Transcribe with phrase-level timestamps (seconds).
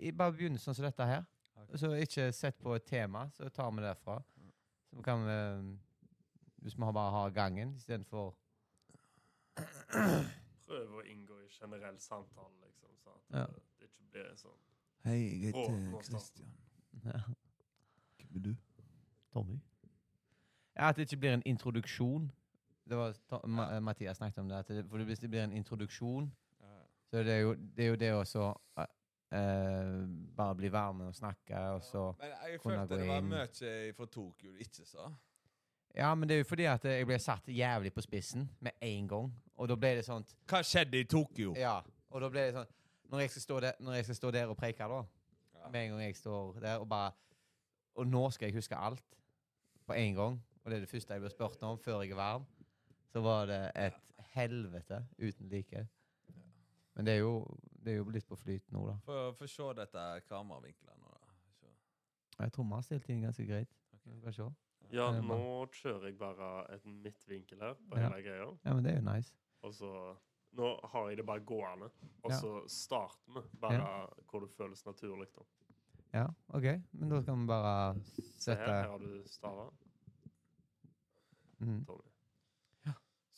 [0.00, 1.24] i- bare begynnelsen sånn som dette her.
[1.62, 1.76] Okay.
[1.76, 4.22] Så ikke sett på et tema, så tar vi det derfra.
[4.94, 5.78] Så kan vi
[6.62, 8.34] Hvis vi bare har gangen istedenfor
[10.66, 12.88] Prøve å inngå i generell samtale, liksom.
[13.02, 13.46] Så at Ja.
[13.46, 14.58] det, ikke blir sånn
[15.04, 16.02] Hei, jeg heter Kristian.
[16.02, 16.52] Christian.
[17.04, 17.20] ja,
[18.18, 18.56] Hvem er du?
[19.32, 19.60] Tommy.
[20.76, 22.30] Ja, at det ikke blir en introduksjon.
[22.88, 24.56] Det var Ta- Ma eh, Mathias snakket om det.
[24.58, 26.32] At det, for hvis det blir en introduksjon,
[27.10, 28.54] så er det jo det, er jo det også
[29.32, 30.06] eh,
[30.36, 34.52] Bare bli varme og snakke, og så Men jeg følte det var mye fra Tokyo
[34.52, 35.10] du ikke sa.
[35.96, 39.08] Ja, men det er jo fordi at jeg ble satt jævlig på spissen med en
[39.08, 39.32] gang.
[39.56, 41.54] Og da ble det sånn Hva skjedde i Tokyo?
[41.58, 41.80] Ja.
[42.10, 42.68] Og da ble det sånn
[43.10, 45.00] Når jeg skal stå der, når jeg skal stå der og preike, da
[45.60, 45.68] Ja.
[45.68, 47.12] Med en gang jeg står der og bare
[47.94, 49.04] Og nå skal jeg huske alt
[49.86, 50.36] på en gang.
[50.62, 52.44] Og det er det første jeg blir spurt om før jeg er varm.
[53.10, 53.96] Så var det et
[54.34, 55.86] helvete uten like.
[56.94, 58.96] Men det er jo, det er jo litt på flyt nå, da.
[59.32, 61.34] Få se dette kameravinkelen nå, da.
[61.60, 61.66] Se.
[62.38, 63.68] Jeg tror vi har stilt inn ganske greit.
[63.94, 64.12] Okay.
[64.14, 64.48] Vi kan se.
[64.92, 65.36] Ja, er bra.
[65.36, 68.08] nå kjører jeg bare et midtvinkel her på Ja.
[68.08, 68.58] hele greia.
[68.64, 69.32] Ja, men det er jo nice.
[69.62, 70.16] Og så
[70.52, 71.90] Nå har jeg det bare gående.
[72.24, 72.40] Og Ja.
[72.40, 75.28] så starter vi bare hvor det føles naturlig.
[75.36, 75.44] da.
[76.12, 76.64] Ja, OK.
[76.92, 79.70] Men da skal vi bare sette Se her, her har du stava,
[81.60, 81.84] Mm.
[81.86, 82.02] Tommy.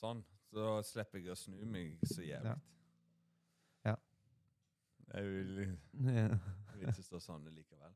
[0.01, 0.25] Sånn.
[0.53, 2.45] Så slipper jeg å snu meg så jævlig.
[2.45, 2.57] Ja.
[5.15, 5.79] Jeg vil,
[6.83, 7.93] ikke stå sånn likevel.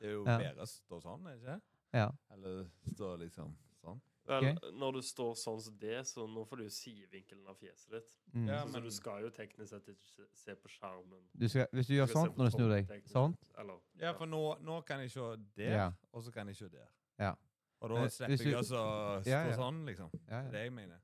[0.00, 0.38] Det er jo Ja.
[0.38, 1.60] bedre å stå sånn, er det ikke?
[1.92, 2.10] ja.
[2.30, 4.00] Eller stå liksom sånn.
[4.26, 7.90] Vel, når du står sånn som det, så nå får du jo sidevinkelen av fjeset
[7.90, 8.16] ditt.
[8.34, 8.46] Mm.
[8.48, 11.24] Ja, så men- du skal jo teknisk sett ikke se, se på skjermen.
[11.36, 13.38] Du skal, hvis du gjør skal se sånt på når du snur deg teknisk Sånt?
[13.40, 15.92] sett, Eller, Ja, for nå, nå kan jeg se der, Ja.
[16.12, 16.86] og så kan jeg se der.
[17.18, 17.34] Ja.
[17.80, 19.56] Og da Eh, slipper hvis du- jeg altså stå Ja, ja.
[19.56, 20.10] sånn, liksom.
[20.12, 20.50] Det Ja, er ja.
[20.50, 21.00] det jeg mener.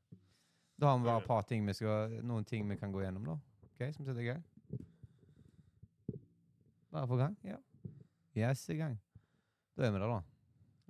[0.79, 3.25] Da har vi bare et par ting vi skal, noen ting vi kan gå gjennom,
[3.25, 3.39] da.
[3.65, 4.43] Ok, Som sitter i
[6.97, 7.35] Bare på gang?
[7.45, 7.57] Ja.
[8.37, 8.95] Yes, i gang.
[9.77, 10.21] Da er vi der, da.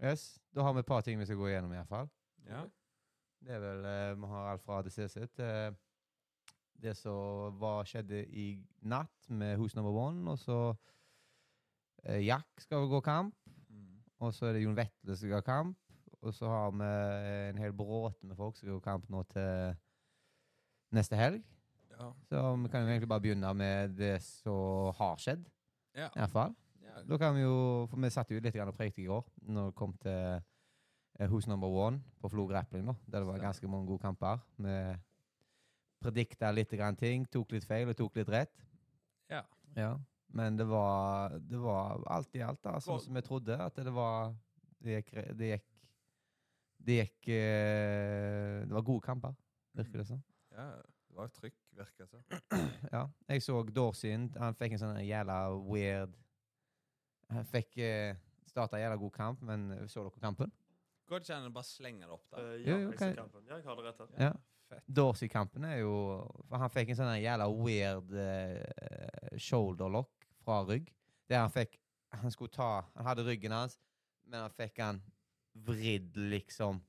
[0.08, 2.06] Yes, Da har vi et par ting vi skal gå igjennom, iallfall.
[2.46, 2.60] Ja.
[3.42, 5.74] Det er vel eh, Vi har alt fra ADCC til
[6.78, 8.44] det som var, skjedde i
[8.86, 10.60] natt med Hus Number One, og så
[12.04, 13.34] eh, Jack skal vel gå kamp.
[13.66, 13.98] Mm.
[14.20, 15.76] Og så er det Jon Vetle som skal ha kamp.
[16.22, 16.92] Og så har vi
[17.50, 19.74] en hel bråte med folk som skal gå kamp nå til
[20.94, 21.42] neste helg.
[21.98, 22.12] Ja.
[22.30, 25.48] Så vi kan jo egentlig bare begynne med det som har skjedd,
[25.96, 26.10] Ja.
[26.12, 26.54] i hvert fall.
[26.84, 27.02] ja.
[27.08, 29.76] Da kan vi jo, for vi satt jo litt og prekte i går når det
[29.78, 33.86] kom til eh, Who's Number One på Flo Grappling, da, der det var ganske mange
[33.88, 34.42] gode kamper.
[34.60, 34.76] Vi
[36.04, 38.66] predikta litt grann ting, tok litt feil og tok litt rett.
[39.32, 39.42] ja.
[39.76, 39.96] Ja.
[40.36, 43.54] Men det var, det var alt i alt da, sånn som vi trodde.
[43.62, 44.34] At det var
[44.82, 45.66] Det gikk Det gikk,
[46.88, 49.36] det gikk eh, Det var gode kamper,
[49.78, 50.22] virker det som.
[50.52, 50.66] ja.
[51.06, 52.22] Det var jo trykk, virker så.
[52.94, 53.06] Ja.
[53.28, 54.28] Jeg så Dorsin.
[54.40, 56.14] Han fikk en sånn jævla weird
[57.32, 58.14] Han fikk uh,
[58.46, 60.52] starta jævla god kamp, men så dere kampen?
[61.06, 62.42] Går det ikke an å bare slenge det opp, da?
[62.42, 63.42] Eh, ja, jo, jeg ser kampen.
[63.46, 64.14] Ja, jeg har det rett her.
[64.26, 64.30] Ja.
[64.66, 64.86] Fett.
[64.90, 65.92] Dorsey-kampen er jo
[66.48, 70.88] For han fikk en sånn jævla weird eh, shoulder lock fra rygg.
[71.30, 71.76] Der han fikk
[72.22, 73.76] Han skulle ta Han hadde ryggen hans,
[74.26, 74.98] men han fikk han
[75.66, 76.80] vridd liksom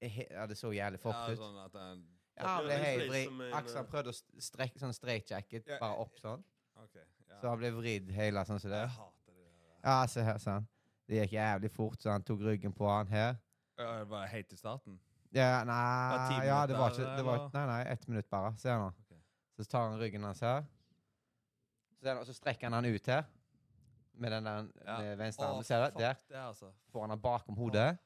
[0.00, 1.42] he, Ja, det så jævlig fort fucked ut.
[1.44, 2.00] sånn at den
[2.42, 6.44] Ja, han ble helt Akkurat eh, prøvde å strekke sånn straightjacket bare opp sånn.
[6.84, 7.38] Okay, Ja.
[7.40, 8.80] Så han ble vridd hele sånn som det.
[8.84, 9.76] Jeg hater det der.
[9.84, 10.66] Ja, se her, sånn.
[11.08, 13.36] Det gikk jævlig fort, så han tok ryggen på han her.
[13.78, 14.98] Ja, det var helt i starten?
[15.32, 17.44] Ja, nei, det ja, det var ikke det var.
[17.54, 18.50] Nei, nei, ett minutt bare.
[18.58, 18.88] Se nå.
[19.04, 19.18] Okay.
[19.56, 20.64] Så tar han ryggen hans her.
[22.00, 23.24] Så, og så strekker han han ut her.
[24.20, 24.98] Med den der Ja.
[25.00, 25.64] med venstre armen.
[25.64, 25.98] Ser du?
[25.98, 26.72] Der Det, altså.
[26.92, 27.98] får han han bakom hodet.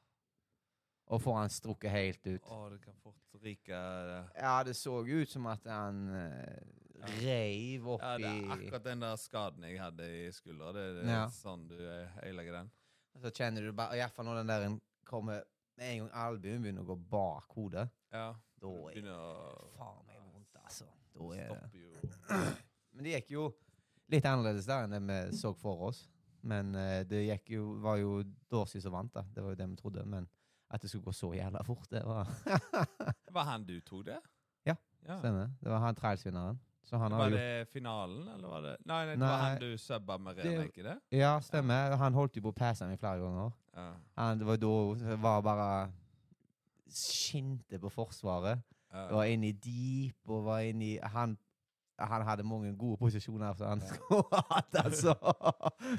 [1.13, 2.47] Og får han strukket helt ut.
[2.49, 7.89] Å, det kan fort ryke eh, Ja, det så ut som at han uh, reiv
[7.93, 10.73] opp Ja, det er akkurat den der skaden jeg hadde i skuldra.
[10.73, 11.27] Det, det er Ja.
[11.35, 12.71] sånn du eh, ødelegger den.
[13.21, 14.65] Så kjenner du bare Iallfall når den der
[15.07, 15.45] kommer
[15.77, 17.89] Med en gang albuen begynner å gå bak hodet.
[18.15, 18.31] Ja.
[18.63, 20.87] Da Du er begynner å faen meg vondt, altså.
[21.15, 22.55] Da er det Stopper jo
[22.95, 23.45] Men det gikk jo
[24.13, 26.05] litt annerledes der enn det vi så for oss.
[26.47, 28.21] Men eh, det gikk jo, var jo
[28.53, 29.25] Dorsey som vant, da.
[29.35, 30.05] Det var jo det vi trodde.
[30.07, 30.29] Men
[30.75, 32.29] at det skulle gå så jævla fort, det var
[33.37, 34.19] Var han du tok det?
[34.67, 34.75] Ja,
[35.07, 35.19] ja.
[35.21, 35.51] Stemmer.
[35.63, 36.59] Det var han trailsvinneren.
[36.85, 39.29] Så han har Var det finalen, eller var det Nei, det Nei.
[39.29, 40.99] var han du subba med Rene, ikke det?
[41.17, 41.95] Ja, stemmer.
[41.97, 43.55] Han holdt jo på å passe meg flere ganger.
[43.75, 43.87] Ja.
[44.21, 45.69] Han, det var da det var bare
[46.95, 48.61] skinte på Forsvaret.
[48.93, 49.07] Ja.
[49.11, 51.39] Var inne i deep og var inne i Han,
[51.99, 55.15] han hadde mange gode posisjoner, så han skulle hatt, altså.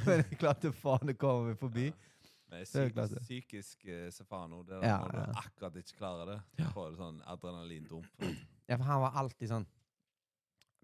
[0.06, 1.90] Men jeg klarte faen å komme meg forbi.
[1.90, 2.15] Men
[2.56, 6.40] Det er psyk, psykisk eh, Sefano, det er Ja, når du akkurat ikke klarer det,
[6.58, 8.26] du får du sånn adrenalindump.
[8.70, 9.68] Ja, for han var alltid sånn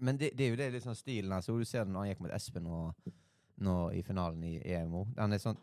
[0.02, 1.48] Men det, det er jo det litt sånn stilen hans.
[1.50, 1.58] Altså.
[1.62, 3.12] Du ser det når han gikk mot Espen og
[3.62, 5.06] nå i finalen i EMO.
[5.18, 5.60] Han er sånn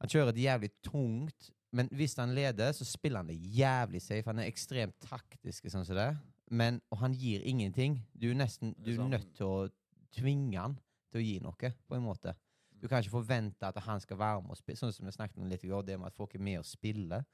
[0.00, 4.24] Han kjører det jævlig tungt, men hvis han leder, så spiller han det jævlig safe.
[4.30, 6.08] Han er ekstremt taktisk, sånn som det.
[6.50, 7.98] Men, og han gir ingenting.
[8.16, 9.68] Du er nesten Du er nødt til å
[10.16, 10.78] tvinge han
[11.12, 12.34] til å gi noe, på en måte.
[12.80, 14.80] Du kan ikke forvente at han skal være med og spille.
[14.80, 16.66] Sånn som vi snakket om litt i går, det med at folk er med og
[16.68, 17.24] spiller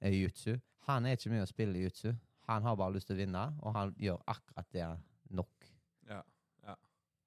[0.00, 0.56] eh, jiu-jitsu.
[0.88, 2.14] Han er ikke med å spille jiu-jitsu.
[2.50, 4.86] Han har bare lyst til å vinne, og han gjør akkurat det
[5.36, 5.68] nok.
[6.08, 6.22] Ja.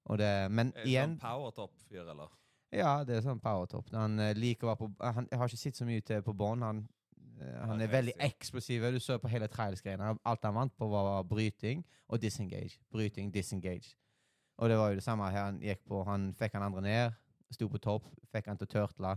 [0.04, 2.32] Og det, men Er det igjen sånn powertop-fyr, eller?
[2.74, 3.88] Ja, det er sånn powertop.
[3.94, 6.64] Han eh, liker å være på Han har ikke sett så mye til på bånn.
[6.66, 6.82] Han,
[7.38, 8.84] eh, han er veldig eksplosiv.
[8.92, 10.16] Du så på hele trailsgreiene.
[10.26, 12.80] Alt han vant på, var bryting og disengage.
[12.92, 13.94] Bryting, disengage.
[14.58, 16.02] Og det var jo det samme her han gikk på.
[16.06, 17.16] Han fikk han andre ned,
[17.54, 19.16] sto på topp, fikk han til å turtle,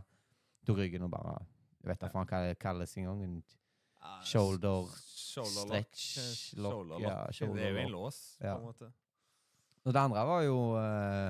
[0.67, 1.37] tok ryggen og bare
[1.83, 3.23] Jeg vet da faen hva det kalles engang.
[3.23, 3.41] En
[4.23, 6.73] Shoulder shoulder stretch lock.
[6.73, 7.33] lock, Shoulder ja, lock.
[7.33, 8.91] shoulder det er jo en lås, på en måte.
[9.83, 11.29] Og det andre var jo uh,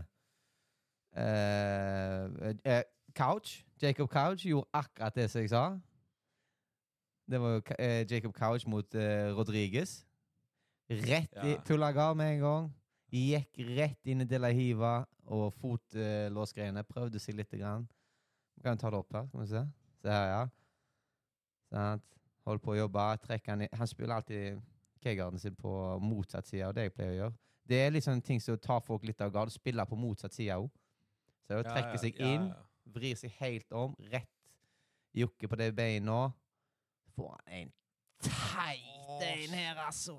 [1.18, 2.82] uh, uh,
[3.14, 3.64] Couch.
[3.82, 5.64] Jacob Couch gjorde akkurat det som jeg sa.
[7.30, 7.62] Det var jo
[8.10, 8.96] Jacob Couch mot
[9.38, 10.06] Rodriguez.
[10.90, 11.62] Rett i Ja.
[11.66, 12.70] Tullagar med en gang.
[13.12, 16.84] Gikk rett inn i De La Hiva og fotlåsgreiene.
[16.88, 17.88] Prøvde seg lite grann.
[18.58, 19.64] Vi kan ta det opp her, kan vi se.
[20.02, 20.44] Se her, ja.
[21.74, 22.06] Sant.
[22.48, 23.06] Holder på å jobbe.
[23.26, 24.62] Trekker han i Han spiller alltid
[25.04, 27.38] K-garden sin på motsatt side av det jeg pleier å gjøre.
[27.68, 29.52] Det er liksom ting som tar folk litt av gard.
[29.52, 30.70] Spiller på motsatt side òg.
[31.44, 32.48] Så det å trekke seg inn,
[32.96, 34.32] vrir seg helt om, rett
[35.18, 36.30] jokke på det beina.
[37.16, 37.74] Får han en
[38.24, 40.18] teit en her, altså.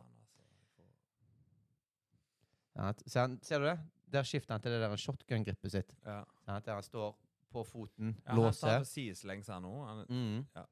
[2.78, 3.78] Ja, Ser, ser du det?
[4.10, 5.90] Der skifter han til det der shotgun-gripet sitt.
[6.04, 6.22] Ja.
[6.46, 7.16] Sånn, Der han står
[7.52, 8.84] på foten, Ja, han tar låser.
[8.84, 9.72] sideslengs her nå.
[9.86, 10.46] Han, Mm.
[10.56, 10.64] Ja.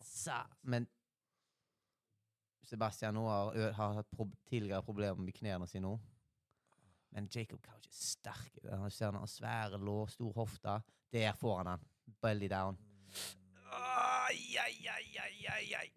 [0.00, 0.86] Sa, men
[2.64, 5.98] Sebastian nå har, har hatt prob tidligere problemer med knærne sine nå.
[7.12, 8.58] Men Jacob Couch er sterk.
[8.70, 10.78] Han ser han har svære lår, stor hofte.
[11.12, 11.84] Der får han han.
[12.22, 12.78] Belly down.
[13.70, 15.18] Ai, ai, ai,
[15.52, 15.90] ai, ai.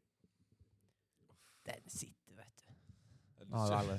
[1.65, 3.45] Den sitter, vet du.
[3.49, 3.97] Nå Har aldri.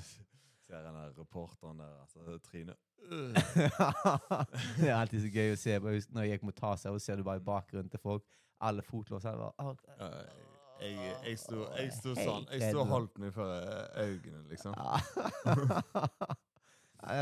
[0.68, 2.18] Ser den der reporteren der, altså.
[2.44, 2.76] Trynet
[4.78, 5.78] det er alltid så gøy å se.
[6.12, 8.24] Når jeg gikk mot Tasa, og ser du bare i bakgrunnen til folk.
[8.60, 9.38] Alle fotlåser.
[9.38, 9.50] «Å,
[10.82, 10.94] jeg,
[11.24, 12.44] jeg sto, jeg sto sånn.
[12.52, 14.72] Jeg sto og holdt meg for eh, øynene, liksom.
[14.76, 14.98] Ja.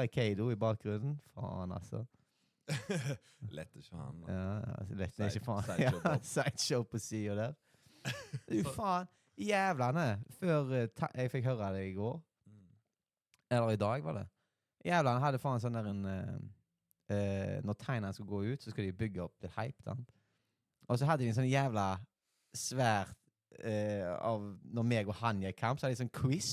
[0.17, 1.15] Keido i bakgrunnen.
[1.37, 1.99] Faen, altså.
[3.57, 4.15] Lett ikke han.
[4.25, 5.65] men- Ja, altså, lett er ikke faen.
[5.69, 6.01] sideshow
[6.33, 7.53] Sideshow på sida der.
[8.49, 9.07] Du faen.
[9.39, 10.09] Jævlene.
[10.41, 10.89] Før eh,
[11.21, 12.17] jeg fikk høre det i går.
[13.51, 14.27] Eller i dag, var det.
[14.87, 16.35] Jævla, han hadde faen sånn der en uh,
[17.11, 19.83] eh, Når tegnene skulle gå ut, så skulle de bygge opp litt hype.
[19.87, 20.13] Sant?
[20.87, 21.89] Og så hadde de en sånn jævla
[22.57, 23.17] svært
[23.65, 24.47] uh, av
[24.77, 26.53] Når meg og han gikk kamp, så hadde de sånn quiz.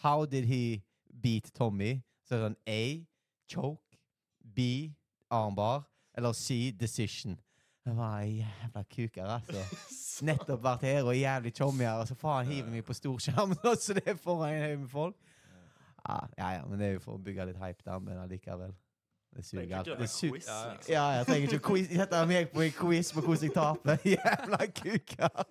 [0.00, 0.80] How did he
[1.12, 1.98] beat Tommy?
[2.24, 2.82] Så er det sånn A.
[3.50, 4.00] Choke.
[4.40, 4.90] B.
[5.30, 5.84] Armbar.
[6.16, 6.70] Eller C.
[6.72, 7.36] Decision.
[7.84, 9.62] Det var jævla kuker, altså.
[10.28, 13.96] Nettopp vært her og jævlig chommy her, og så faen hiver vi på storskjermen, så
[13.96, 15.29] det er foran en haug med folk.
[16.08, 18.72] Ja, ja, ja, men det er jo for å bygge litt hype der, men allikevel.
[19.30, 19.86] Det suger alt.
[19.86, 20.88] Det gjøre su- quiz, liksom.
[20.90, 21.90] ja, jeg trenger ikke quiz.
[21.94, 24.00] Sette meg på en quiz på hvordan jeg taper.
[24.16, 25.44] Jævla kuker!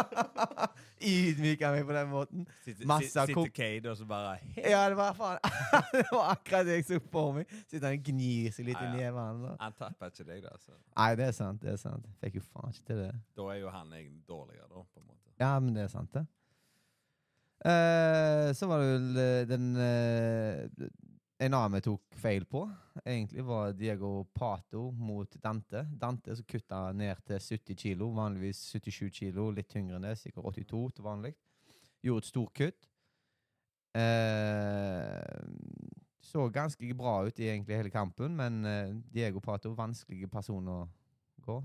[1.00, 2.42] Ydmyker meg på den måten.
[2.90, 5.38] Masse sit- sitter Kade og så bare Ja, det var faen
[5.94, 7.54] Det var akkurat det jeg så for meg.
[7.70, 8.96] Sitter han og gnir seg litt Ja, i ja.
[9.06, 9.46] nevene.
[9.46, 9.54] da.
[9.62, 10.56] Han tapper ikke deg, da.
[10.60, 10.74] Så.
[10.98, 11.62] Nei, det er sant.
[11.62, 12.10] det er sant.
[12.20, 13.12] Fikk jo faen ikke til det.
[13.38, 15.34] Da er jo han egentlig dårligere, da, på en måte.
[15.40, 16.26] Ja, men det er sant, det.
[17.64, 20.86] Eh, så var det vel den uh,
[21.44, 22.62] En annen vi tok feil på,
[23.04, 25.86] egentlig var Diego Pato mot Dante.
[25.96, 30.50] Dante som kutta ned til 70 kilo, vanligvis 77 kilo, litt tyngre enn det, sikkert
[30.52, 31.32] 82 til vanlig.
[32.04, 32.90] Gjorde et stort kutt.
[33.96, 35.48] Uh,
[36.20, 38.60] så ganske bra ut i egentlig hele kampen, men
[39.08, 40.80] Diego Pato, vanskelig person å
[41.40, 41.56] gå.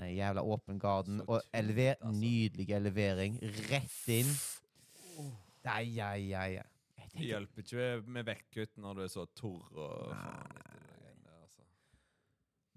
[0.00, 1.20] En jævla åpen garden.
[1.28, 2.16] Og elever, altså.
[2.20, 3.36] nydelig elevering.
[3.68, 4.32] Rett inn.
[5.68, 6.62] Ai, ja, ja, ja.
[7.12, 11.24] Det hjelper ikke med vektkutt når du er så torr og faen etter det greiene
[11.24, 11.66] der, altså.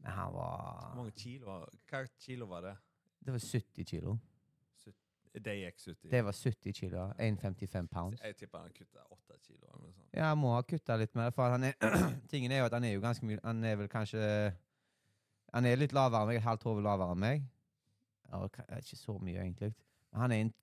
[0.02, 2.76] Men han Hvor var mange kilo var Hva kilo var det?
[3.22, 4.18] Det var 70 kilo.
[5.32, 6.10] Det gikk 70?
[6.12, 7.06] Det var 70 kilo.
[7.20, 8.22] 1,55 pounds.
[8.24, 10.10] Jeg tipper han kutta 8 kilo eller sånt.
[10.14, 11.32] Ja, han må ha kutta litt mer.
[11.32, 11.74] For han er,
[12.32, 14.20] tingen er jo at han er jo ganske mye Han er vel kanskje
[15.54, 17.48] Han er litt lavere enn meg, et halvt hode lavere enn meg.
[18.32, 18.44] Ja,
[18.80, 19.74] ikke så mye, egentlig.
[20.12, 20.54] Men han er en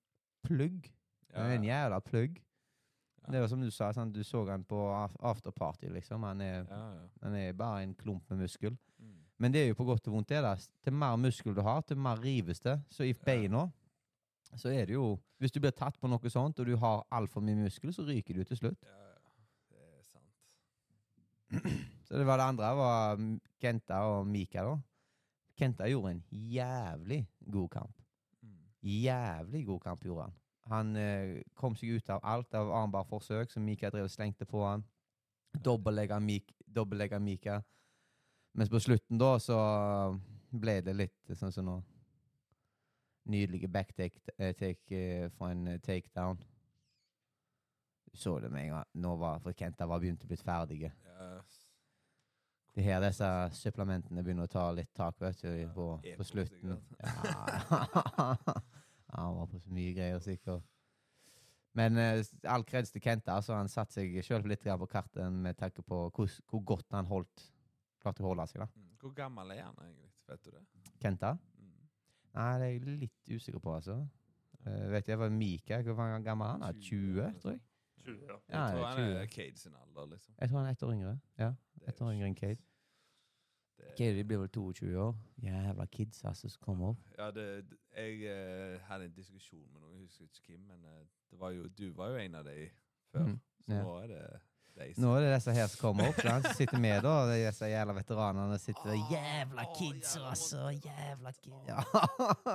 [0.45, 0.89] plugg.
[1.35, 2.39] Han er en jævla plugg.
[3.29, 4.79] Det var som du sa, sånn, du så han på
[5.21, 6.23] afterparty, liksom.
[6.25, 6.69] Han er,
[7.21, 8.73] han er bare en klump med muskel.
[8.97, 9.19] Mm.
[9.39, 10.41] Men det er jo på godt og vondt, det.
[10.43, 10.55] da.
[10.85, 12.79] Til mer muskel du har, til mer rives det.
[12.91, 13.67] Så i beina
[14.57, 17.45] så er det jo Hvis du blir tatt på noe sånt, og du har altfor
[17.47, 18.81] mye muskel, så ryker du til slutt.
[18.83, 19.13] Ja.
[19.71, 21.85] Det er sant.
[22.09, 23.21] Så det var det andre var
[23.61, 24.75] Kenta og Mika, da.
[25.55, 27.21] Kenta gjorde en jævlig
[27.53, 28.03] god kamp.
[28.43, 28.57] Mm.
[28.83, 30.35] Jævlig god kamp gjorde han.
[30.69, 34.65] Han eh, kom seg ut av alt av armbarforsøk som Mika drev og slengte på
[34.67, 34.85] han.
[35.65, 36.53] Dobbeltlegga Mik
[37.21, 37.63] Mika.
[38.53, 39.57] Mens på slutten da så
[40.51, 41.79] ble det litt sånn som nå.
[43.29, 46.39] Nydelige backtake eh, take, eh, for en eh, takedown.
[48.13, 48.85] Så det med en gang.
[48.93, 50.93] Nå var for Kenta var begynt å bli ferdige.
[51.05, 51.59] Yes.
[52.73, 56.25] Det er her disse supplementene begynner å ta litt tak, vet du, Ja, på, på
[56.25, 56.79] slutten.
[57.05, 58.75] sikkert.
[59.09, 59.23] Ja.
[59.25, 60.67] han var på så mye greier, sikkert.
[61.79, 63.37] Men eh, all kreds til Kenta.
[63.39, 67.07] Altså, han satte seg sjøl litt på kartet med tanke på hvor, hvor godt han
[67.07, 67.49] holdt
[68.03, 68.63] klarte å holde seg.
[68.65, 68.69] da.
[68.75, 68.91] Mm.
[69.03, 70.11] Hvor gammel er han egentlig?
[70.29, 70.65] Vet du det?
[71.03, 71.35] Kenta?
[71.59, 71.89] Mm.
[72.39, 73.99] Nei, det er jeg litt usikker på, altså.
[74.67, 76.67] Uh, vet jeg, var Mika, hvor gammel er han?
[76.67, 76.81] er?
[76.83, 77.63] 20, tror jeg.
[78.05, 78.39] 20, ja.
[78.49, 80.35] Ja, jeg tror han er Cade sin alder, liksom.
[80.39, 81.15] Jeg tror han er ett år yngre.
[81.39, 81.53] Ja,
[81.87, 82.68] ett år yngre enn Cade.
[83.79, 85.15] Det- Cade blir vel 22 år.
[85.43, 87.09] Jævla kids, altså, som kommer opp.
[87.19, 87.47] Ja, det,
[87.97, 91.51] jeg eh, hadde en diskusjon med noen, jeg husker ikke hvem, men eh, det var
[91.57, 92.69] jo, du var jo en av de
[93.13, 93.25] før.
[93.27, 93.83] Mm, Så ja.
[93.83, 94.23] nå er det
[94.79, 96.21] de Nå er det disse her som kommer opp.
[96.23, 100.69] som sitter med, da, og disse jævla veteranene sitter og Jævla kids, oh, altså!
[100.85, 101.67] Jævla kids!
[101.69, 101.83] Ja.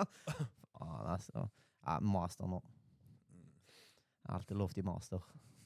[0.78, 1.48] Faen, altså.
[1.88, 2.62] Ja, master nå.
[4.32, 5.20] Alt er lovt i master.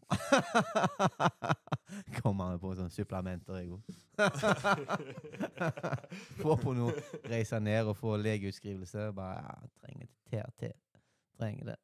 [2.21, 3.81] Kommer han på sånne supplementer, jeg òg.
[6.41, 6.93] få på noe,
[7.27, 9.01] reise ned og få legeutskrivelse.
[9.17, 10.61] Bare ja, trenger TRT.
[11.37, 11.79] Trenger det.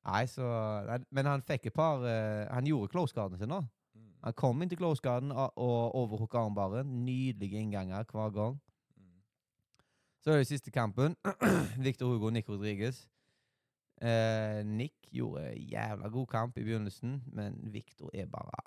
[0.00, 0.44] Nei, så
[0.88, 3.60] nei, Men han fikk et par uh, Han gjorde close garden sin nå.
[3.94, 4.12] Mm.
[4.24, 7.04] Han kom inn til close garden og, og overhooka armbaren.
[7.04, 8.54] Nydelige innganger hver gang.
[8.96, 9.20] Mm.
[10.24, 11.16] Så er det siste kampen.
[11.84, 13.08] Victor Hugo og Nick Rodriguez.
[14.00, 18.62] Eh, Nick gjorde jævla god kamp i begynnelsen, men Victor er bare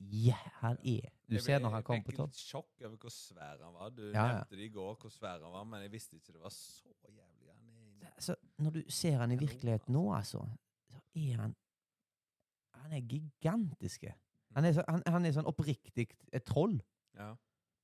[0.00, 2.30] Ja, han er Du Jeg ser ble- når han kommer på Jeg topp.
[2.30, 3.88] fikk litt sjokk over hvor svær han var.
[3.90, 4.32] Du Ja, ja.
[4.32, 6.86] nevnte det i går hvor svær han var, men jeg visste ikke det var så
[7.08, 7.50] jævlig.
[7.58, 10.44] Han er altså, når du ser han i virkelighet virkeligheten nå, altså,
[10.90, 11.56] så er han
[12.74, 14.14] Han er gigantiske.
[14.54, 16.78] Han er, så, han, han er sånn oppriktig et troll.
[17.18, 17.34] Ja,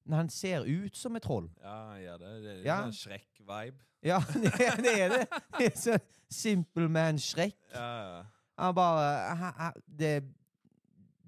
[0.04, 1.50] Men han ser ut som et troll.
[1.62, 2.32] ja han gjør det.
[2.44, 2.78] Det er Ja.
[2.86, 3.78] en Shrek-vibe.
[4.04, 5.66] Ja, det, er- det det.
[5.66, 5.98] Er så
[6.30, 7.54] Simple man Shrek.
[7.74, 8.22] Ja, ja.
[8.58, 10.24] Han bare han, han, det,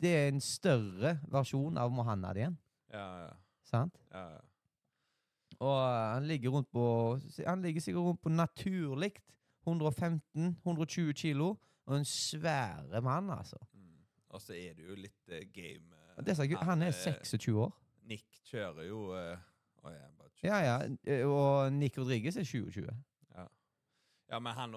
[0.02, 2.58] det er en større versjon av Mohammed igjen.
[2.92, 3.30] Ja, ja.
[3.64, 3.96] Sant?
[4.12, 4.42] ja, ja.
[5.58, 6.82] Og eh, han ligger rundt på
[7.46, 9.12] Han ligger sikkert rundt på naturlig
[9.66, 11.56] 115-120 kilo.
[11.86, 13.56] Og en svære mann, altså.
[13.74, 13.80] Mm.
[14.28, 15.86] Og så er det jo litt uh, game
[16.18, 17.72] uh, gu- han er eh, 26 år.
[18.06, 19.36] Nick kjører jo eh,
[19.82, 20.46] Å, jeg bare 20.
[20.48, 21.20] Ja, ja.
[21.28, 22.88] Og Nick Rodriguez er 2020.
[23.36, 23.46] Ja.
[24.32, 24.74] ja, men han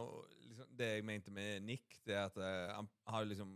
[0.48, 3.51] liksom, Det jeg mente med Nick, det er at eh, han har liksom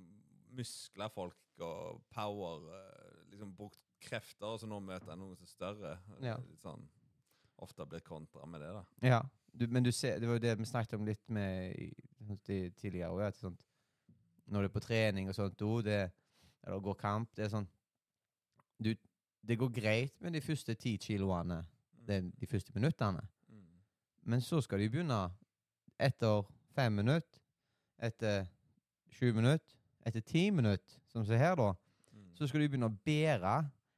[0.54, 5.46] muskler folk og power eh, Liksom brukt krefter, og så nå møter han noen som
[5.48, 5.94] er større.
[6.22, 6.36] Ja.
[6.50, 6.84] Litt sånn
[7.64, 8.82] Ofte blir kontra med det, da.
[9.08, 9.20] Ja.
[9.54, 11.94] Du, men du ser, det var jo det vi snakket om litt med i-
[12.52, 13.12] i- tidligere.
[13.14, 13.64] også, at sånt,
[14.50, 16.00] når du er på trening og sånt, det,
[16.66, 17.68] eller går kamp, det er sånn
[18.84, 18.92] du,
[19.48, 21.60] Det går greit med de første ti kiloene,
[21.92, 23.22] de, det, de første minuttene.
[23.50, 23.64] Mm.
[24.24, 25.20] Men så skal de begynne
[26.00, 27.42] etter fem minutter,
[28.00, 28.46] etter
[29.12, 29.76] sju minutter,
[30.08, 31.74] etter ti minutter, som se her, da.
[32.12, 32.30] Mm.
[32.38, 33.58] Så skal du begynne å bære,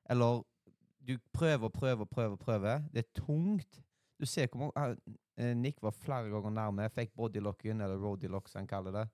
[0.09, 0.41] eller
[1.05, 2.35] du prøver og prøver og prøver.
[2.35, 2.81] prøver.
[2.93, 3.81] Det er tungt.
[4.19, 4.97] Du ser hvor mange
[5.37, 6.89] eh, Nick var flere ganger nærme.
[6.89, 9.05] Fikk bodylocken, eller roadylock, som han kaller det.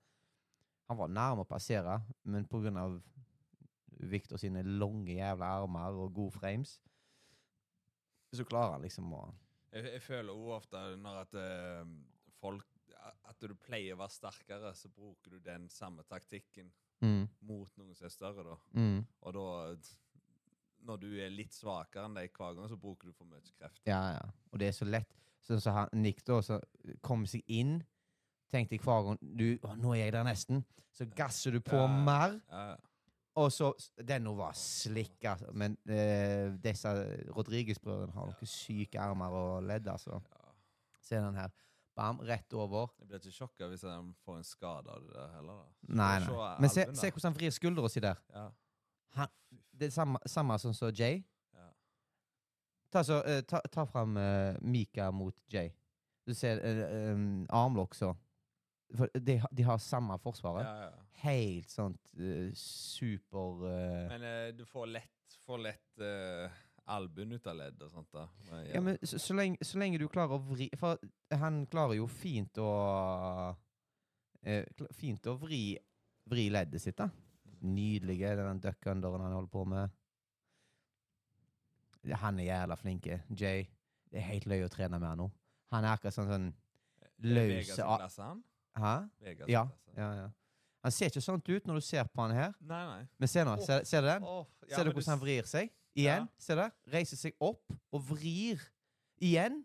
[0.88, 2.60] Han var nærme å passere, men på
[4.10, 6.80] Victor sine lange jævla armer og gode frames,
[8.32, 9.22] så klarer han liksom å
[9.72, 11.88] Jeg, jeg føler òg ofte når at uh,
[12.40, 12.68] folk
[13.28, 16.70] At du pleier å være sterkere, så bruker du den samme taktikken
[17.02, 18.56] mm, mot noen som er større, da.
[18.78, 19.46] mm, Og da
[20.88, 23.82] Når du er litt svakere enn deg hver gang, så bruker du for mye kreft.
[23.86, 24.22] Ja, ja.
[24.50, 25.12] Og det er så lett.
[25.42, 26.58] Så, så han, Nick da, så
[27.02, 27.76] kom seg inn.
[28.50, 31.86] Tenkte hver gang du, å, 'Nå er jeg der nesten.' Så gasser du på ja.
[31.88, 32.34] mer.
[32.50, 32.91] Ja, ja.
[33.40, 35.52] Og så Den nå var slikk, altså.
[35.56, 36.90] Men eh, disse
[37.32, 40.18] Rodriguez-brødrene har noen syke armer og ledd, altså.
[41.02, 41.48] Se den her.
[41.96, 42.88] Bam, rett over.
[43.00, 45.58] Jeg blir ikke sjokka hvis han får en skade av det der heller.
[45.60, 45.94] da.
[46.00, 46.52] Nei, nei.
[46.64, 48.20] Men se, se hvordan han vrir skuldra si der.
[48.32, 48.46] Ja.
[49.18, 49.28] Han-
[49.72, 51.22] Det er samme, samme som så Jay.
[51.54, 51.66] Ja.
[52.92, 55.70] Ta, så, eh, ta, ta fram eh, Mika mot Jay.
[56.26, 58.12] Du ser uh, um, armlokk, så.
[58.96, 60.64] For de, de har samme forsvaret.
[60.64, 61.01] Ja, ja.
[61.22, 66.04] Helt sånt uh, super uh, Men uh, du får lett, får lett
[66.92, 68.08] albuen ut av ledd og sånt.
[68.12, 68.24] da.
[68.50, 70.98] Men, Ja, men så, så, lenge, så lenge du klarer å vri For
[71.38, 72.70] han klarer jo fint å
[74.42, 74.66] eh,
[74.98, 75.76] Fint å vri,
[76.30, 77.06] vri leddet sitt, da.
[77.62, 79.94] Nydelige, den duck underen han holder på med.
[82.18, 83.06] Han er jævla flink.
[83.38, 83.68] Jay.
[84.10, 85.28] Det er helt løye å trene med han nå.
[85.72, 86.48] Han er akkurat sånn sånn
[87.22, 88.42] løse Vegas a- klasse, han?
[88.76, 88.94] Hæ?
[89.22, 89.62] Vegas Ja.
[89.96, 90.26] Ja, ja.
[90.82, 92.54] Han ser ikke sånn ut når du ser på han her.
[92.60, 93.02] Nei, nei.
[93.22, 93.56] Men se nå.
[93.62, 94.24] Ser, ser du den?
[94.26, 95.70] Oh, ja, ser du hvordan hvordan han vrir seg?
[95.94, 96.24] Igjen.
[96.26, 96.40] Ja.
[96.42, 96.70] Ser du det?
[96.94, 98.60] Reiser seg opp og vrir.
[99.22, 99.60] Igjen.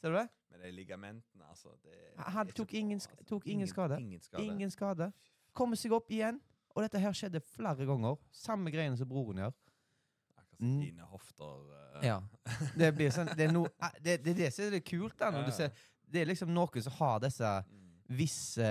[0.00, 0.26] Ser du det?
[0.50, 1.68] Men de ligamentene, altså.
[1.84, 3.24] Det Han- er ikke tok bra, ingen altså.
[3.28, 4.00] tok ingen skade.
[4.00, 4.44] Ingen skade.
[4.44, 5.12] Ingen skade.
[5.52, 6.40] Kommer seg opp igjen.
[6.74, 8.16] Og dette her skjedde flere ganger.
[8.32, 9.52] Samme greiene som broren gjør.
[10.36, 10.80] Akkurat som Mm.
[10.80, 11.44] dine hofter.
[11.44, 12.04] uh...
[12.04, 12.20] Ja.
[12.76, 13.66] Det blir sånn Det er, no,
[14.02, 15.16] det, det er det som er det kult.
[15.18, 15.70] da, når du ser
[16.10, 18.66] Det er liksom noen som har disse mm, visse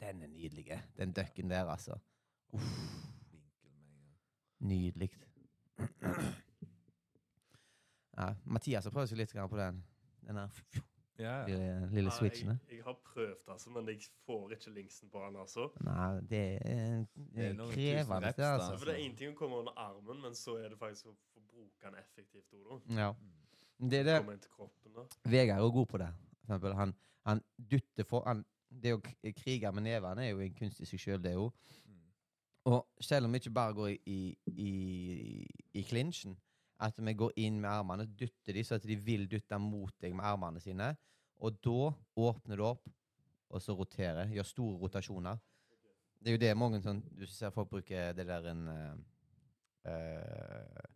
[0.00, 1.98] Den er nydelig, den ducken der, altså.
[2.52, 2.70] vinkel
[3.32, 4.70] med en gang.
[4.70, 5.10] Nydelig.
[8.16, 9.82] Ja, Mathias har prøvd seg litt på den.
[10.26, 10.48] Den der
[11.18, 11.44] Ja, ja.
[11.48, 12.48] lille, lille Nei, switchen.
[12.68, 15.70] Jeg, jeg har prøvd, altså, men jeg får ikke linksen på den, altså.
[15.80, 18.50] Nei, det er, det Det er er noen krevende, reps, det, da.
[18.58, 18.76] altså.
[18.82, 21.14] For det er én ting å komme under armen, men så er det faktisk å
[21.32, 22.52] få bruke den effektivt.
[22.52, 22.80] Odo.
[22.98, 23.08] Ja.
[23.80, 24.92] Det er det Komme inn til kroppen.
[24.96, 25.06] da.
[25.32, 26.10] Vegard er jo god på det.
[26.48, 26.94] Han,
[27.26, 29.00] han dytter for han, Det å
[29.38, 31.52] krige med nevene er jo en kunst i seg sjøl, det òg.
[31.86, 32.00] Mm.
[32.72, 36.34] Og selv om vi ikke bare går i, i, klinsjen,
[36.82, 40.12] at vi går inn med armene, dytter de så at de vil dytte mot deg
[40.18, 40.90] med armene sine,
[41.40, 41.92] og da
[42.26, 42.90] åpner du opp,
[43.48, 44.28] og så roterer.
[44.34, 45.38] Gjør store rotasjoner.
[46.18, 48.62] Det er jo det mange sånn Du ser folk bruke det der en
[49.86, 50.86] uh,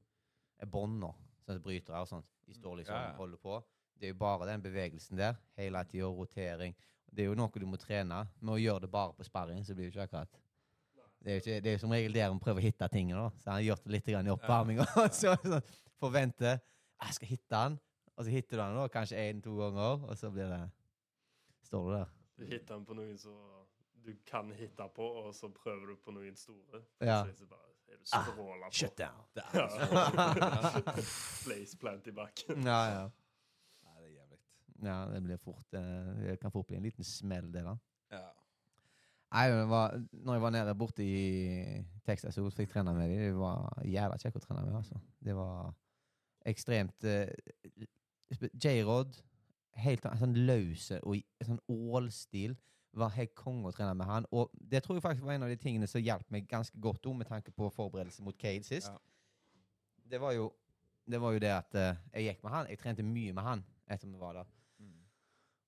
[0.67, 1.11] Bånd nå,
[1.47, 2.27] sånn brytere og sånt.
[2.49, 3.61] De står liksom og holder på.
[4.01, 5.37] Det er jo bare den bevegelsen der.
[5.61, 6.75] Hele tida rotering.
[7.11, 8.23] Det er jo noe du må trene.
[8.41, 10.41] Med å gjøre det bare på sparring, så blir det ikke akkurat
[11.21, 13.27] Det er jo ikke, det er jo som regel der han prøver å hitte tingene.
[13.27, 13.43] da.
[13.43, 14.87] Så han har gjort det litt grann i oppvarminga.
[15.21, 15.61] så, så
[16.01, 16.63] forventer
[17.01, 17.79] jeg skal hitte han,
[18.17, 20.61] og så hitter du han da, kanskje én-to ganger, og så blir det
[21.65, 22.13] Står du der.
[22.41, 23.37] Du hitter han på noen som
[24.05, 26.81] du kan hitte på, og så prøver du på noen store.
[27.05, 27.21] Ja.
[27.37, 28.75] Så bare er du stråla på.
[28.75, 29.21] Shut down.
[29.37, 29.45] Ja.
[29.61, 31.03] er
[31.45, 32.65] Place plant i bakken.
[32.67, 33.05] Ja, ja.
[33.85, 34.41] Nei, det er jævlig.
[34.83, 37.77] Ja det blir fort eh, Det kan fort bli en liten smell, det, da.
[38.15, 38.29] Ja.
[39.31, 43.21] Nei, det var, når jeg var nede borte i Texas og fikk trene med dem,
[43.29, 44.75] det var jævla kjekt å trene med.
[44.81, 44.99] altså.
[45.23, 45.69] Det var
[46.51, 47.31] ekstremt eh,
[48.63, 49.21] J-Rod,
[49.81, 52.57] helt sånn løse og i- sånn ålstil,
[52.93, 54.27] var helt konge å trene med han.
[54.35, 57.07] Og det tror jeg faktisk var en av de tingene som hjalp meg ganske godt
[57.07, 58.89] om, med tanke på forberedelse mot Cade sist.
[58.91, 58.99] Ja.
[60.11, 60.49] Det, var jo,
[61.07, 62.67] det var jo det at eh, jeg gikk med han.
[62.73, 64.51] Jeg trente mye med han etter vi var der.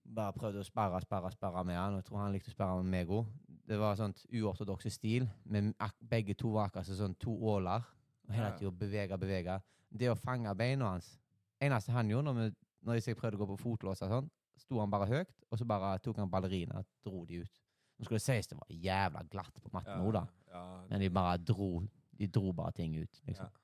[0.04, 1.94] Bare prøvde å sperre, sperre, sperre med han.
[1.94, 3.26] Og jeg tror han likte å sperre med meg òg.
[3.68, 5.28] Det var sånt uortodokse stil.
[5.44, 5.72] Men
[6.10, 7.84] begge to var akkurat sånn to åler.
[8.28, 8.58] Og hele Ja, ja.
[8.58, 9.60] tida bevege, bevege.
[9.92, 11.18] Det å fange beina hans
[11.62, 14.90] Eneste han gjorde når, vi, når jeg prøvde å gå på fotlåser, sånn, sto han
[14.90, 17.60] bare høyt, og så bare tok han ballerina og dro de ut.
[18.00, 20.24] Nå skulle det sies det var jævla glatt på matten nå, da.
[20.50, 21.84] Ja, Men de bare dro
[22.18, 23.46] De dro bare ting ut, liksom.
[23.46, 23.61] Det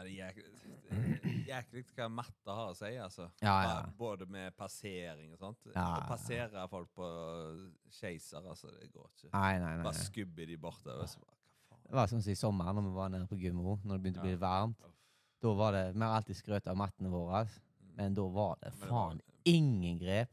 [0.00, 0.44] er jæklig,
[0.90, 3.26] det er jæklig hva matte har å si, altså.
[3.42, 3.74] Ja, ja.
[3.98, 5.58] Både med passering og sånt.
[5.74, 7.08] Ja, Å passere folk på
[8.00, 9.30] keiser, altså, det går ikke.
[9.34, 9.84] Nei, nei, nei.
[9.86, 11.06] Bare skubbe de bortover.
[11.90, 14.22] Det var sånn som i sommer, når vi var nede på Gummo, når det begynte
[14.22, 14.90] å bli varmt.
[15.40, 17.46] Da var det Vi har alltid skrøt av mattene våre,
[17.80, 17.94] Mm.
[17.96, 20.28] men da var det faen ingen grep.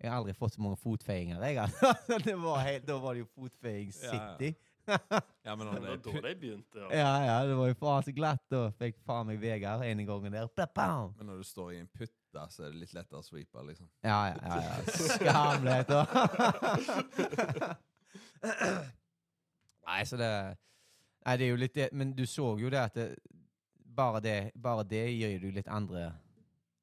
[0.00, 1.58] Jeg har aldri fått så mange fotfeiinger, jeg.
[1.58, 1.92] Altså.
[2.42, 4.48] Var helt, da var det jo fotfeiing city.
[5.44, 6.78] Ja, men Det var da de begynte.
[6.78, 6.88] Ja.
[6.96, 8.42] Ja, ja, det var jo faen så glatt.
[8.50, 10.48] Da fikk faen meg Vegard en gang der.
[10.54, 11.14] Bla, bam.
[11.18, 13.88] men når du står i en putte, så er det litt lettere å sweepe, liksom.
[14.06, 14.56] Ja, ja, ja.
[14.62, 14.74] ja.
[15.16, 16.02] Skamlet, da.
[19.86, 20.30] Nei, så det
[21.22, 23.04] Nei, det er jo litt det Men du så jo det at det,
[23.78, 26.08] bare, det, bare det gir jo litt andre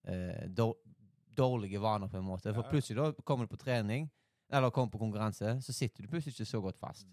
[0.08, 0.46] eh,
[1.36, 2.54] dårlige vaner, på en måte.
[2.54, 4.10] For plutselig da kommer du på trening,
[4.52, 7.08] eller kommer på konkurranse, så sitter du plutselig ikke så godt fast.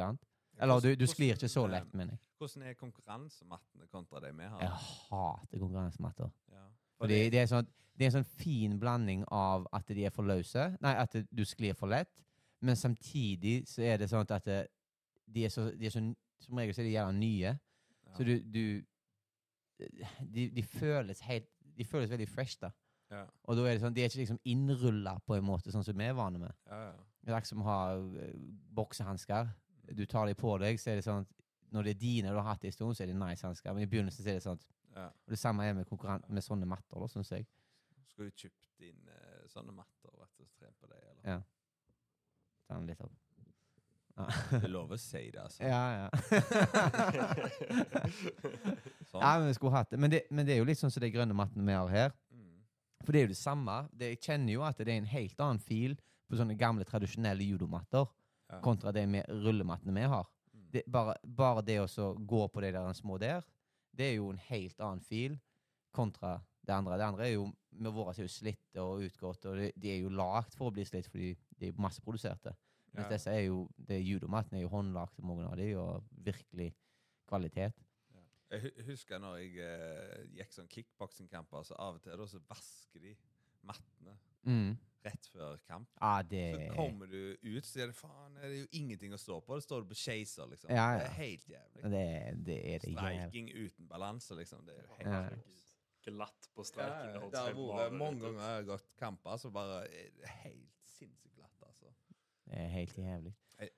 [0.00, 0.24] Sant?
[0.60, 2.20] Eller du, du sklir ikke så lett, mener jeg.
[2.20, 4.60] eh, Hvordan er konkurransemattene kontra de vi har?
[4.64, 4.70] Jeg
[5.10, 6.32] hater konkurransematter.
[6.52, 6.64] Ja.
[7.00, 10.24] Fordi det er, sånn, det er en sånn fin blanding av at de er for
[10.28, 12.12] løse, nei, at du sklir for lett,
[12.60, 14.58] men samtidig så er det sånn at det,
[15.32, 16.02] de er så, de er så
[16.40, 17.50] Som regel så er de gjerne nye,
[18.10, 18.14] Ja.
[18.16, 18.62] så du, du
[20.34, 22.70] de, de føles helt De føles veldig fresh, da.
[23.10, 25.84] Ja, Og da er det sånn, de er ikke liksom innrulla på en måte, sånn
[25.86, 26.52] som vi er vane med.
[26.68, 26.98] ja, ja.
[27.20, 28.36] Det er ikke som å ha uh,
[28.76, 29.48] boksehansker.
[29.96, 31.30] Du tar dem på deg, så er det sånn at
[31.70, 33.72] når det er dine du har hatt det en stund, så er det nice hansker.
[33.74, 35.06] Men i begynnelsen så er det sånn at ja.
[35.06, 37.46] og Det samme er med, konkurran- med sånne matter, syns jeg.
[38.10, 41.22] Skulle du kjøpt inn uh, sånne matter og vært og trent på deg, eller?
[41.36, 41.40] Ja.
[42.66, 43.14] Ta den litt opp.
[44.18, 45.62] Ja, Det er lov å si det, altså.
[45.64, 45.84] ja.
[46.02, 46.08] ja.
[49.10, 49.22] Sånn.
[49.22, 49.98] ja men vi skulle hatt det.
[50.02, 50.20] Men, det.
[50.30, 52.12] men det er jo litt sånn som de grønne mattene vi har her.
[52.34, 52.58] Mm.
[53.04, 53.76] For det er jo det samme.
[53.94, 55.96] Det, jeg kjenner jo at det er en helt annen fil
[56.30, 58.06] på sånne gamle, tradisjonelle judomatter.
[58.64, 60.26] Kontra det med rullemattene vi har.
[60.52, 60.66] Mm.
[60.74, 63.44] Det, bare, bare det å gå på de der små der,
[63.92, 65.38] det er jo en helt annen fil
[65.94, 66.36] kontra
[66.66, 66.98] det andre.
[66.98, 70.00] Det andre er jo med våre er jo slitte og utgått, og de, de er
[70.02, 72.54] jo lagd for å bli slitt fordi de er masseproduserte.
[72.92, 73.12] Mens Ja.
[73.14, 76.72] disse er jo det judomattene er jo håndlagte, mange av de, og virkelig
[77.30, 77.78] kvalitet.
[78.50, 83.00] Jeg husker når jeg eh, gikk sånn kickboksingkamper, så av og til da, så vasker
[83.04, 83.16] de
[83.62, 84.72] mattene Mm.
[85.04, 85.88] Rett før kamp.
[86.00, 89.18] Ah, det Så kommer du ut, så er det faen, det er jo ingenting å
[89.18, 89.54] stå på.
[89.56, 90.70] Da står du på chaser, liksom.
[90.70, 91.82] Ja, Det er helt jævlig.
[91.82, 92.96] det, det er det jævlig.
[92.96, 94.64] Streiking uten balanse, liksom.
[94.66, 95.46] Det er jo helt Ja.
[96.10, 97.14] Glatt på Ja, streiken.
[97.14, 100.70] ja, det har vært mange ganger jeg har gått kamper, så bare er det helt
[100.96, 101.86] sinnssykt glatt, altså.
[102.46, 103.34] Det er helt jævlig.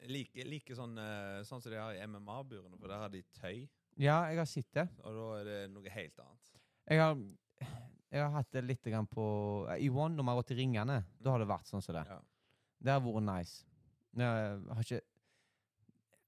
[0.08, 3.68] Like, like sånn, eh, sånn som de har i MMA-burene, for der har de tøy,
[3.98, 4.88] Ja, jeg har sett det.
[5.02, 6.38] og da er det noe helt annet.
[6.88, 7.16] Jeg har,
[8.12, 9.24] jeg har hatt det litt på
[9.80, 12.04] I One, når vi har gått i ringene, da har det vært sånn som det.
[12.10, 12.18] Ja.
[12.82, 13.64] Det har vært nice.
[14.12, 15.00] Jeg har ikke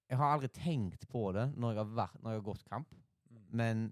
[0.09, 2.95] Jeg har aldri tenkt på det når jeg har, vært, når jeg har gått kamp.
[3.31, 3.45] Mm.
[3.61, 3.85] Men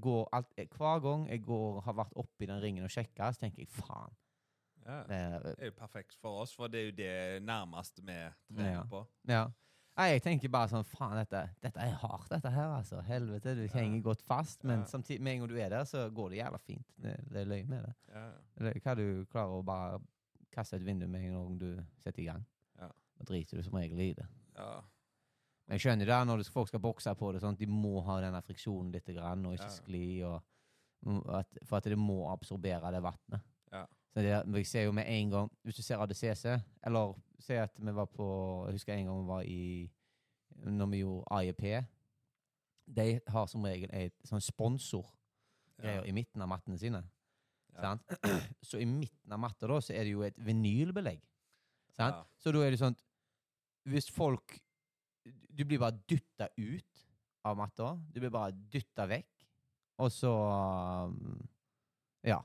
[0.00, 3.64] går alt, hver gang jeg går, har vært oppi den ringen og sjekka, så tenker
[3.64, 4.12] jeg faen.
[4.84, 5.02] Ja.
[5.08, 8.18] Det er, Det er jo perfekt for oss, for det er jo det nærmeste vi
[8.54, 8.82] trener Ja.
[8.84, 9.06] på.
[9.28, 9.46] ja.
[9.96, 12.98] Nei, jeg tenker bare sånn Faen, dette, dette er hardt, dette her, altså.
[13.06, 14.64] Helvete, du henger godt fast.
[14.66, 14.84] Men Ja.
[14.90, 16.86] samtidig, med en gang du er der, så går det jævla fint.
[17.00, 17.94] Det, det er løgn med det.
[18.12, 18.24] Ja.
[18.58, 20.00] Eller hva du klarer å bare
[20.52, 22.44] kaste et vindu med en gang du setter i gang.
[22.80, 22.88] Ja.
[23.18, 24.26] Da driter du som regel i det.
[24.56, 24.80] ja.
[25.66, 28.02] Men jeg skjønner det når du- folk skal bokse på det, sånn at de må
[28.04, 29.68] ha denne friksjonen litt, grann, og ikke Ja.
[29.68, 30.42] skli, og
[31.34, 33.40] at, for at det må absorbere det vannet.
[33.72, 33.86] Ja.
[34.14, 36.44] Så jeg ser jo med en gang Hvis du ser ADCC,
[36.86, 38.26] eller se at vi var på
[38.68, 39.90] Jeg husker en gang vi var i
[40.70, 41.64] Når vi gjorde AIP.
[42.94, 46.04] De har som regel et sånn sponsorgreier Ja.
[46.06, 47.00] i midten av mattene sine.
[47.74, 47.80] Ja.
[47.80, 48.14] Sant?
[48.62, 51.18] Så i midten av matta da, så er det jo et vinylbelegg.
[51.96, 52.14] Sant?
[52.20, 52.24] Ja.
[52.38, 52.94] Så da er det sånn
[53.90, 54.60] Hvis folk
[55.50, 57.02] Du blir bare dytta ut
[57.44, 57.96] av matta.
[58.12, 59.48] Du blir bare dytta vekk.
[59.98, 60.30] Og så
[62.24, 62.38] Ja.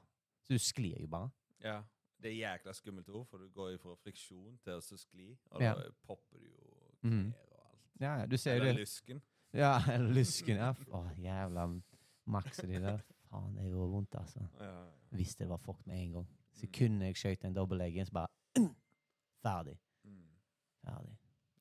[0.44, 1.30] Så du sklir jo bare.
[1.64, 1.82] Ja.
[2.22, 5.62] Det er jækla skummelt ord, for du går jo fra friksjon til å skli, og
[5.62, 5.74] Ja.
[5.76, 7.32] da popper du jo Mhm.
[7.32, 8.02] knær og alt.
[8.02, 8.76] Ja, ja, du ser Eller det.
[8.82, 9.22] lysken.
[9.54, 10.56] Ja, eller lysken.
[10.58, 10.74] Ja.
[10.92, 11.82] Å, jævla
[12.28, 13.00] makser de der.
[13.30, 14.40] Faen, det gjorde vondt, altså.
[14.60, 14.86] Ja.
[15.12, 16.28] Hvis det var fucked med en gang.
[16.54, 18.28] Sekundet jeg skjøt en dobbeltleggen, så bare
[19.44, 19.78] Ferdig.
[20.04, 20.30] Mm.
[20.84, 21.16] Ferdig.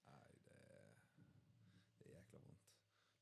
[0.06, 0.56] Nei, det,
[1.98, 2.61] det er jækla vondt.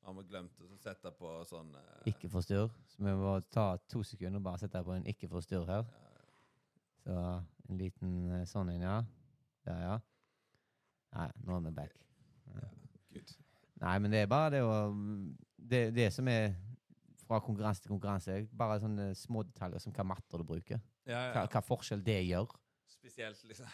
[0.02, 2.70] Har vi glemt å sette på sånn eh, Ikke forstyrr.
[2.86, 5.82] Så vi må ta to sekunder og bare sette på en ikke forstyrr her.
[5.84, 6.05] ja,
[7.06, 7.16] Så
[7.70, 8.96] en liten eh, sånn en, ja.
[9.66, 9.96] Der, ja.
[11.16, 11.94] Nei, nå er vi back.
[12.56, 12.70] ja.
[13.80, 14.74] Nei, men det er bare det å
[15.56, 16.54] Det, det som er
[17.26, 20.78] fra konkurranse til konkurranse, bare sånne små detaljer som hva matter du bruker.
[21.08, 21.42] Ja, ja.
[21.50, 22.52] hva forskjell det gjør.
[22.90, 23.70] Spesielt liksom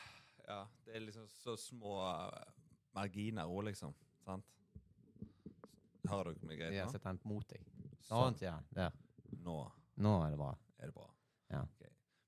[0.46, 2.52] Ja, det er liksom så små eh,
[2.96, 3.92] marginer òg, liksom.
[4.24, 4.48] Sant?
[6.08, 7.62] Hører dere meg greit Jeg Ja, setter den mot deg.
[8.02, 8.34] Sånn.
[8.34, 8.56] Sånn, ja.
[8.74, 8.96] Der.
[9.44, 9.58] Nå
[10.02, 10.50] Nå er det bra.
[10.78, 11.08] er det bra.
[11.52, 11.62] Ja.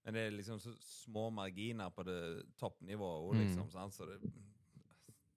[0.05, 2.19] Men det er liksom så små marginer på det
[2.61, 3.41] toppnivået Mm.
[3.41, 3.71] liksom.
[3.71, 3.95] Sant?
[3.95, 4.33] Så det,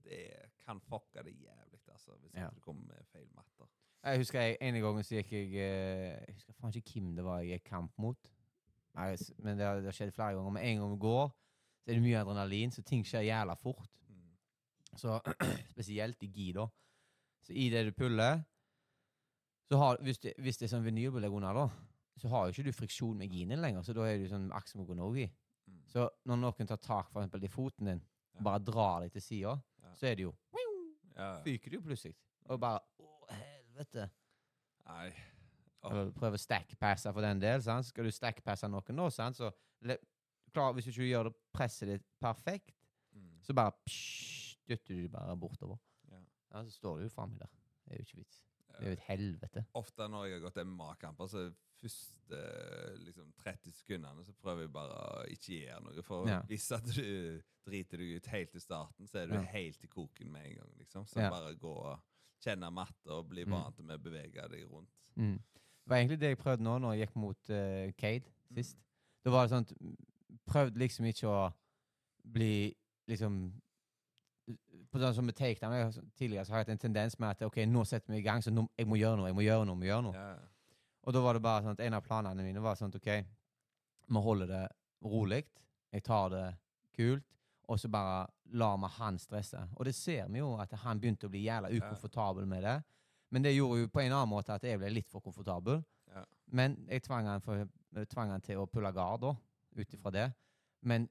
[0.03, 0.19] det
[0.65, 2.45] kan fucke det jævlig, altså, hvis Ja.
[2.49, 3.67] ikke du kommer med feil matter.
[4.03, 7.23] Jeg husker jeg, en gang så gikk jeg eh, Jeg husker faen ikke hvem det
[7.25, 8.30] var jeg gikk kamp mot.
[8.95, 10.51] Nei, men det har, det har skjedd flere ganger.
[10.51, 11.27] Men en gang vi går,
[11.84, 13.89] så er det mye adrenalin, så ting skjer jævla fort.
[14.10, 14.38] Mm.
[14.95, 15.19] Så
[15.73, 16.67] spesielt i gi, da.
[17.43, 18.41] Så i det du puller
[19.69, 21.67] så har, hvis, det, hvis det er sånn vinylbelegg under, da,
[22.17, 23.84] så har jo ikke du friksjon med ginen lenger.
[23.86, 25.27] Så da er du sånn aksemogonogi.
[25.69, 25.82] Mm.
[25.91, 28.01] Så når noen tar tak for eksempel i foten din,
[28.38, 29.93] og bare drar deg til sida, Ja.
[29.93, 30.34] så er det jo.
[31.43, 32.15] Fyker du plutselig.
[32.49, 34.10] Og bare Å, helvete.
[34.88, 35.08] Nei.
[35.84, 35.91] Oh.
[35.91, 37.62] Eller prøve å stackpasse for den del.
[37.62, 37.86] Sant?
[37.89, 39.36] Skal du stackpasse noen nå, sant?
[39.38, 39.51] så
[40.53, 42.73] klar, Hvis du ikke gjør det presset ditt perfekt,
[43.13, 43.39] Mm.
[43.41, 45.80] så bare psh, dytter du det bare bortover.
[46.12, 46.19] Ja.
[46.53, 47.47] Ja, så står du jo framme der.
[47.88, 48.43] Det er jo ikke vits.
[48.80, 49.66] Det er jo et helvete.
[49.76, 51.44] Ofte når jeg har gått MMA-kamper, så
[51.78, 52.40] første
[53.06, 56.04] liksom, 30 sekundene så prøver jeg bare å ikke gjøre noe.
[56.04, 56.42] For Ja.
[56.50, 59.42] hvis at du driter deg ut helt i starten, så er du Ja.
[59.42, 60.74] helt i koken med en gang.
[60.78, 61.06] liksom.
[61.06, 61.30] Så Ja.
[61.30, 62.00] bare gå og
[62.44, 63.52] kjenne matte og bli Mm.
[63.52, 64.90] vant med å bevege deg rundt.
[65.16, 65.38] Mm.
[65.38, 68.56] Det var egentlig det jeg prøvde nå når jeg gikk mot uh, Cade Mm.
[68.56, 68.78] sist.
[69.24, 69.96] Da var det sånn at mm,
[70.48, 71.54] Prøvde liksom ikke å
[72.32, 72.76] bli
[73.08, 73.62] liksom
[74.91, 77.33] på sånn som med takedown jeg, har Tidligere så har jeg hatt en tendens med
[77.36, 79.31] at ok, nå setter vi i gang, så nå, jeg må gjøre noe.
[79.31, 80.21] jeg må gjøre noe, jeg må gjøre noe.
[80.21, 80.77] Ja.
[81.07, 83.10] Og da var det bare sånn at en av planene mine var sånn at OK,
[84.07, 84.63] vi holder det
[85.07, 85.43] rolig.
[85.95, 86.45] Jeg tar det
[86.95, 87.25] kult.
[87.67, 89.60] Og så bare lar vi han stresse.
[89.75, 92.77] Og det ser vi jo at han begynte å bli jævla ukomfortabel med det.
[93.36, 95.81] Men det gjorde jo på en annen måte at jeg ble litt for komfortabel.
[96.13, 96.23] Ja.
[96.55, 97.67] Men jeg tvang han, for,
[98.07, 99.33] tvang han til å pulle gard da,
[99.75, 100.27] ut ifra det.
[100.88, 101.10] Men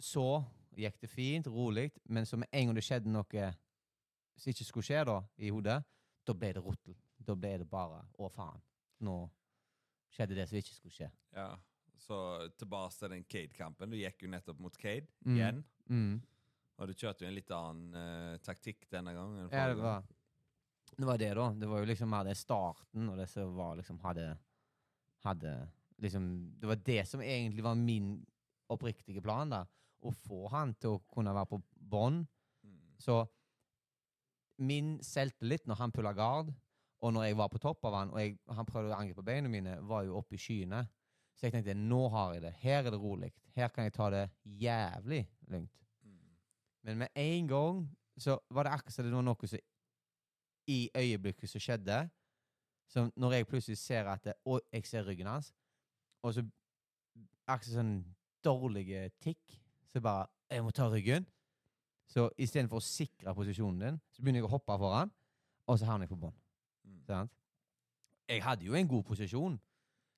[0.00, 0.42] så
[0.78, 1.88] gikk det fint, rolig.
[2.08, 3.48] Men så med en gang det skjedde noe
[4.38, 5.80] som ikke skulle skje da, i hodet,
[6.28, 6.94] da ble det rotel.
[7.18, 8.60] Da ble det bare å faen.
[9.00, 9.16] nå
[10.10, 11.08] skjedde det som ikke skulle skje.
[11.36, 11.50] Ja.
[11.98, 12.16] Så
[12.58, 13.90] tilbake til den Cade-kampen.
[13.90, 15.36] Du gikk jo nettopp mot Cade Mm.
[15.36, 15.64] igjen.
[15.90, 16.22] Mm.
[16.78, 19.48] Og du kjørte jo en litt annen uh, taktikk denne gangen.
[19.52, 20.04] Ja, det var,
[20.96, 21.48] det var det, da.
[21.52, 24.28] Det var jo liksom mer det starten, og det som var liksom hadde,
[25.26, 25.54] hadde
[25.98, 26.28] liksom
[26.60, 28.24] Det var det som egentlig var min
[28.70, 29.64] oppriktige plan, da.
[30.00, 32.22] Å få han til å kunne være på bånn.
[32.62, 32.78] Mm.
[33.02, 33.18] Så
[34.58, 36.52] min selvtillit når han pulla gard,
[37.00, 39.50] og når jeg var på topp av han, og jeg, han prøvde å angripe beina
[39.50, 40.82] mine, var jo oppe i skyene.
[41.38, 42.54] Så jeg tenkte nå har jeg det.
[42.58, 43.30] Her er det rolig.
[43.54, 45.84] Her kan jeg ta det jævlig lugnt.
[46.02, 46.16] Mm.
[46.82, 47.84] Men med en gang
[48.18, 49.62] så var det akkurat som det var noe som
[50.68, 52.00] i øyeblikket som skjedde.
[52.90, 55.54] Så når jeg plutselig ser at det, Og jeg ser ryggen hans,
[56.22, 56.42] og så
[57.46, 57.94] akkurat sånn
[58.44, 59.60] dårlige tikk,
[59.92, 61.26] så bare Jeg må ta ryggen.
[62.08, 65.10] Så istedenfor å sikre posisjonen din, så begynner jeg å hoppe foran,
[65.68, 66.36] og så havner jeg på bånn.
[66.88, 67.02] Mm.
[67.04, 67.34] Sant?
[68.28, 69.58] Jeg hadde jo en god posisjon,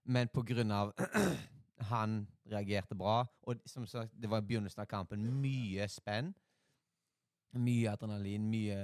[0.05, 0.93] men på grunn av
[1.91, 6.31] han reagerte bra, og som sagt, det var i begynnelsen av kampen, mye spenn,
[7.59, 8.79] mye adrenalin, mye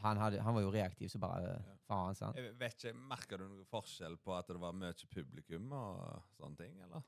[0.00, 1.76] han, hadde, han var jo reaktiv, så bare Ja.
[1.88, 2.36] faen, sant?
[2.36, 6.56] Jeg vet ikke, Merka du noen forskjell på at det var mye publikum og sånne
[6.56, 6.76] ting?
[6.84, 7.02] eller?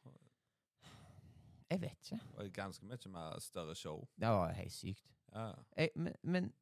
[1.72, 2.20] Jeg vet ikke.
[2.20, 4.02] Det var ganske mye mer større show.
[4.20, 5.12] Det var helt sykt.
[5.32, 5.52] Ja.
[5.76, 6.52] Jeg, men, men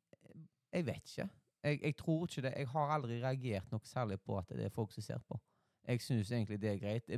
[0.73, 1.29] jeg vet ikke.
[1.63, 2.53] Jeg, jeg tror ikke det.
[2.57, 5.39] Jeg har aldri reagert noe særlig på at det er folk som ser på.
[5.89, 7.11] Jeg syns egentlig det er greit.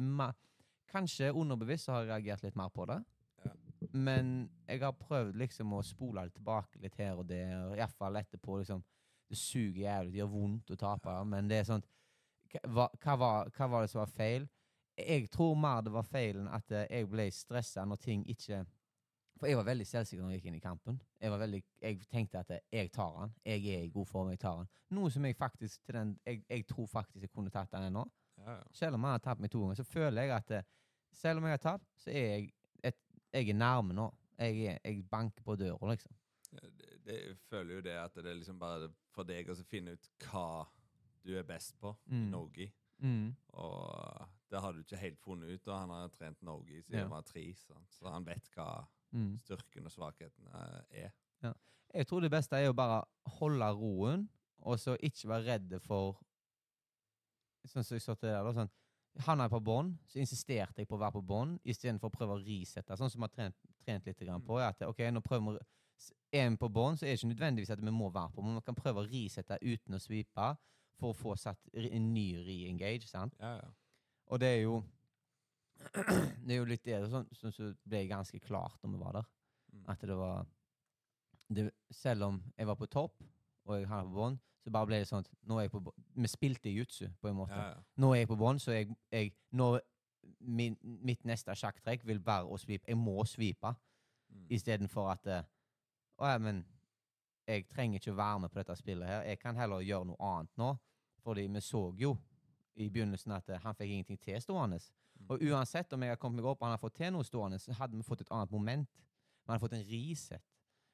[0.92, 2.98] Kanskje underbevisst har jeg reagert litt mer på det.
[3.44, 3.52] Ja.
[3.92, 4.32] Men
[4.68, 7.76] jeg har prøvd liksom å spole det tilbake litt her og der.
[7.76, 8.58] Iallfall etterpå.
[8.58, 8.82] liksom
[9.28, 10.12] Det suger jævlig.
[10.12, 11.18] Det gjør vondt å tape.
[11.24, 11.84] Men det er sånn
[12.68, 13.16] hva, hva,
[13.48, 14.48] hva var det som var feil?
[14.98, 18.64] Jeg tror mer det var feilen at eh, jeg ble stressa når ting ikke
[19.40, 20.98] For jeg var veldig selvsikker når jeg gikk inn i kampen.
[21.18, 23.32] Jeg, var veldig, jeg tenkte at eh, jeg tar han.
[23.44, 24.68] Jeg er i god form, jeg tar han.
[24.92, 28.04] Noe som jeg faktisk til den, jeg, jeg tror faktisk jeg kunne tatt den ennå.
[28.38, 28.62] Ja, ja.
[28.76, 30.68] Selv om jeg har tapt meg to ganger, så føler jeg at eh,
[31.12, 32.52] selv om jeg har tapt, så er jeg,
[32.84, 33.00] et,
[33.32, 34.10] jeg er nærme nå.
[34.38, 36.14] Jeg, er, jeg banker på døra, liksom.
[36.52, 36.70] Det,
[37.06, 40.08] det, jeg føler jo det at det er liksom bare for deg å finne ut
[40.26, 40.64] hva
[41.22, 42.30] du er best på i Norge.
[42.30, 42.68] Nogi.
[43.02, 43.34] Mm.
[43.58, 47.06] Og det har du ikke helt funnet ut, og han har trent Norge siden Ja.
[47.06, 49.38] han var tre, så han vet hva Mm.
[49.40, 50.84] styrken og svakheten er.
[50.90, 51.10] er.
[51.94, 54.28] Jeg tror det beste er å bare holde roen,
[54.60, 56.18] og så ikke være redde for
[57.64, 58.52] Sånn som jeg sa til deg, da.
[58.52, 58.70] Sånn,
[59.20, 62.32] Havna jeg på bånn, så insisterte jeg på å være på bånn istedenfor å prøve
[62.38, 62.96] å resette.
[62.96, 64.56] Sånn som vi har trent, trent litt grann på.
[64.58, 65.58] At, ok, nå prøver vi
[66.32, 68.54] Er vi på bånn, så er det ikke nødvendigvis at vi må være på, men
[68.56, 70.56] vi kan prøve å resette uten å svipe
[70.98, 73.06] for å få satt en ny re-engage.
[73.06, 73.34] sant?
[73.38, 73.68] Ja, ja.
[74.32, 74.78] Og det er jo
[76.46, 79.28] Det er jo litt det som sånn som ble ganske klart når vi var der.
[79.72, 79.84] Mm.
[79.92, 80.46] At det var
[81.52, 83.22] det, Selv om jeg var på topp,
[83.66, 85.80] og jeg havna på bånn, så bare ble det sånn at nå er jeg på
[85.84, 86.04] bånn.
[86.22, 87.56] Vi spilte jutsu, på en måte.
[87.58, 87.80] Ja, ja.
[88.00, 89.72] Nå er jeg på bånn, så jeg, jeg nå,
[90.40, 92.88] min, mitt neste sjakktrekk vil være å svipe.
[92.90, 93.74] Jeg må svipe
[94.32, 94.46] Mm.
[94.48, 95.42] istedenfor at eh,
[96.16, 96.62] Å ja, men
[97.44, 99.26] jeg trenger ikke være med på dette spillet her.
[99.28, 100.70] Jeg kan heller gjøre noe annet nå.
[101.20, 102.14] Fordi vi så jo
[102.74, 104.78] i begynnelsen at eh, han fikk ingenting til stående.
[105.20, 105.26] Mm.
[105.28, 107.58] Og uansett om jeg hadde kommet meg opp og han hadde fått til noe stående,
[107.58, 108.88] så hadde vi fått et annet moment.
[109.42, 110.48] Vi hadde fått en reset.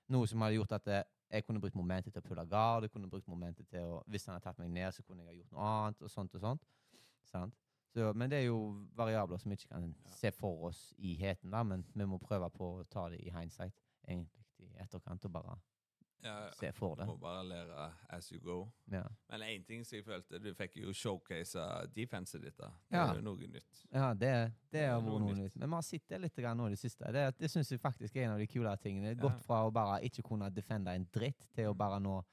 [0.08, 2.86] Noe som hadde gjort at eh, jeg kunne brukt momentet til å pulle gard.
[2.86, 5.28] Jeg kunne brukt momentet til å, Hvis han hadde tatt meg ned, så kunne jeg
[5.32, 6.02] ha gjort noe annet.
[6.02, 6.68] og sånt og sånt.
[7.28, 7.56] Sant?
[7.92, 11.50] Så, men det er jo variabler som vi ikke kan se for oss i heten,
[11.50, 15.32] da, men vi må prøve på å ta det i hindsight, egentlig i etterkant, og
[15.32, 15.56] bare
[16.24, 18.68] Ja, se for Du må bare lære as you go.
[18.90, 22.56] Ja, Men én ting som jeg følte Du fikk jo showcasa defenset ditt.
[22.58, 22.66] da.
[22.90, 23.04] Det Ja.
[23.12, 23.84] er jo noe nytt.
[23.92, 25.56] ja det, det har vært noe nytt.
[25.56, 27.12] Men vi har sett det litt nå i det siste.
[27.12, 29.08] Det, det syns jeg faktisk er en av de kulere tingene.
[29.14, 29.14] Ja.
[29.14, 31.78] Gått fra å bare ikke kunne defende en dritt, til å Mm.
[31.78, 32.24] bare nå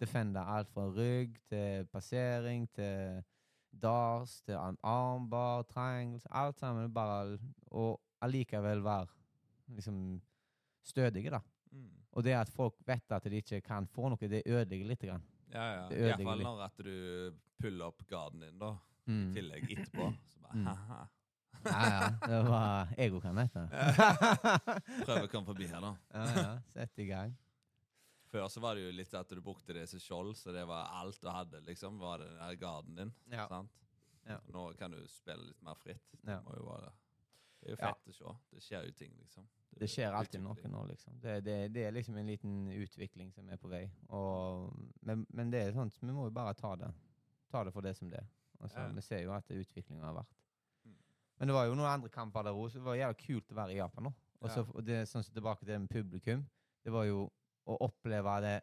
[0.00, 3.22] defende alt fra rygg til passering til
[3.78, 6.90] dars til armbar, triangles, alt sammen.
[6.92, 7.38] Bare,
[7.70, 9.08] og allikevel være
[9.68, 10.20] liksom
[10.82, 11.40] stødige, da.
[12.16, 15.00] Og det at folk vet at de ikke kan få noe, det ødelegger litt.
[15.02, 15.22] Grann.
[15.52, 15.88] Ja, ja.
[15.88, 18.72] Det ødelegger Iallfall når at du puller opp garden din, da.
[19.06, 19.34] I Mm.
[19.34, 20.08] tillegg etterpå.
[20.28, 20.66] Så bare Mm.
[20.66, 21.08] ha.
[21.64, 22.08] Ja, ja.
[22.26, 23.68] Det var Ego kan dette.
[25.06, 25.94] Prøv å komme forbi her, da.
[26.14, 26.58] ja, ja.
[26.74, 27.36] Sett i gang.
[28.28, 30.90] Før så var det jo litt at du brukte det som skjold, så det var
[31.00, 31.98] alt du hadde, liksom.
[31.98, 33.12] Var det garden din.
[33.32, 33.46] Ja.
[33.48, 33.70] Sant?
[34.28, 34.36] Ja.
[34.52, 36.04] Nå kan du spille litt mer fritt.
[36.22, 36.40] Det Ja.
[36.44, 36.92] må jo være
[37.60, 37.92] Det er jo Ja.
[37.92, 38.34] fett å se.
[38.54, 39.46] Det skjer jo ting, liksom.
[39.78, 41.18] Det skjer alltid noe nå, liksom.
[41.20, 43.84] Det, det, det er liksom en liten utvikling som er på vei.
[44.10, 46.90] Og, men, men det er sånt, vi må jo bare ta det.
[47.50, 48.26] Ta det for det som det er.
[48.60, 48.88] Altså, Ja.
[48.92, 50.32] Vi ser jo at utviklinga har vært.
[50.84, 50.96] Mm.
[51.38, 53.54] Men det var jo noen andre kamper der òg, så det var jævlig kult å
[53.60, 54.14] være i Japan nå.
[54.40, 54.72] Og så Ja.
[54.74, 56.46] og det sånn som tilbake til det med publikum.
[56.84, 57.30] Det var jo
[57.66, 58.56] å oppleve det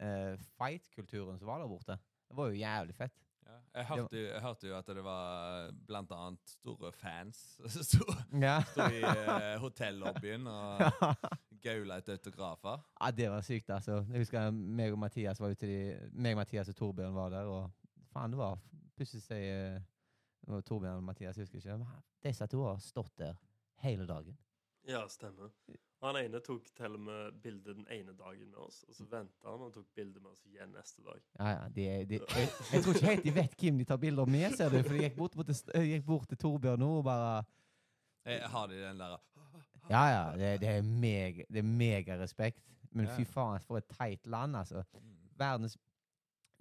[0.00, 1.98] eh, fight-kulturen som var der borte.
[2.28, 3.12] Det var jo jævlig fett.
[3.48, 3.54] Ja.
[3.78, 7.38] Jeg, hørte jo, jeg hørte jo at det var blant annet store fans
[7.72, 8.04] som sto
[8.42, 8.58] Ja.
[8.68, 10.82] sto i eh, hotellobbyen og
[11.64, 12.82] gaula etter autografer.
[13.00, 14.02] ja, det var sykt, altså.
[14.12, 15.78] Jeg husker meg og Mathias var ute i
[16.12, 17.70] meg, Mathias og Torbjørn var der, og
[18.12, 18.58] faen, det var
[18.98, 22.02] plutselig seg eh, Torbjørn og Mathias, jeg husker ikke.
[22.24, 23.34] Disse to har stått der
[23.84, 24.36] hele dagen.
[24.88, 25.50] Ja, stemmer.
[25.98, 29.50] Han ene tok til og med bilde den ene dagen med oss, og så venta
[29.50, 31.18] han og tok bilde med oss igjen neste dag.
[31.40, 34.30] Ja, ja, de, de, jeg, jeg tror ikke helt de vet hvem de tar bilder
[34.30, 34.78] med, ser du.
[34.84, 37.32] For de gikk bort, bort, jeg gikk bort til Torbjørn nå og bare
[38.28, 39.16] Jeg har de den der
[39.88, 42.62] Ja, ja, det, det er meg, det er megarespekt.
[42.94, 44.84] Men fy faen, for et teit land, altså.
[45.38, 45.74] Verdens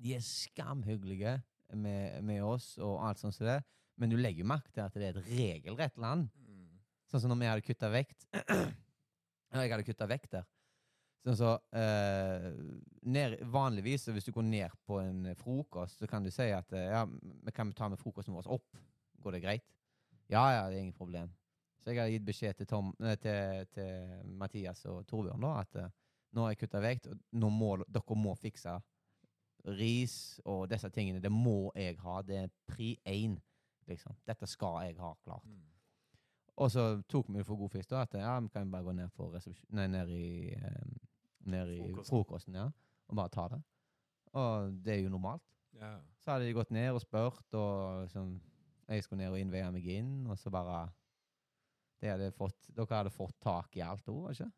[0.01, 1.37] De er skamhyggelige
[1.77, 3.61] med, med oss og alt sånt som det.
[3.97, 6.27] Men du legger jo merke til at det er et regelrett land.
[6.41, 6.75] Mm.
[7.09, 8.27] Sånn som når vi hadde kutta vekt.
[9.53, 10.47] Jeg hadde kutta vekt der.
[11.27, 12.51] Sånn så eh,
[13.09, 16.91] ned, Vanligvis hvis du går ned på en frokost, så kan du si at eh,
[16.93, 17.03] ja,
[17.55, 18.79] kan ta med frokosten vår opp.
[19.23, 19.67] Går det greit?
[20.31, 21.31] Ja, ja, det er ingen problem.
[21.83, 25.81] Så jeg har gitt beskjed til, Tom, nei, til, til Mathias og Torbjørn da, at
[25.81, 25.95] eh,
[26.35, 28.75] nå har jeg kutta vekt, og nå må dere må fikse
[29.77, 31.23] ris og disse tingene.
[31.23, 32.21] Det må jeg ha.
[32.23, 33.35] Det er pri én,
[33.89, 34.15] liksom.
[34.27, 35.47] Dette skal jeg ha klart.
[35.47, 35.76] Mm.
[36.57, 39.57] Og så tok vi for god fisk, da, at ja, vi kan bare gå ned,
[39.77, 40.85] nei, ned i, eh,
[41.45, 42.09] ned i Frokosten.
[42.09, 42.65] frokosten, ja,
[43.07, 43.59] og bare ta det.
[44.33, 45.43] Og det er jo normalt.
[45.77, 45.99] Ja.
[46.17, 48.39] Så hadde de gått ned og spurt, og liksom,
[48.89, 50.87] jeg skulle ned og innveie meg inn, og så bare
[52.01, 54.49] det hadde fått, Dere hadde fått tak i alt òg, ikke?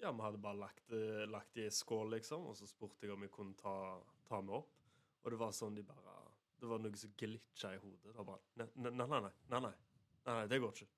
[0.00, 3.12] Ja, vi hadde bare lagt, det- lagt det i skål, liksom, og så spurte jeg
[3.12, 4.70] om jeg kunne ta, ta meg opp.
[5.24, 6.16] Og det var sånn de bare
[6.60, 8.02] Det var noe som glitcha i hodet.
[8.04, 9.72] Det var bare nei, nei, nei, nei, nei,
[10.26, 10.88] nei, det går ikke.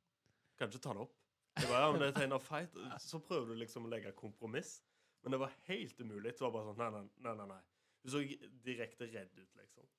[0.62, 1.14] Kan ikke ta det opp.
[1.58, 2.76] Jeg bare, ja, men det er tegn av fight.
[3.02, 4.76] Så prøver du liksom å legge kompromiss,
[5.24, 6.36] men det var helt umulig.
[6.38, 7.46] Det var bare sånn Nei, nei, nei.
[7.50, 7.58] nei.
[8.02, 8.22] Du så
[8.62, 9.90] direkte redd ut, liksom.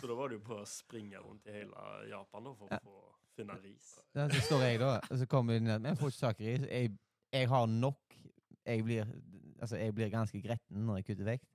[0.00, 2.80] Så da var det jo på å springe rundt i hele Japan da, for å
[2.82, 2.96] få
[3.38, 3.92] finne ris.
[4.18, 6.42] Ja, så står jeg da, og så kommer de ned, men jeg får ikke tak
[6.42, 6.66] i ris.
[6.66, 6.92] Jeg,
[7.38, 8.18] jeg har nok.
[8.66, 9.14] Jeg blir,
[9.62, 11.48] altså, jeg blir ganske gretten når jeg kutter vekt.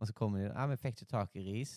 [0.00, 1.74] Og så kommer de, ja, men jeg fikk ikke tak i ris.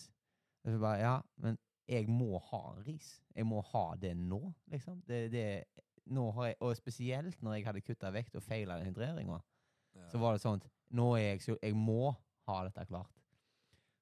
[0.64, 1.56] Og så bare, ja, men
[1.88, 3.22] jeg må ha ris.
[3.34, 4.40] Jeg må ha det nå,
[4.72, 5.02] liksom.
[5.08, 5.44] Det, det,
[6.12, 9.40] nå har jeg, og spesielt når jeg hadde kutta vekt og feila hydreringa,
[9.96, 10.08] Ja.
[10.12, 10.60] så var det sånn
[10.94, 12.14] Nå er jeg så Jeg må
[12.46, 13.10] ha dette klart.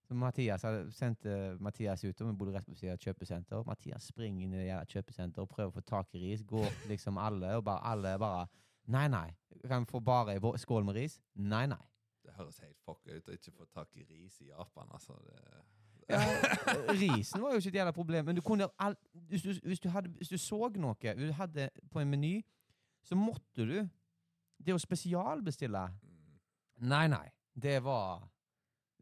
[0.06, 3.06] Så Mathias hadde sendt eh, Mathias ut, og vi bodde rett på siden av et
[3.08, 3.64] kjøpesenter.
[3.66, 6.44] Mathias springer inn i det kjøpesenteret og prøver å få tak i ris.
[6.46, 8.46] Går liksom alle, og bare alle bare
[8.86, 9.32] Nei, nei.
[9.66, 11.16] Kan vi få bare ei skål med ris?
[11.34, 11.80] Nei, nei.
[12.22, 15.16] Det høres helt fucka ut å ikke få tak i ris i Japan, altså.
[15.26, 15.40] Det,
[16.08, 16.20] Ja,
[16.92, 19.88] risen var jo ikke et jævla problem, men du kunne all, hvis, du, hvis, du
[19.88, 22.44] hadde, hvis du så noe du hadde på en meny,
[23.02, 23.88] så måtte du
[24.66, 26.38] Det å spesialbestille mm.
[26.88, 27.26] Nei, nei.
[27.52, 28.24] Det var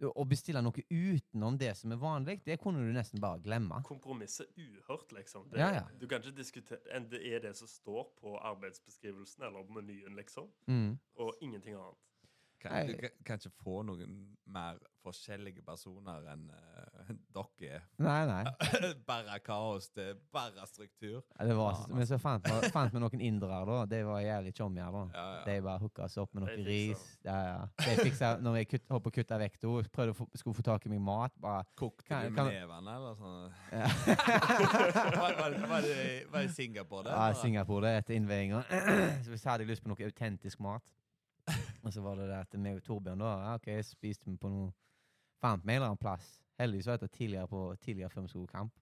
[0.04, 3.78] Å bestille noe utenom det som er vanlig, det kunne du nesten bare glemme.
[3.86, 5.46] Kompromisset uhørt, liksom.
[5.52, 5.84] Det, Ja, ja.
[6.00, 10.16] Du kan ikke diskutere enn Det er det som står på arbeidsbeskrivelsen eller på menyen,
[10.18, 10.50] liksom.
[10.66, 10.98] Mm.
[11.14, 12.02] Og ingenting annet.
[12.64, 12.86] Kan, Nei.
[12.88, 14.12] du kan, kan ikke få noen
[14.48, 17.82] mer forskjellige personer enn uh, dere er.
[18.00, 18.44] Nei, nei.
[19.08, 21.18] bare kaos, det er bare struktur.
[21.34, 23.82] Ja, det var, men så fant vi fant vi noen indere, da.
[23.90, 24.88] De var jævlig tjommier.
[24.96, 25.02] da.
[25.12, 25.42] Ja, ja.
[25.50, 27.04] De bare hooka oss opp med noe ris.
[27.04, 27.28] fiksa.
[27.28, 27.68] Ja, ja.
[27.84, 29.60] De fiksa når jeg kutt, holdt på å kutte vekk.
[29.68, 31.36] og prøvde å få, skulle få tak i meg mat.
[31.44, 33.38] Bare Kokte Kan- du med nevene, eller sånn?
[33.76, 33.92] ja.
[35.20, 37.12] var, var, var, det, var det Singapore, det?
[37.20, 37.30] Ja?
[37.44, 38.64] Singapore, det etter innveiinga.
[39.24, 40.84] Så hvis jeg hadde lyst på noe autentisk mat
[41.84, 44.50] Og så var det det at meg og Torbjørn da ja, ok, spiste vi på
[44.52, 44.72] noe
[45.44, 46.28] Fant meg en eller annen plass.
[46.56, 48.78] Heldigvis var det tidligere, på, tidligere før vi skulle kamp.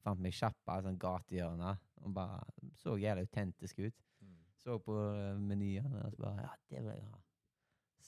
[0.00, 2.38] Fant meg sjappa, sånn gatehjørne, og bare
[2.80, 3.98] så jævlig autentisk ut.
[4.24, 4.38] Mm.
[4.62, 7.20] Så på uh, menyene og så bare Ja, det vil jeg ha.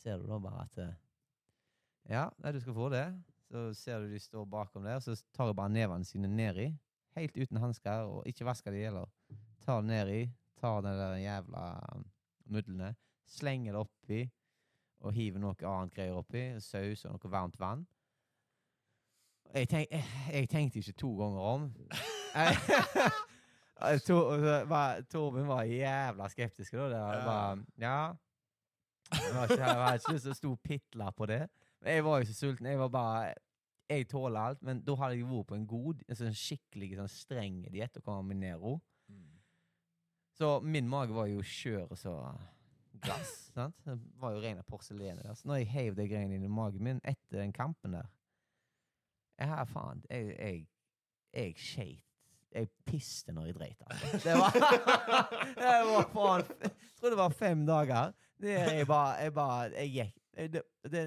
[0.00, 0.94] Ser du da bare at eh,
[2.09, 3.05] Ja, nei, du skal få det.
[3.50, 6.70] Så ser du de står bakom der, så tar jeg bare nevene sine nedi.
[7.18, 9.12] Helt uten hansker, og ikke vasker de heller.
[9.66, 10.22] Tar nedi,
[10.57, 12.07] tar den der jævla um,
[12.48, 12.94] mudlene,
[13.28, 14.20] slenger det oppi,
[15.00, 16.42] og hiver noe annet greier oppi.
[16.61, 17.86] Saus og noe varmt vann.
[19.55, 21.70] Jeg, tenk, jeg, jeg tenkte ikke to ganger om.
[23.80, 26.72] Var- Torben var jævla skeptisk.
[26.72, 26.88] Da.
[26.88, 28.12] Det var, ja.
[29.12, 31.40] Jeg var ikke, jeg hadde ikke lyst til å stå og pitle på det.
[31.80, 32.66] Men jeg var jo så sulten.
[32.70, 33.34] Jeg var bare
[33.90, 37.09] Jeg tåler alt, men da hadde jeg vært på en god, en sånn skikkelig sånn
[37.11, 38.76] streng diett og kommet med Nero.
[39.11, 39.40] Mm.
[40.38, 42.12] Så min mage var jo skjør så
[43.05, 43.32] glass.
[43.57, 43.76] sant?
[43.84, 45.40] Det var jo rene porselenet Der.
[45.44, 48.09] Når jeg heiv de greiene inn i magen min etter den kampen der
[49.40, 50.66] Jeg har faen Jeg, jeg,
[51.34, 52.07] jeg skeit.
[52.51, 53.82] Jeg piste når jeg dreit.
[53.86, 54.18] Altså.
[54.24, 54.57] Det var,
[55.61, 58.12] det var faen Jeg tror det var fem dager.
[58.40, 61.05] Det jeg bare Jeg bare Jeg gikk det, det,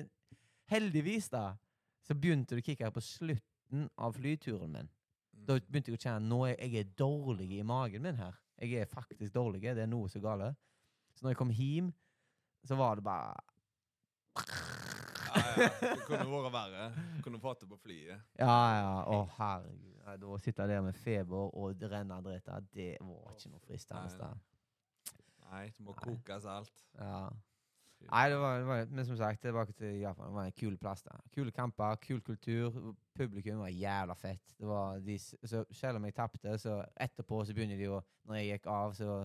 [0.69, 1.53] Heldigvis, da,
[2.03, 4.89] så begynte det å kicke på slutten av flyturen min,
[5.33, 5.45] Mm.
[5.47, 8.35] da begynte jeg å kjenne nå er jeg er dårlig i magen min her.
[8.61, 9.63] Jeg er faktisk dårlig.
[9.75, 10.49] Det er noe som er gale.
[11.23, 11.85] Så når jeg kom hjem,
[12.67, 13.35] så var det bare
[14.35, 15.67] Ja, ja.
[15.79, 16.87] Det kunne vært verre.
[17.23, 18.25] Kunne fått det på flyet.
[18.41, 18.89] Ja, ja.
[19.07, 19.93] Å, herregud.
[20.03, 24.11] Nei, Da å sitte der med feber og renne drita, det var ikke noe fristende.
[24.19, 24.33] Nei.
[25.47, 26.03] Nei, det må Nei.
[26.09, 26.83] kokes alt.
[26.99, 27.23] Ja.
[28.09, 30.27] Nei, det var, det var Men som sagt, tilbake til Japan.
[30.27, 31.23] Det var en kul plass der.
[31.31, 32.81] Kule kamper, kul kultur.
[33.15, 34.57] Publikum var jævla fett.
[34.59, 38.41] Det var de, så selv om jeg tapte, så etterpå så begynner de å Når
[38.41, 39.21] jeg gikk av, så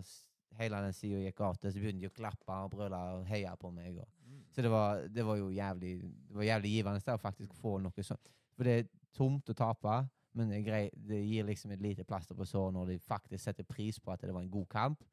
[0.58, 3.52] hele den sida gikk av til, så begynte de å klappe og brøle og heie
[3.60, 4.00] på meg.
[4.02, 4.08] Og.
[4.26, 4.44] Mm.
[4.54, 8.06] Så det var, det var jo jævlig Det var jævlig givende å faktisk få noe
[8.06, 8.32] sånt.
[8.56, 9.98] For det er tomt å tape,
[10.38, 13.66] men det, grei, det gir liksom et lite plaster på såret når de faktisk setter
[13.66, 15.04] pris på at det var en god kamp.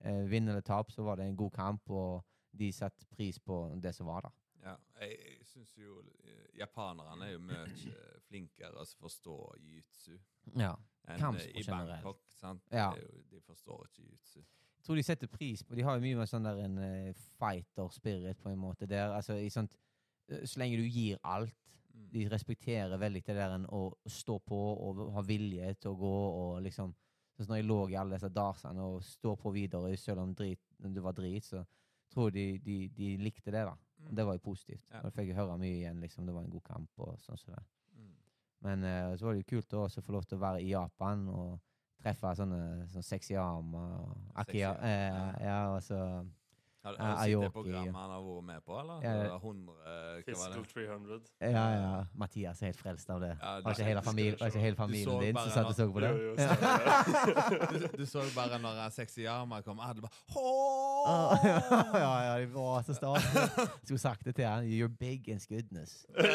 [0.00, 2.24] Eh, Vinn eller tap, så var det en god kamp, og
[2.56, 4.36] de satte pris på det som var der.
[4.66, 9.36] Ja, jeg, jeg syns jo eh, japanerne er jo mye eh, flinkere til å forstå
[9.62, 10.16] jiu-jitsu
[10.58, 10.74] Ja.
[11.06, 11.70] Enn Kampsport eh, i.
[11.70, 12.22] Bangkok.
[12.42, 12.90] Ja.
[12.94, 14.40] Det jo, de forstår ikke jiu-jitsu.
[14.40, 17.24] Jeg tror de setter pris på De har jo mye mer sånn der en uh,
[17.40, 18.86] fighter spirit, på en måte.
[18.86, 19.74] Der, altså, i sånt,
[20.30, 21.56] eh, så lenge du gir alt
[21.96, 22.10] Mm.
[22.12, 26.14] De respekterer veldig det der en å stå på og ha vilje til å gå
[26.28, 26.94] og liksom
[27.36, 30.62] Sånn når jeg lå i alle disse darsene og stå på videre selv om drit,
[30.80, 31.58] det var drit, så
[32.08, 33.74] tror de, de, de likte det, da.
[34.06, 34.86] Og det var jo positivt.
[34.88, 35.02] Ja.
[35.04, 36.24] Da fikk jeg høre mye igjen, liksom.
[36.24, 37.60] Det var en god kamp og sånn som det.
[38.66, 40.72] Men uh, så var det jo kult å også få lov til å være i
[40.72, 41.56] Japan og
[42.02, 42.60] treffe sånne
[42.90, 43.94] sånne sexy armer.
[44.02, 44.74] og Akia.
[44.84, 45.28] Eh, ja.
[45.46, 46.00] ja, og så
[46.86, 49.00] Har, har du sett det programmet han har vært med på, eller?
[49.02, 51.20] Ja, Det det- var 100, eh, hva Fiscal 300.
[51.40, 52.04] Ja, ja.
[52.14, 53.32] Mathias er helt frelst av det.
[53.42, 55.88] Ja, Var ikke det- hele, det var ikke hele familien din som satt og så
[55.92, 56.10] på det?
[56.10, 56.54] Jo, jo, Ja.
[57.70, 61.38] du, du så bare når sexy Sexyama kom, alle bare Ja, Åh!
[61.94, 63.22] ja, ja, de var så stas.
[63.84, 64.64] Skulle sagt det til han.
[64.64, 66.06] You're big in goodness.
[66.16, 66.28] Jeg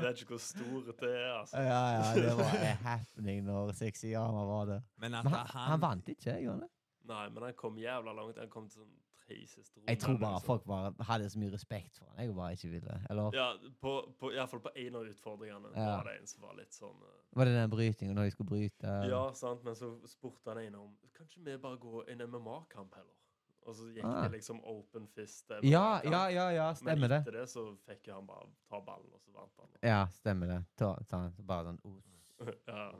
[0.00, 1.56] vet ikke hvor store det er, altså.
[1.60, 2.44] Ja, ja, det var
[2.88, 4.82] happening når Sexyama var det.
[4.98, 6.70] Men at Men han, han, vant ikke, gjorde han det?
[7.04, 8.38] Nei, men han kom jævla langt.
[8.40, 9.90] Han kom til sånn tre siste runder.
[9.92, 10.46] Jeg tror bare liksom.
[10.46, 12.18] folk bare hadde så mye respekt for han.
[12.24, 12.96] Jeg bare ikke ville.
[13.10, 13.46] Eller Ja,
[13.80, 15.86] på, på, i hvert fall på en av utfordringene Ja.
[15.96, 18.48] var det en som var litt sånn uh, var det den brytingen når de skulle
[18.52, 18.94] bryte?
[19.10, 23.16] Ja, sant, men så spurte han en om Kanskje vi bare går en MMA-kamp heller?
[23.64, 24.22] Og så gikk Ah.
[24.22, 25.48] det liksom open fist.
[25.62, 27.22] ja, ja, ja, ja, stemmer det.
[27.24, 29.68] Men etter det så fikk han bare ta ballen, og så vant han.
[29.82, 30.58] Ja, stemmer det.
[30.76, 32.10] Ta, ta, bare sånn os.
[32.12, 32.50] ja.
[32.68, 32.90] Ja,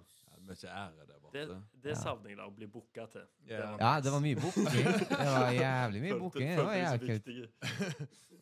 [0.44, 1.44] Mye ære der borte.
[1.48, 3.24] Det, det savner jeg da, å bli booka til.
[3.48, 3.70] Ja.
[3.70, 4.68] var Ja, det var mye booking.
[4.68, 6.50] Det var jævlig mye booking.
[6.50, 7.30] Det var jævlig kult.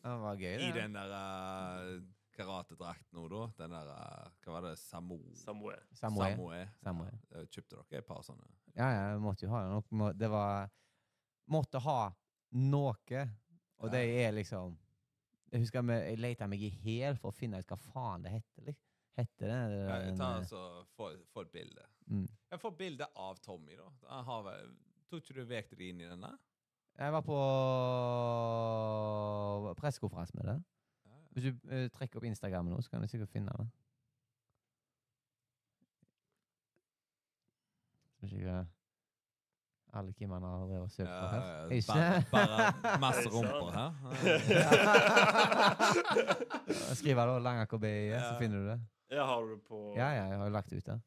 [0.03, 2.03] Det var gøy, I den der uh,
[2.34, 3.42] karatedrakten nå, da.
[3.61, 4.72] Den der uh, Hva var det?
[4.80, 5.18] Samo...
[5.38, 5.76] Samoe.
[5.94, 6.32] Samoe.
[6.32, 6.62] Samoe.
[6.82, 7.12] Samoe.
[7.30, 8.48] Ja, eh, kjøpte dere et par sånne?
[8.74, 10.12] Ja, ja, jeg måtte jo ha noe.
[10.18, 10.70] Det var
[11.53, 12.00] Måtte ha
[12.55, 13.22] noe,
[13.82, 14.76] og det er liksom
[15.53, 18.70] Jeg husker jeg leita meg i hæl for å finne ut hva faen det heter.
[18.70, 18.91] Liksom.
[19.18, 21.82] Heter det det Ja, der, jeg tar altså, få, få et bilde.
[22.06, 22.28] mm.
[22.50, 23.90] Jeg får bilde av Tommy, da.
[24.08, 24.42] Jeg har
[25.08, 26.30] Tror ikke du vekte deg inn i denne?
[26.98, 27.36] Jeg var på
[29.76, 30.56] pressekonferanse med det.
[31.04, 31.26] Ja, ja.
[31.32, 33.66] Hvis du eh, trekker opp Instagram nå, så kan du sikkert finne det.
[38.16, 38.66] Skal ikke
[39.92, 41.42] alle kimene har drevet og søkt på her.
[41.42, 41.92] Ja, Ikke?
[41.92, 43.90] bare, bare masse Er rumper her.
[47.00, 48.80] Skriv da Langaker BI, så finner du det.
[49.12, 51.00] Ja, har det på Ja, ja, jeg har lagt det ut der.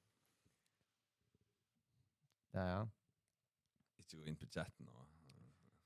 [2.54, 2.84] Der, ja.
[4.00, 5.02] Ikke gå inn på chatten og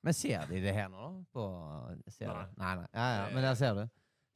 [0.04, 1.00] Men ser de det her nå?
[1.00, 1.24] da?
[1.34, 1.46] På,
[2.12, 2.46] ser Nei.
[2.58, 2.88] Nei, nei.
[2.94, 3.86] Ja, ja, men der ser du.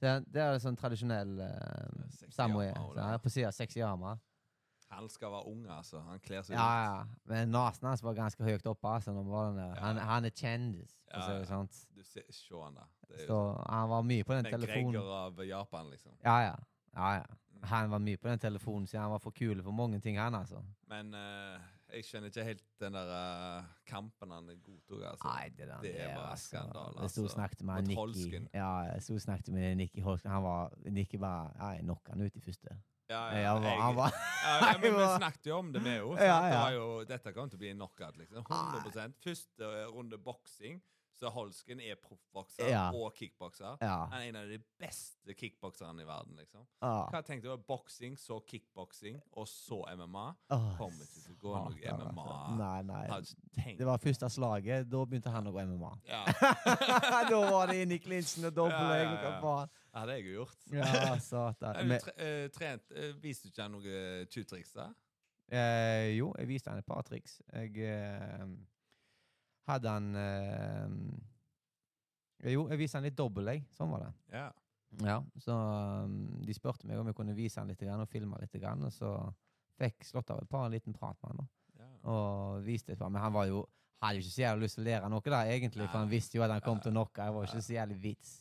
[0.03, 2.23] Det er, det er sånn tradisjonell uh,
[2.95, 3.03] det.
[3.03, 4.17] her På sida sexy armer.
[4.93, 6.01] Han skal være ung, altså.
[6.05, 6.97] Han kler seg Ja, ja.
[7.29, 8.87] Men nesen hans var ganske høyt oppe.
[8.91, 9.79] Altså, når var den der.
[9.81, 10.03] Han, Ja.
[10.09, 10.91] han er kjendis.
[11.07, 11.45] Ja, Ja, ja.
[11.49, 11.69] sånn.
[11.95, 12.83] Du ser, se han da.
[13.07, 14.91] Det er Så jo han var mye på den den telefonen.
[14.93, 16.11] Gregor av Japan, liksom.
[16.23, 16.55] Ja, ja.
[16.95, 17.25] ja, ja.
[17.69, 20.35] Han var mye på den telefonen, siden han var for kul for mange ting, han,
[20.35, 20.59] altså.
[20.91, 21.61] Men uh,
[21.93, 25.27] jeg skjønner ikke helt den der uh, kampen han godtok, altså.
[25.29, 26.47] Nei, det, der, det er var altså.
[26.47, 27.35] skandale, Jeg sto og altså.
[27.35, 28.41] snakket med Nikki.
[28.53, 30.31] Ja, jeg sto og snakket med Nikki Holsken.
[30.31, 32.67] Han var Nikki bare Ja, jeg knocka han ut i første.
[32.73, 32.81] Ja,
[33.13, 36.17] Ja, jeg, var, han var ja, ja, men vi snakket jo om det, vi òg.
[36.23, 36.61] Ja, ja.
[36.71, 38.17] det Dette kommer til å bli en knockout.
[38.17, 38.45] liksom.
[38.47, 40.79] 100% Første runde boksing,
[41.23, 42.89] så Holsken er proffbokser Ja.
[42.93, 43.77] og kickbokser.
[43.81, 43.95] Ja.
[44.11, 46.35] Han er en av de beste kickbokserne i verden.
[46.39, 46.65] liksom.
[46.81, 47.07] Ah.
[47.13, 47.57] Hva tenkte du?
[47.67, 50.25] Boksing, så kickboksing, og så MMA?
[50.51, 52.09] Oh, Kommer ikke til å gå noe altså.
[52.11, 52.57] MMA.
[52.59, 53.21] Nei, nei.
[53.55, 54.89] Tenkt Det var første slaget.
[54.91, 55.93] Da begynte han å gå MMA.
[56.09, 56.23] Ja,
[57.31, 59.63] da var det inn i klinsen og dobbeltlegg Ja, ja, ja.
[59.93, 60.67] det hadde jeg jo gjort.
[60.73, 61.79] Ja, satan.
[61.87, 64.89] Men, tre eh, trent eh, Viste du ikke han noe tjuvtriks da?
[65.53, 67.39] eh, jo, jeg viste han et par triks.
[67.53, 68.45] Jeg eh,
[69.67, 70.89] hadde han eh,
[72.53, 73.63] Jo, jeg viste han litt dobbel, jeg.
[73.71, 74.13] Sånn var det.
[74.35, 74.49] Ja.
[75.01, 75.53] Ja, så
[76.05, 79.09] um, de spurte meg om jeg kunne vise han litt og filme litt, og så
[79.81, 81.39] fikk slått av et par en liten prat med han.
[81.39, 81.45] da,
[81.81, 81.87] ja.
[82.11, 83.63] Og viste et par, Men han var jo
[84.03, 86.37] hadde jo ikke så jævlig lyst til å lære noe da, egentlig, for han visste
[86.37, 87.23] jo at han kom til å knocke.
[87.25, 88.31] Det var ikke så jævlig vits,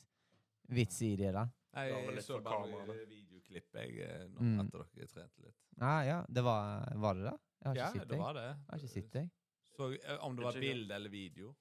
[0.75, 1.47] vits i det, da.
[1.73, 3.95] Nei, jeg så bare videoklipp jeg,
[4.35, 4.66] når nå Mm.
[4.66, 5.57] etter dere trente litt.
[5.79, 7.37] Ja, ja, det var, var det det?
[7.62, 8.18] Jeg har ikke Ja, sett det det.
[8.18, 8.43] var det.
[8.43, 9.25] Jeg har ikke sett det.
[9.77, 11.55] Så eh, om det var bilde eller video.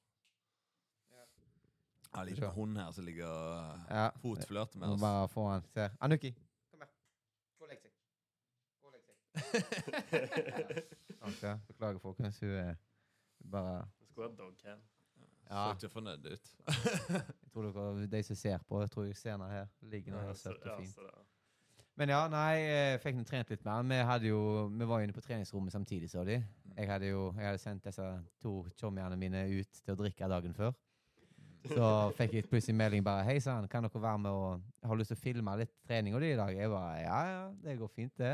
[1.11, 2.21] Ja.
[2.21, 4.09] En liten hund her som ligger og Ja.
[4.21, 5.01] fotflørter med oss.
[5.01, 5.89] bare få han Se.
[6.01, 6.31] Anuki,
[6.71, 6.89] kom her.
[7.57, 7.91] Gå og legg seg.
[8.81, 10.83] Gå og legg seg.
[11.21, 11.57] Sant, ja.
[11.67, 12.39] Beklager, folkens.
[12.39, 12.75] Hun er
[13.51, 14.79] bare Det skulle være dogcam.
[15.51, 15.65] Ja.
[15.67, 16.51] Så ikke fornøyd ut.
[16.67, 19.67] Jeg tror dere, de som ser på, jeg tror jeg ser henne her.
[19.81, 20.95] Ligger nå Ja, her så- søtt og ja, fint.
[22.01, 23.83] Men ja, nei, jeg fikk nå trent litt mer.
[23.85, 24.37] Vi, hadde jo,
[24.73, 26.39] vi var jo inne på treningsrommet samtidig, så de.
[26.73, 28.07] Jeg hadde jo jeg hadde sendt disse
[28.41, 30.71] to chommiene mine ut til å drikke dagen før.
[31.69, 35.13] Så fikk jeg plutselig melding bare Hei sann, kan dere være med og ha lyst
[35.13, 36.55] til å filme litt treninga di i dag?
[36.57, 38.33] Jeg bare Ja, ja, det går fint, det.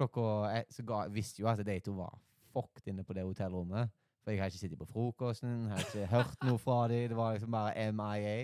[0.00, 2.16] Klokka jeg, Så ga, visste jo at de to var
[2.54, 3.92] fucked inne på det hotellrommet.
[4.24, 7.10] For jeg har ikke sittet på frokosten, har ikke hørt noe fra dem.
[7.12, 8.38] Det var liksom bare MIA.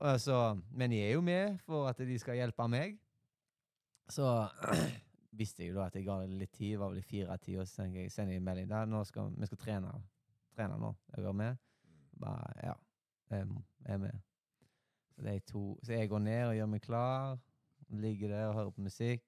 [0.00, 0.36] Og så,
[0.72, 2.96] men jeg er jo med for at de skal hjelpe meg.
[4.08, 4.24] Så
[5.40, 7.42] visste jeg jo da at jeg ga det litt tid, var vel i fire av
[7.42, 8.88] ti, og så tenker jeg, sender en melding der.
[8.88, 9.92] Nå skal, vi skal trene,
[10.56, 10.94] trene nå.
[11.12, 11.60] Jeg er med.
[12.20, 12.74] Bare, ja,
[13.30, 13.46] jeg
[13.84, 14.24] er med.
[15.12, 17.38] Så, de to, så jeg går ned og gjør meg klar.
[17.90, 19.26] Ligger der og hører på musikk.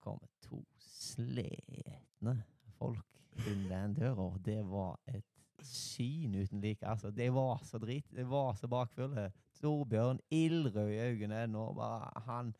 [0.00, 2.38] kommer to slitne
[2.78, 4.30] folk inn den døra.
[4.44, 5.26] Det var et
[5.62, 6.86] syn uten like.
[6.86, 8.06] Altså, det var så drit.
[8.12, 9.30] Det var så bakfulle.
[9.60, 11.66] Torbjørn, ildrød i øynene ennå.
[11.76, 12.54] Bare han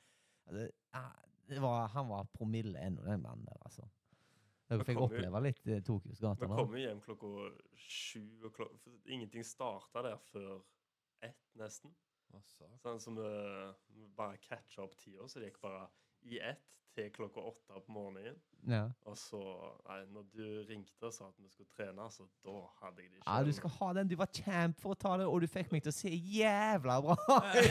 [0.47, 0.69] altså,
[1.51, 3.89] det var, Han var promille ennå, den mannen der, altså.
[4.71, 7.31] Dere fikk oppleve litt eh, Tokyos gater Vi kom jo hjem klokka
[7.75, 10.61] sju, og klok for ingenting starta der før
[11.27, 11.95] ett, nesten.
[12.79, 13.31] Sånn som vi
[13.97, 15.89] vi bare catcha opp tida, så det gikk bare
[16.31, 18.37] i ett til klokka åtte på morgenen.
[18.69, 18.83] Ja.
[19.09, 19.39] Og så,
[19.89, 23.21] nei, når du ringte og sa at vi skulle trene, så da hadde jeg det
[23.21, 23.31] ikke.
[23.31, 24.11] ja, du skal ha den.
[24.11, 26.99] Du var champ for å ta det, og du fikk meg til å se jævla
[27.07, 27.17] bra
[27.55, 27.65] Det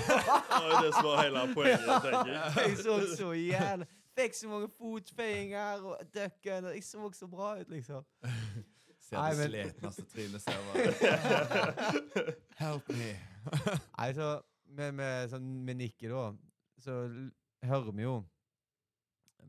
[0.66, 2.56] var det som var hele poenget, tenker jeg.
[2.64, 3.90] Jeg så så jævla
[4.20, 8.04] Fikk så mange fotfeiinger og ducken, og jeg så så bra ut, liksom.
[9.06, 13.14] Ser det men- slitneste trynet ser bare Help me.
[13.96, 14.28] Nei, så
[14.66, 16.26] med, med, sånn, med Nikki, da,
[16.84, 16.98] så
[17.64, 18.18] hører vi jo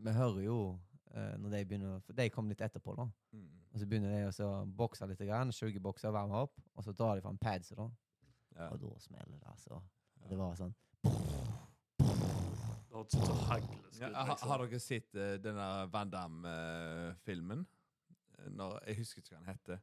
[0.00, 0.58] Vi hører jo
[1.14, 3.06] eh, når de begynner For de kom litt etterpå, da.
[3.36, 3.48] Mm.
[3.70, 6.56] Og så begynner de å bokse litt, grann, sugebokse og varme opp.
[6.74, 7.88] Og så drar de fram padset, da.
[8.56, 8.70] Ja.
[8.70, 9.80] Og da smeller det, altså.
[10.30, 10.74] Det var sånn
[12.00, 13.92] Det hørtes ut som Ja, hagleskudd.
[14.00, 14.48] liksom.
[14.50, 17.64] har dere sett uh, denne Van Damme-filmen?
[18.40, 19.80] Uh, jeg husker ikke hva den heter.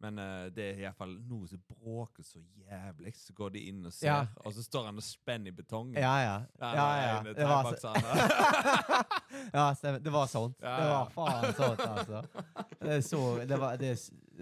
[0.00, 3.12] Men uh, det er iallfall noe som bråker så jævlig.
[3.20, 4.22] Så går de inn og ser, Ja.
[4.44, 5.98] og så står han og spenner i betongen.
[6.00, 6.36] Ja, ja.
[6.62, 7.34] Ja, ja, ja.
[7.36, 7.92] Det var, så,
[9.52, 9.98] ja, stemmer.
[10.00, 10.56] Det var sånt.
[10.62, 12.22] Ja, Det var faen sånt, altså.
[12.80, 13.92] Det så, det var, det,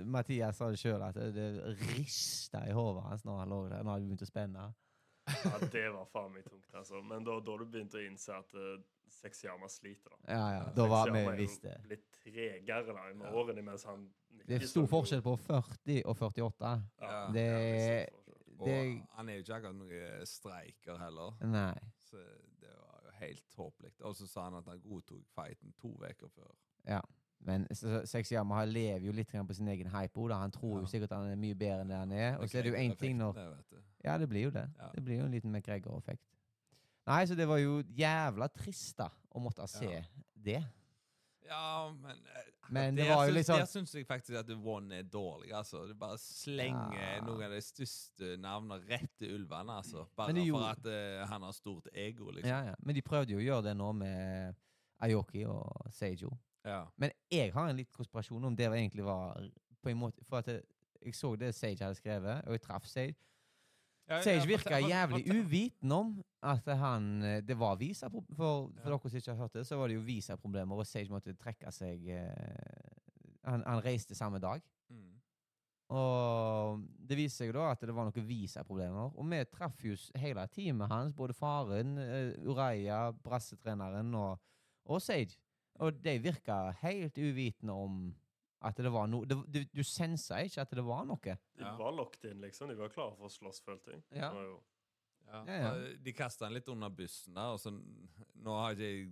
[0.07, 3.83] Mathias sa det sjøl, at det, det rista i hodet hans når han lå der.
[3.83, 4.69] Når han begynte å spenne.
[5.29, 7.03] Ja, det var faen meg tungt, altså.
[7.05, 8.79] Men da, da du begynte å innse at uh,
[9.11, 10.21] Sexyama sliter, da.
[10.31, 10.63] Ja, ja.
[10.77, 11.75] Da var vi visste.
[11.85, 13.35] Blitt tregere da, med Ja.
[13.43, 14.07] årene, mens han
[14.47, 16.83] Det er stor forskjell på 40 og 48.
[17.01, 17.27] Ja.
[17.33, 17.47] Det
[18.09, 18.59] stor forskjell.
[18.59, 21.37] Og det- han er jo ikke akkurat noen streiker heller.
[21.47, 21.75] Nei.
[22.11, 22.17] Så
[22.61, 23.93] det var jo helt tåpelig.
[24.03, 26.51] Og så sa han at han godtok fighten to uker før.
[26.87, 27.01] Ja.
[27.41, 27.67] Men
[28.05, 30.29] Sexyama lever jo litt på sin egen hype.
[30.29, 30.35] Da.
[30.41, 30.81] Han tror Ja.
[30.81, 32.37] jo sikkert han er mye bedre enn det han er.
[32.39, 33.79] Og så er det jo én ting når Det.
[34.05, 34.71] Ja, det blir jo det.
[34.79, 34.89] Ja.
[34.95, 36.23] Det blir jo en liten McGregor-effekt.
[37.07, 40.03] Nei, så det var jo jævla trist, da, å måtte se Ja.
[40.35, 40.65] det.
[41.49, 43.35] Ja, men eh, Men der det var jo syns-
[43.93, 45.53] Der jeg faktisk at One er dårlig.
[45.55, 45.87] altså.
[45.89, 47.21] Du bare slenger Ja.
[47.25, 50.05] noen av de største navnene rett til ulvene, altså.
[50.17, 52.49] Bare Men for gjorde- at uh, han har stort ego, liksom.
[52.51, 52.75] Ja, ja.
[52.83, 54.55] Men de prøvde jo å gjøre det nå med
[55.01, 56.37] Ayoki og Seijo.
[56.65, 56.85] Ja.
[56.97, 59.41] Men jeg har en litt konspirasjon om det egentlig var
[59.83, 60.63] på en måte For at jeg,
[61.05, 63.15] jeg så det Sage hadde skrevet, og jeg traff Sage.
[64.09, 68.37] Sage virka jævlig uvitende uviten om at han eh, Det var visaproblemer.
[68.37, 71.13] For, for dere som ikke har hørt det, så var det jo visaproblemer, og Sage
[71.13, 72.93] måtte trekke seg eh,
[73.45, 74.63] han, han reiste samme dag.
[74.89, 75.19] Mm.
[75.89, 79.13] Og det viste seg da at det var noen visaproblemer.
[79.17, 84.41] Og vi traff jo hele teamet hans, både faren, uh, Uraya, brassetreneren og,
[84.85, 85.39] og Sage.
[85.81, 88.09] Og de virka helt uvitende om
[88.61, 91.37] at det var noe Du, du, sensa ikke at det var noe.
[91.59, 92.69] De var locked in, liksom.
[92.73, 94.03] De var klare for å slåss, følte jeg.
[94.11, 94.31] Ja.
[94.33, 94.63] Det var jo-
[95.29, 95.45] Ja.
[95.47, 95.97] Ja, ja.
[96.03, 97.53] De kasta han litt under bussen der.
[97.53, 99.11] Og så, nå har ikke jeg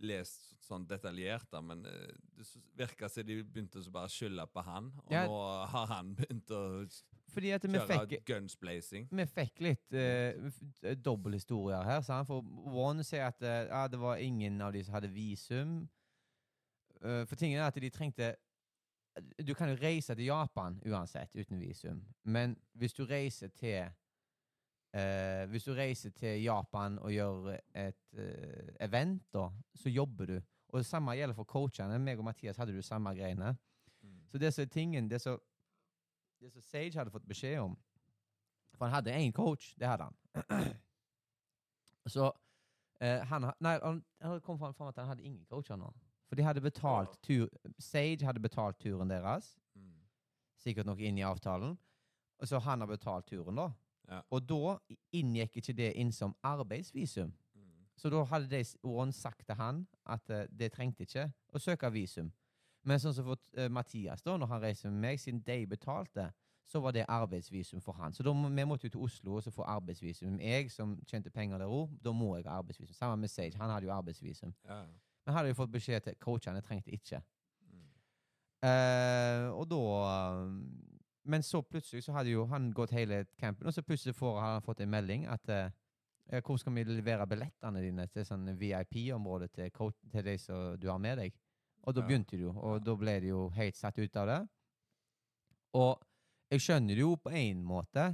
[0.00, 2.46] lest sånn detaljert, da, men eh, det
[2.78, 4.92] virka som de begynte å bare skylde på han.
[5.06, 5.26] Og Ja.
[5.26, 6.62] nå har han begynt å
[7.28, 9.06] fordi at vi Kjøre fikk guns blazing.
[9.12, 12.00] vi fikk litt uh, dobbelthistorier her.
[12.00, 12.26] Sant?
[12.26, 12.40] For
[12.72, 15.88] One sier at uh, det var ingen av de som hadde visum.
[17.04, 18.32] Uh, for tingen er at de trengte
[19.46, 23.90] Du kan jo reise til Japan uansett uten visum, men hvis du reiser til
[24.94, 30.40] eh, Hvis du reiser til Japan og gjør et eh, event, da, så jobber du.
[30.68, 31.98] Og det samme gjelder for coachene.
[31.98, 33.54] Meg og Mathias hadde du samme greiene.
[34.02, 34.18] Mm.
[34.28, 35.38] Så det som er tingen Det som
[36.62, 37.76] Sage hadde fått beskjed om
[38.76, 40.16] For han hadde én coach, det hadde han.
[42.14, 42.32] Så
[43.00, 45.90] eh, han Nei, han, han kom fram til at han hadde ingen coacher nå.
[46.28, 47.48] For de hadde betalt tur
[47.80, 49.94] Sage hadde betalt turen deres, Mm.
[50.58, 51.78] sikkert nok inn i avtalen.
[52.38, 53.70] Og så han har betalt turen, da.
[54.08, 54.20] Ja.
[54.30, 54.76] Og da
[55.12, 57.32] inngikk ikke det inn som arbeidsvisum.
[57.54, 57.86] Mm.
[57.96, 61.90] Så da hadde de Ron sagt til han at uh, det trengte ikke å søke
[61.92, 62.32] visum.
[62.84, 66.30] Men sånn som for uh, Mathias, da, når han reiser med meg, siden de betalte,
[66.68, 68.12] så var det arbeidsvisum for han.
[68.12, 70.40] Så da vi måtte jo til Oslo og så få arbeidsvisum.
[70.40, 72.94] Jeg som tjente penger der òg, da må jeg ha arbeidsvisum.
[72.94, 74.54] Sammen med Sage, han hadde jo arbeidsvisum.
[74.64, 74.82] Ja.
[75.28, 77.18] Men hadde jo fått beskjed til coachene trengte ikke.
[77.68, 77.88] Mm.
[78.64, 80.46] Eh, og da
[81.28, 84.62] Men så plutselig så hadde jo han gått hele campen, og så plutselig får han
[84.64, 89.68] fått en melding at eh, hvor skal vi levere billettene dine til sånn VIP-området til,
[89.70, 91.36] coach- til de som du har med deg?
[91.84, 94.38] Og da begynte det jo, og da ble det jo helt satt ut av det.
[95.76, 96.00] Og
[96.48, 98.08] jeg skjønner jo på en måte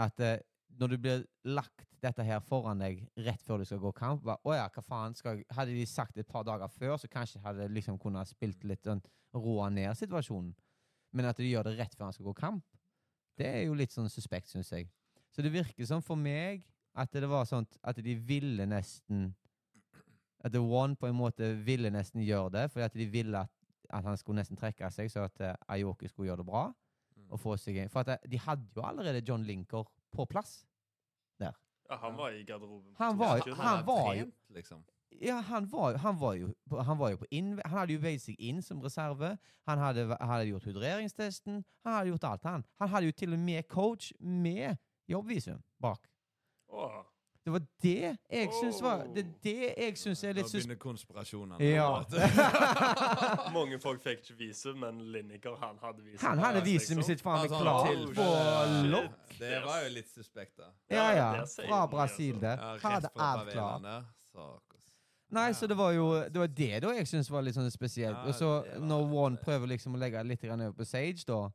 [0.00, 0.40] at eh,
[0.78, 4.40] når du blir lagt dette her foran deg rett før du skal gå kamp bare,
[4.44, 7.66] Å ja, hva faen skal Hadde de sagt et par dager før, så kanskje hadde
[7.66, 9.02] jeg liksom kunnet spilt litt sånn
[9.32, 10.52] roa ned situasjonen.
[11.12, 12.64] Men at de gjør det rett før han skal gå kamp,
[13.40, 14.90] det er jo litt sånn suspekt, syns jeg.
[15.32, 16.66] Så det virker som for meg
[16.98, 19.30] at det var sånn at de ville nesten
[20.42, 23.52] At The One på en måte ville nesten gjøre det, fordi at de ville at,
[23.94, 26.64] at han skulle nesten trekke seg, så at uh, Ayoki skulle gjøre det bra.
[27.32, 30.66] Og få seg en, For at de hadde jo allerede John Linker på plass.
[31.92, 32.94] Ja, han var i garderoben.
[32.96, 33.62] Han var- sekunder.
[33.62, 34.84] han var jo- liksom.
[35.20, 37.98] Ja, han var, han var jo på- Han var jo på inn, Han hadde jo
[38.00, 39.38] veid seg inn som reserve.
[39.66, 41.64] Han hadde, hadde gjort hydreringstesten.
[41.84, 42.64] Han hadde gjort alt, han.
[42.80, 44.78] Han hadde jo til og med coach med
[45.10, 46.08] jobbvisum bak.
[46.70, 47.04] Åh,
[47.44, 50.60] Det var det jeg syns var Det er det jeg syns er litt Nå sus...
[50.60, 51.58] begynner konspirasjonene.
[51.64, 51.88] Ja.
[53.56, 56.22] Mange folk fikk ikke visum, men Lineker, han hadde visum.
[56.28, 57.08] Han hadde visumet liksom.
[57.08, 58.28] sitt faen meg Altså, klart på
[58.94, 59.38] lokk.
[59.40, 60.70] Det var jo litt suspekt, da.
[60.92, 62.46] Ja, Ja, Fra Brasil, altså.
[62.46, 62.84] det.
[62.86, 64.78] Hadde alt klart.
[65.32, 68.22] Nei, så det var jo Det var det da jeg syns var litt sånn spesielt.
[68.28, 71.48] Og så når One prøver liksom å legge litt over på Sage, da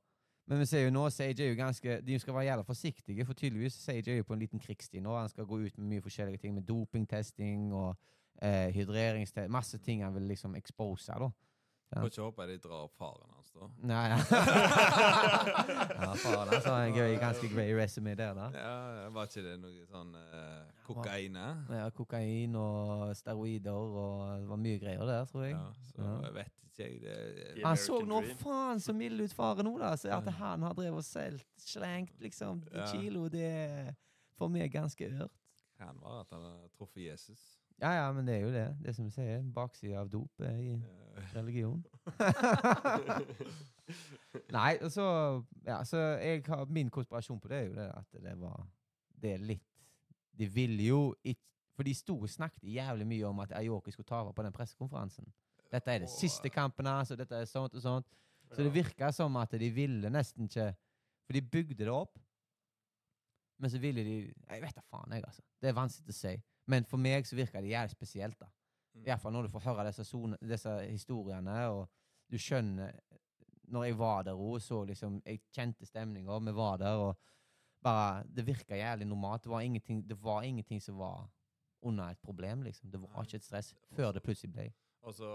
[0.48, 3.36] Men vi ser jo nå Sage er jo ganske De skal være jævla forsiktige, for
[3.38, 5.16] tydeligvis Sage er jo på en liten krigstid nå.
[5.18, 7.98] Han skal gå ut med mye forskjellige ting, med dopingtesting og
[8.41, 11.32] eh, hydreringstest Masse ting han vil liksom expose, da.
[11.91, 12.02] Ja.
[12.02, 14.18] Får ikke håpe de drar opp faren hans, Ja, ja.
[16.01, 16.74] ja faen, altså.
[16.88, 18.47] En gøy, ganske grey resume der, da.
[18.53, 21.36] Ja, Var ikke det noe sånn eh, kokain?
[21.72, 25.55] Ja, kokain og steroider og Det var mye greier der, tror jeg.
[25.58, 26.16] Ja, så Ja.
[26.28, 27.01] jeg vet ikke, jeg.
[27.01, 29.95] Det, det Han så nå faen så mild ut faren nå, da.
[29.97, 32.86] Så at han har drevet og solgt, slengt liksom Ja.
[32.91, 33.93] kilo, det er
[34.38, 35.32] for meg ganske ørt.
[35.78, 37.57] kan være at han har truffet Jesus.
[37.82, 38.78] Ja, ja, men det er jo det.
[38.86, 40.72] Det som vi sier, baksida av dop er i
[41.18, 41.80] Eh, religion.
[44.54, 45.06] Nei, og så
[45.66, 48.68] Ja, så jeg har min konspirasjon på det er jo det at det var
[49.22, 49.64] Det er litt
[50.38, 51.42] De ville jo ikke
[51.78, 54.54] For de sto og snakket jævlig mye om at Ayoki skulle ta over på den
[54.54, 55.26] pressekonferansen.
[55.72, 58.06] Dette er det og- siste kampen hans, og dette er sånt og sånt.
[58.52, 60.74] Så det virka som at de ville nesten ikke
[61.26, 62.18] For de bygde det opp,
[63.60, 65.42] men så ville de Jeg vet da faen, jeg, altså.
[65.62, 66.42] Det er vanskelig å si.
[66.68, 68.49] Men for meg så virker det jævlig spesielt, da.
[68.97, 71.84] I hvert fall når du får høre disse, zone, disse historiene, og
[72.32, 72.95] du skjønner
[73.68, 77.18] Når jeg var der og så liksom Jeg kjente stemninga, vi var der, og
[77.84, 79.43] bare Det virka jævlig normalt.
[79.43, 81.30] Det var ingenting, det var ingenting som var
[81.82, 82.91] under et problem, liksom.
[82.91, 84.74] Det var ikke et stress før det plutselig ble.
[85.01, 85.30] Og så,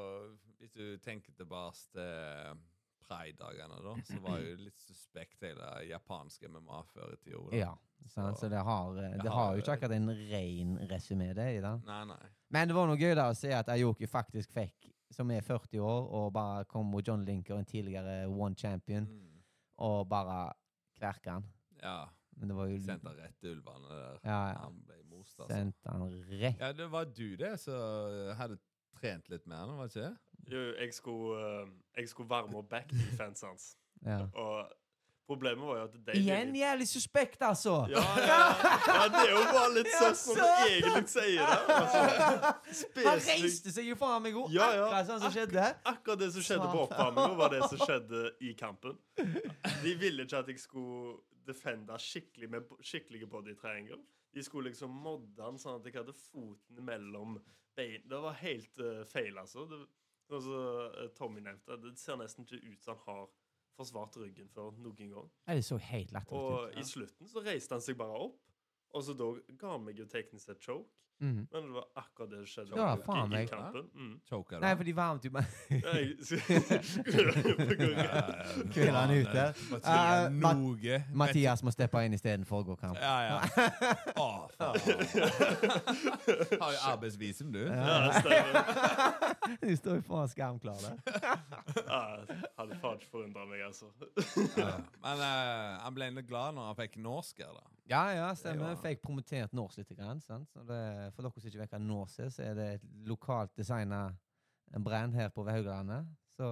[0.59, 2.59] hvis du tenker tilbake til
[3.07, 7.43] Pride-dagene, da, så var jo litt suspekt hele japanske MMA før i tida.
[7.51, 7.57] da.
[7.57, 7.73] Ja.
[8.09, 11.49] så, Så det har, eh, det Det har jo ikke akkurat en ren resymé, det.
[11.59, 11.75] i det.
[11.87, 12.19] Nei, nei.
[12.51, 15.79] Men det var noe gøy da å se at Ayoki faktisk fikk, som er 40
[15.81, 19.43] år, og bare kom mot John Linker, en tidligere one champion, Mm.
[19.79, 20.53] og bare
[20.99, 21.45] kverka han.
[21.83, 22.09] Ja.
[22.37, 24.19] Men det var jo Sendte han rett til ulvene der.
[24.25, 24.59] Ja, ja.
[24.65, 25.53] Han ble most, altså.
[25.53, 28.59] Sendte han rett Ja, det var du det som hadde
[28.99, 30.17] trent litt med han, var det ikke?
[30.51, 33.77] Jo, jeg skulle, eh, jeg skulle varme opp back-defense hans.
[34.07, 34.25] ja.
[34.35, 34.73] Og
[35.27, 37.87] problemet var jo at de Igjen jævlig suspekt, altså!
[37.91, 38.39] Ja, ja,
[38.89, 41.77] ja, det er jo bare litt Ja, søtt når du egentlig sier det.
[41.77, 44.51] Altså, Han reiste seg jo faen meg opp!
[44.53, 44.89] Ja, ja.
[44.89, 45.69] Akkurat sånn som skjedde.
[45.93, 48.99] Akkurat det som skjedde på oppvarminga, var det som skjedde i kampen.
[49.85, 53.99] De ville ikke at jeg skulle defende skikkelig med skikkelige body triangle.
[54.35, 57.37] De skulle liksom modde han sånn at jeg hadde foten mellom
[57.77, 58.05] bein.
[58.09, 59.67] Det var helt uh, feil, altså.
[59.69, 59.81] Det,
[60.33, 63.31] sånn som eh, Tommy nevnte, det ser nesten ikke ut som han har
[63.79, 65.29] forsvart ryggen før noen gang.
[65.49, 68.41] Det så helt latterlig Og i slutten så reiste han seg bare opp,
[68.93, 69.31] og så da
[69.61, 70.91] ga han meg jo teknisk sett choke.
[71.21, 71.47] Mhm.
[71.53, 73.49] Men det var akkurat det som skjedde Ja, i- faen i, meg.
[73.51, 73.91] kampen.
[73.95, 74.21] Mm.
[74.31, 75.45] Choker, Nei, for de varmet jo meg
[78.73, 79.55] Kvelden ute.
[79.71, 82.99] Mathias Eh, Mathias må steppe inn istedenfor å gå kamp.
[83.01, 83.39] Ja, ja.
[84.23, 84.77] Å, faen.
[86.61, 87.61] Har jo arbeidsvisum, du.
[87.67, 88.55] Ja, stemmer.
[89.63, 90.95] du står jo faen skamklare.
[91.93, 92.01] Ja,
[92.59, 93.89] hadde faen ikke forundra meg, altså.
[94.57, 94.75] Ja.
[95.03, 97.65] Men uh, han ble glad når han fikk norsk her, da.
[97.91, 98.73] Ja, ja, stemmer.
[98.73, 99.91] Det Fikk promotert norsk litt.
[99.99, 100.49] Grann, sant?
[100.55, 100.79] Så det,
[101.11, 104.07] for dere som ikke vet hva Nås er, så er det et lokalt designa
[104.81, 106.07] brand her på Haugalandet.
[106.33, 106.47] Så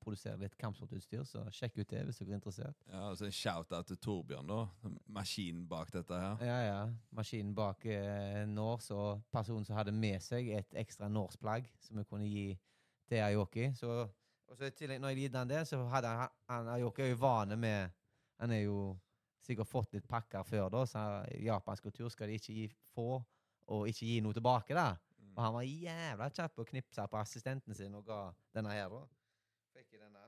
[0.00, 2.78] produserer litt kampsportutstyr, så sjekk ut det hvis dere er interessert.
[2.88, 4.90] Ja, og så En shout-out til Torbjørn, da.
[5.12, 6.40] Maskinen bak dette her.
[6.46, 6.78] Ja, ja.
[7.12, 12.06] Maskinen bak eh, Nors, og personen som hadde med seg et ekstra Nors-plagg som vi
[12.08, 12.46] kunne gi
[13.10, 13.68] til Ayoki.
[13.76, 14.08] Så,
[14.48, 17.12] og så i tillegg, når jeg gitt han det, så hadde han, han Ayoki er
[17.12, 17.96] jo vane med
[18.40, 18.96] Han er jo
[19.44, 21.02] sikkert fått litt pakker før, da, så
[21.44, 23.20] japansk kultur skal de ikke gi få
[23.70, 24.74] og ikke gi noe tilbake.
[24.74, 24.94] da.
[25.18, 25.32] Mm.
[25.36, 28.20] Og han var jævla kjapp og knipsa på assistenten sin og ga
[28.54, 29.04] denne her, da.
[29.76, 30.24] Fikk jeg denne.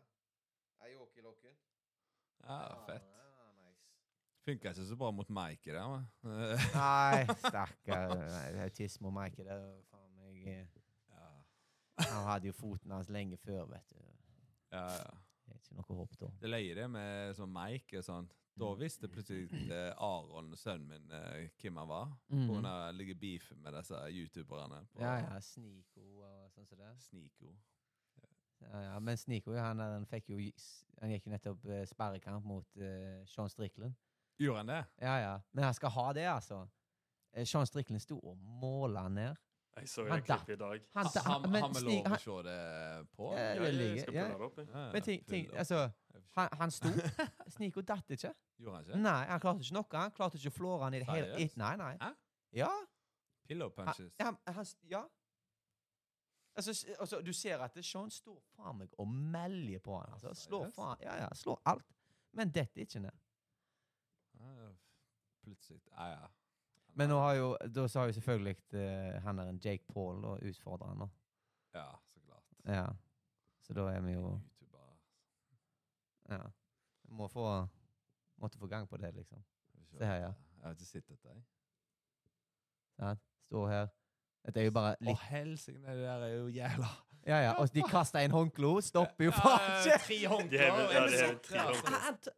[0.87, 1.57] Ayoki-lokken.
[2.43, 3.09] Ja, fett.
[3.09, 3.83] Ja, nice.
[4.45, 6.07] Funka ikke så bra mot Mike der, men.
[6.79, 8.17] Nei, stakkar.
[8.67, 10.81] Autisme og Mike, det er faen meg eh,
[11.11, 11.29] ja.
[12.09, 14.01] Han hadde jo foten hans lenge før, vet du.
[14.73, 15.22] ja, ja.
[15.63, 16.29] Ikke noe håp da.
[16.41, 18.33] Det løye med sånn Mike og sånt.
[18.59, 22.11] Da visste plutselig eh, Aron, sønnen min, eh, hvem han var.
[22.29, 22.49] På Mhm.
[22.51, 24.83] grunn av ligge beef med disse youtuberne.
[24.93, 25.39] på Ja, ja.
[25.41, 26.91] Sniko og sånn som det.
[27.01, 27.55] Sniko.
[28.61, 28.99] Ja, ja.
[29.01, 30.37] Men Sniko han, han fikk jo
[31.01, 33.95] Han gikk jo nettopp eh, sperrekamp mot eh, Sean Strickland.
[34.39, 34.85] Gjorde han det?
[35.01, 35.41] Ja, ja.
[35.53, 36.69] Men han skal ha det, altså.
[37.33, 39.35] Eh, Sean Strickland sto og måla ned.
[39.77, 40.83] Jeg så en et klipp i dag.
[40.95, 42.57] Han, Ha- han, Har men har vi lov å se det
[43.17, 43.29] på?
[43.33, 44.25] Ja, jeg, jeg, jeg skal ja.
[44.27, 44.59] pulle det opp.
[44.59, 44.67] jeg.
[44.75, 45.79] Ja, men ting, ting, altså,
[46.37, 46.89] han, han sto.
[47.57, 48.35] Sniko datt ikke.
[48.59, 49.01] Gjorde han ikke?
[49.07, 49.89] Nei, han klarte ikke noe.
[50.03, 51.57] Han klarte ikke å flåre han i det hele tatt.
[51.65, 51.95] Nei, nei.
[52.03, 52.11] Hæ?
[52.61, 52.69] Ja.
[53.49, 54.13] Pillow punches.
[54.21, 55.03] ja, han, han, ja.
[56.55, 60.13] Altså, altså, du ser at det- Sean står faen meg og melder på han.
[60.13, 60.35] Altså.
[60.37, 61.89] Slår faen, ja, ja, slår alt.
[62.37, 63.17] Men detter ikke ned.
[65.43, 66.27] Plutselig Ja, ja.
[66.95, 70.25] Men nå har jo, da så har jo selvfølgelig uh, han der en Jake Paul
[70.25, 70.99] og utfordrer han.
[71.05, 71.09] da.
[71.79, 72.45] Ja, så klart.
[72.69, 72.87] Ja.
[73.63, 74.91] Så da er vi jo YouTuber.
[76.29, 76.43] Ja.
[77.09, 77.69] Må få
[78.43, 79.39] Måtte få gang på det, liksom.
[79.91, 80.33] Se her, ja.
[80.57, 81.29] Jeg har ikke sett dette.
[81.29, 81.43] jeg.
[82.99, 83.15] Ja,
[83.47, 83.87] Står her.
[84.47, 86.89] Dette er jo bare Å, litt helsike, det der er jo jævla
[87.27, 87.53] Ja, ja.
[87.63, 88.73] Og de kaster en håndklo.
[88.83, 89.99] Stopper jo faen ikke!
[90.03, 90.81] Tre håndklær.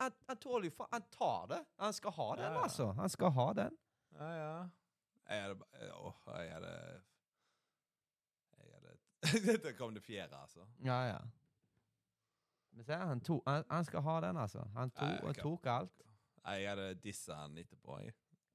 [0.02, 1.60] Han, tåler jo faen Han tar det.
[1.80, 2.90] Han skal ha den, altså.
[2.98, 3.78] Han skal ha den.
[4.18, 4.68] Ja, ja.
[5.28, 5.66] Jeg hadde ba-
[6.06, 6.72] Åh, jeg hadde
[8.58, 10.66] Jeg hadde Dette kom det fjerde, altså.
[10.84, 11.18] Ja, ja.
[12.72, 14.64] Men se, han, to, han, han skal ha den, altså.
[14.76, 16.00] Han, to, Ja, jeg kan- tok alt.
[16.46, 17.98] Jeg hadde dissa han etterpå.
[18.02, 18.12] Jeg.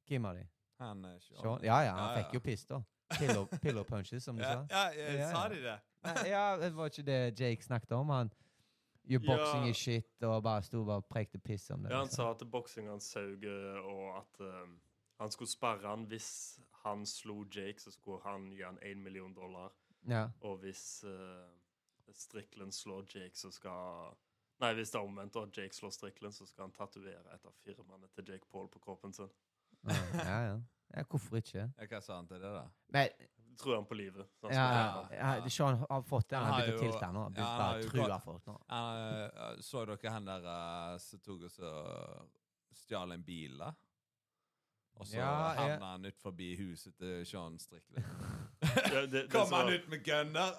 [0.07, 0.43] Hvem av de?
[0.79, 1.41] Han eh, Sean.
[1.41, 1.63] Sean?
[1.63, 1.93] Ja, ja.
[1.95, 2.23] Han Ja, ja.
[2.23, 2.81] fikk jo piss, da.
[3.17, 4.65] Pillow, pillow punches, som du Ja, sa.
[4.69, 5.49] ja, jeg, Ja, sa ja.
[5.49, 5.79] de det?
[6.03, 8.09] Nei, ja, det var ikke det Jake snakket om.
[8.09, 8.29] Han
[9.09, 9.69] gjorde boxing Ja.
[9.71, 11.89] is shit, og bare sto bare og prekte piss om det.
[11.91, 12.23] Ja, han liksom.
[12.23, 14.67] sa at boksing hans saug, eh, og at eh,
[15.19, 19.33] han skulle sperre han hvis han slo Jake, så skulle han gi han én million
[19.33, 19.71] dollar.
[20.07, 20.29] Ja.
[20.41, 21.47] Og hvis uh,
[22.15, 24.15] Strickland slår Jake, så skal
[24.59, 27.53] Nei, hvis det er omvendt, og Jake slår Strickland, så skal han tatovere et av
[27.63, 29.29] firmaene til Jake Paul på kroppen sin.
[29.87, 30.57] Ja, ja, ja.
[30.97, 31.03] ja.
[31.07, 31.61] Hvorfor ikke?
[31.77, 32.65] Ja, Hva sa han til det, da?
[32.91, 34.27] Men Tror han på livet.
[34.39, 35.13] så han ja, ja, han.
[35.15, 36.35] ja, det- Sean har fått det.
[36.35, 37.23] Han Han har begynt å tilte nå.
[37.23, 38.57] Han ja, han begynt å true folk nå.
[38.67, 41.71] Ja, så dere han der uh, som tok og så
[42.71, 43.73] stjal en bil, da?
[44.99, 48.05] Og så Ja, jeg- havna han ut forbi huset til Sean Strickland.
[48.93, 50.49] Ja, det- det Kom han var- ut med gunner?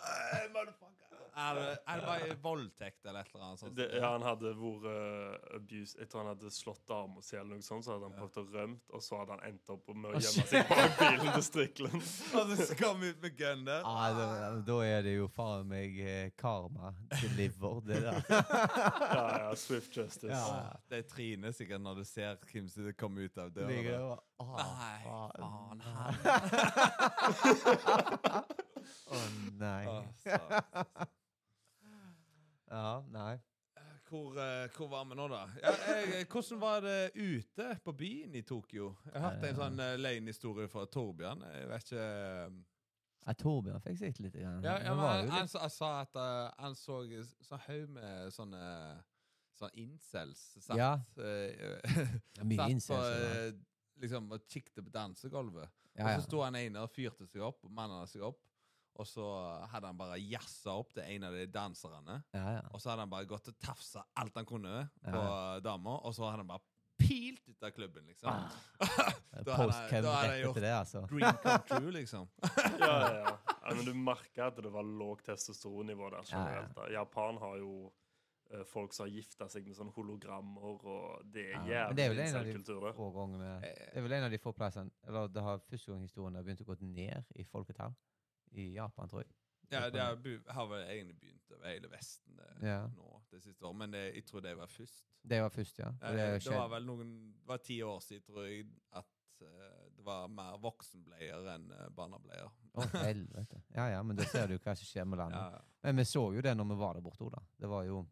[1.35, 1.51] Eh.
[1.51, 1.55] Er
[1.87, 3.77] er det bare voldtekt eller et eller annet sånt?
[3.77, 7.55] Det, ja, han hadde vært uh, abused Jeg tror han hadde slått dama si, eller
[7.61, 10.07] noe sånt, så hadde han prøvd å rømme, og så hadde han endt opp med
[10.11, 12.03] å gjemme seg bak bilen til Strickland.
[12.41, 13.81] Og så kom vi ut med gunner?
[13.85, 14.27] Ja, da,
[14.67, 15.91] da er det jo faen meg
[16.41, 16.95] karma karma
[17.37, 18.23] liver, det der.
[19.11, 20.33] Ja, ja, Swift Justice.
[20.33, 20.63] Ja.
[20.89, 23.69] Det er Trine sikkert når du ser hvem som kommer ut av døra.
[23.71, 23.99] Ligger da.
[24.11, 25.41] og- Å, Nei, faen,
[29.11, 29.13] Å
[29.61, 29.85] nei.
[29.87, 30.31] Åh, så.
[32.71, 33.39] Ja, nei.
[34.11, 35.45] Hvor, eh, hvor var vi nå, da?
[35.63, 38.93] Ja, jeg, hvordan var det ute på byen i Tokyo?
[39.07, 41.45] Jeg har hatt en sånn løgnhistorie fra Torbjørn.
[41.55, 42.57] Jeg vet ikke eh,
[43.27, 44.35] Ja, Torbjørn fikk sett litt.
[44.35, 44.65] Grann.
[44.67, 47.01] Ja, ja men han, han, sa- at uh, han så
[47.47, 48.65] sånn haug med sånne
[49.61, 50.93] sånn incels satt Ja.
[51.21, 51.79] eh,
[52.43, 52.89] Mye satt incels.
[52.89, 53.53] på, eh,
[54.01, 55.69] liksom, og kikket på dansegulvet.
[56.01, 58.41] Og så sto han ene og fyrte seg opp, og mannen seg opp.
[59.01, 59.25] Og så
[59.73, 62.19] hadde han bare jazza opp til en av de danserne.
[62.37, 62.61] ja, ja.
[62.75, 65.61] Og så hadde han bare gått og tafsa alt han kunne på Ja.
[65.65, 66.61] dama, og så hadde han bare
[67.01, 68.29] pilt ut av klubben, liksom.
[68.29, 68.51] Ah.
[69.47, 70.03] Da hadde- jeg
[70.45, 71.07] gjort- etter det, altså.
[71.09, 72.29] Dream come true, liksom.
[72.81, 73.39] Ja, ja, ja.
[73.65, 76.45] ja men du merker at det var lågt testosteronnivå der Ja, ja.
[76.45, 76.75] generelt.
[76.77, 76.89] da.
[76.93, 77.73] Japan har jo
[78.53, 82.09] eh, folk som har gifta seg med sånne hologrammer, og det er Ja, det er
[82.13, 82.95] vel jævlig en av de det.
[82.97, 85.93] få med Eh, Det er vel en av de få plassene Eller det har første
[85.93, 87.95] gang historien har begynt å gå ned i folketall.
[88.51, 89.31] I Japan, tror jeg.
[89.71, 92.87] Ja, det har, vel egentlig begynt over hele Vesten det, Ja.
[92.87, 95.05] nå det siste året, men det, jeg tror det var først.
[95.23, 95.91] Det var først, ja.
[96.01, 100.05] Det det, var vel noen Det var ti år siden, tror jeg, at uh, det
[100.05, 102.51] var mer voksenbleier enn uh, barnebleier.
[102.75, 103.63] Å, helvete.
[103.75, 105.39] Ja ja, men da ser du hva som skjer med landet.
[105.81, 107.43] Ja, Men vi så jo det når vi var der borte, Ola.
[107.57, 108.03] Det var jo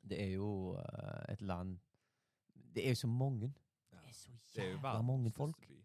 [0.00, 1.78] Det er jo uh, et land
[2.54, 3.52] Det er jo så mange.
[3.92, 3.98] ja.
[4.00, 5.66] Det er så er jævla mange folk.
[5.66, 5.79] by.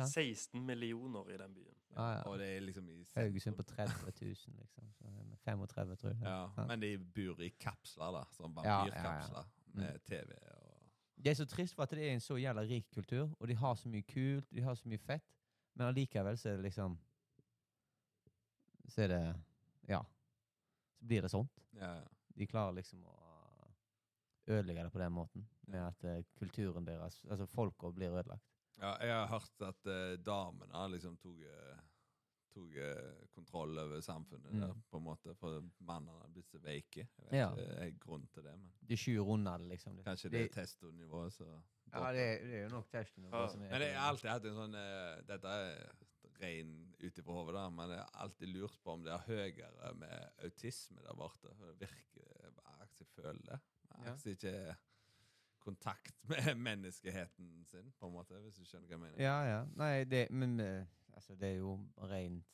[0.00, 0.06] Ja.
[0.08, 1.76] 16 millioner i den byen.
[1.96, 2.22] Ja, ja.
[2.30, 4.90] Og det er liksom i Haugesund på 30 000, liksom.
[4.98, 6.20] Så er 35, tror jeg.
[6.22, 8.24] Ja, men de bor i kapsler, da.
[8.36, 9.02] Sånn Ja, ja, ja.
[9.02, 10.66] vampyrkapsler med TV og
[11.20, 13.54] Det er så trist for at det er en så jævla rik kultur, og de
[13.54, 15.26] har så mye kult, de har så mye fett,
[15.74, 16.98] men allikevel så er det liksom
[18.88, 19.36] Så er det
[19.88, 20.00] Ja.
[20.98, 21.60] Så blir det sånt.
[21.72, 22.06] Ja, ja.
[22.36, 23.16] De klarer liksom å
[24.48, 28.49] ødelegge det på den måten, med at eh, kulturen deres Altså folka blir ødelagt.
[28.80, 31.80] Ja, jeg har hørt at uh, damene liksom tok, eh,
[32.54, 34.60] tok eh, kontroll over samfunnet Mm.
[34.60, 35.34] der, på en måte.
[35.38, 37.04] For mannene har blitt så veike.
[37.18, 37.50] Jeg vet Ja.
[37.52, 39.96] ikke er grunnen til det, men De skyr unna det, liksom.
[39.96, 41.62] Det- kanskje det det- er testonivået, så
[41.92, 43.48] Ja, det er, det er jo nok testonivået Ja.
[43.48, 45.92] som er Men jeg har alltid hatt en sånn uh, Dette er
[46.40, 49.94] ren ut ifra hodet, da, men jeg har alltid lurt på om det er høyere
[49.94, 51.48] med autisme der borte.
[51.78, 52.26] Det virker
[53.00, 53.60] Jeg føler det.
[53.90, 54.10] Jeg Ja.
[54.10, 54.76] har ikke
[55.60, 59.20] kontakt med menneskeheten sin, på en måte, hvis du skjønner hva jeg mener.
[59.22, 59.60] Ja, ja.
[59.76, 60.84] Nei, det, men eh,
[61.14, 61.76] altså, det er jo
[62.10, 62.46] rent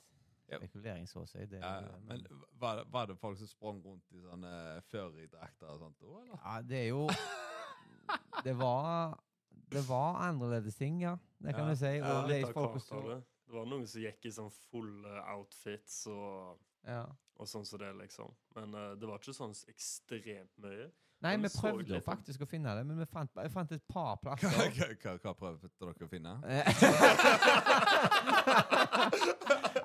[0.46, 1.42] spekulering, så å si.
[1.50, 1.96] Det, Ja, ja.
[2.06, 2.20] Men
[2.62, 4.52] var, det- var det folk som sprang rundt i sånne
[4.90, 6.38] furrydrakter og sånt òg, eller?
[6.44, 7.06] Ja, det er jo
[8.44, 9.16] Det var
[9.72, 11.16] Det var annerledes ting, ja.
[11.42, 11.70] Det kan Ja.
[11.72, 11.86] du si.
[11.98, 13.16] Ja, Og litt av hvert som det.
[13.46, 15.04] Det var noen som gikk i sånn full
[15.34, 17.04] outfits og, ja.
[17.36, 18.30] og sånn som det, liksom.
[18.54, 20.88] Men uh, det var ikke sånn ekstremt mye.
[21.26, 24.14] Nei, vi prøvde jo faktisk å finne det, men vi fant, jeg fant et par
[24.22, 24.46] plasser.
[24.46, 26.32] hva, hva, hva prøvde dere å finne?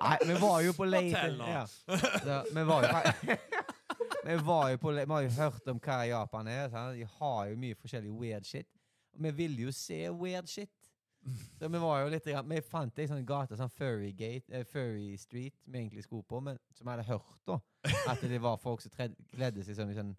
[0.01, 1.01] Nei, vi var jo på nå.
[1.49, 1.63] Ja.
[2.25, 2.89] Ja, vi var jo
[4.25, 6.69] Vi var jo på Vi har jo hørt om hva Japan er.
[6.69, 6.97] Sant?
[6.97, 8.69] De har jo mye forskjellig weird shit.
[9.15, 10.69] Og vi ville jo se weird shit.
[11.59, 15.17] Så vi var jo litt Vi fant ei sånn gate, sånn Furry Gate, eh, Furry
[15.21, 17.59] Street, vi egentlig skulle på, men som jeg hadde hørt da,
[18.09, 20.15] at det var folk som kledde seg sånn i sånn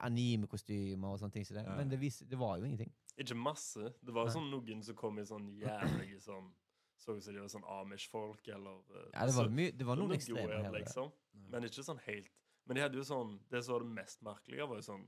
[0.00, 1.44] anime-kostymer og sånne ting.
[1.46, 1.64] Så det.
[1.68, 2.92] Men det, vis, det var jo ingenting.
[3.18, 3.92] Ikke masse.
[4.04, 6.52] Det var sånn noen som kom i sånn jævlig sånn
[6.98, 9.84] Så ut som de var sånn Amish-folk, eller eh, Ja, det var, så- mye, det
[9.86, 10.72] var noen noe ekstreme weird, her.
[10.72, 11.12] liksom.
[11.52, 12.30] Men ikke sånn helt.
[12.66, 15.06] Men de hadde jo sånn Det som var det mest merkelige, var jo sånn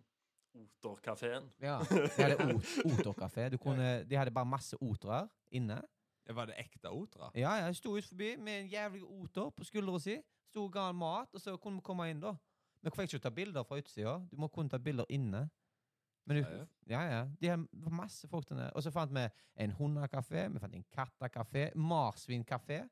[0.58, 1.48] Oter-kafeen.
[1.60, 3.48] Ja, de hadde ot- oterkafé.
[4.08, 5.80] De hadde bare masse oterer inne.
[6.26, 7.30] Det Var det ekte otere?
[7.34, 10.18] Ja, ja, de sto ut forbi med en jævlig oter på skuldra si.
[10.50, 12.34] Sto og ga han mat, og så kunne vi komme inn, da.
[12.82, 14.18] Vi hvorfor ikke ta bilder fra utsida.
[14.30, 15.48] Du må kun ta bilder inne.
[16.28, 17.24] Men du, ja, ja.
[17.40, 18.70] De har masse folk der.
[18.76, 19.24] Og så fant vi
[19.64, 22.82] en hundekafé, vi fant en kattekafé, marsvinkafé.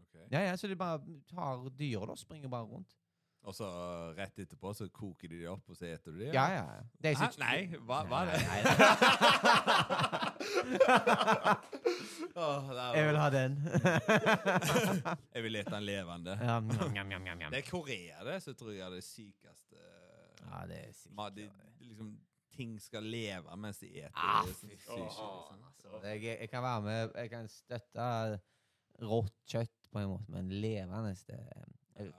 [0.00, 0.26] Okay.
[0.32, 2.96] Ja, ja, så de bare tar dyret og Springer bare rundt.
[3.42, 6.26] Og så uh, rett etterpå så koker de de opp, og så eter du de?
[6.32, 6.64] Ja, ja.
[6.76, 7.14] ja.
[7.16, 7.28] Hæ?
[7.40, 8.40] Nei, hva er det?
[8.48, 8.74] Nei, Nei,
[11.40, 11.54] nei.
[12.36, 13.56] Åh, er- Jeg vil ha den.
[15.34, 16.36] Jeg vil ete den levende.
[16.40, 17.50] ja, njam, njam, njam, njam, njam.
[17.52, 19.76] Det er Korea det, så tror jeg er det sykeste
[20.50, 21.14] Ja, det er sykt.
[21.18, 21.50] Ma- de,
[21.80, 22.18] liksom,
[22.56, 25.60] Ting skal leve mens de eter Ah, det, fy sushi, faen.
[25.64, 25.92] liksom.
[25.94, 28.40] Altså, jeg, jeg kan være med Jeg kan støtte
[29.00, 32.12] rått kjøtt på en måte, men levende det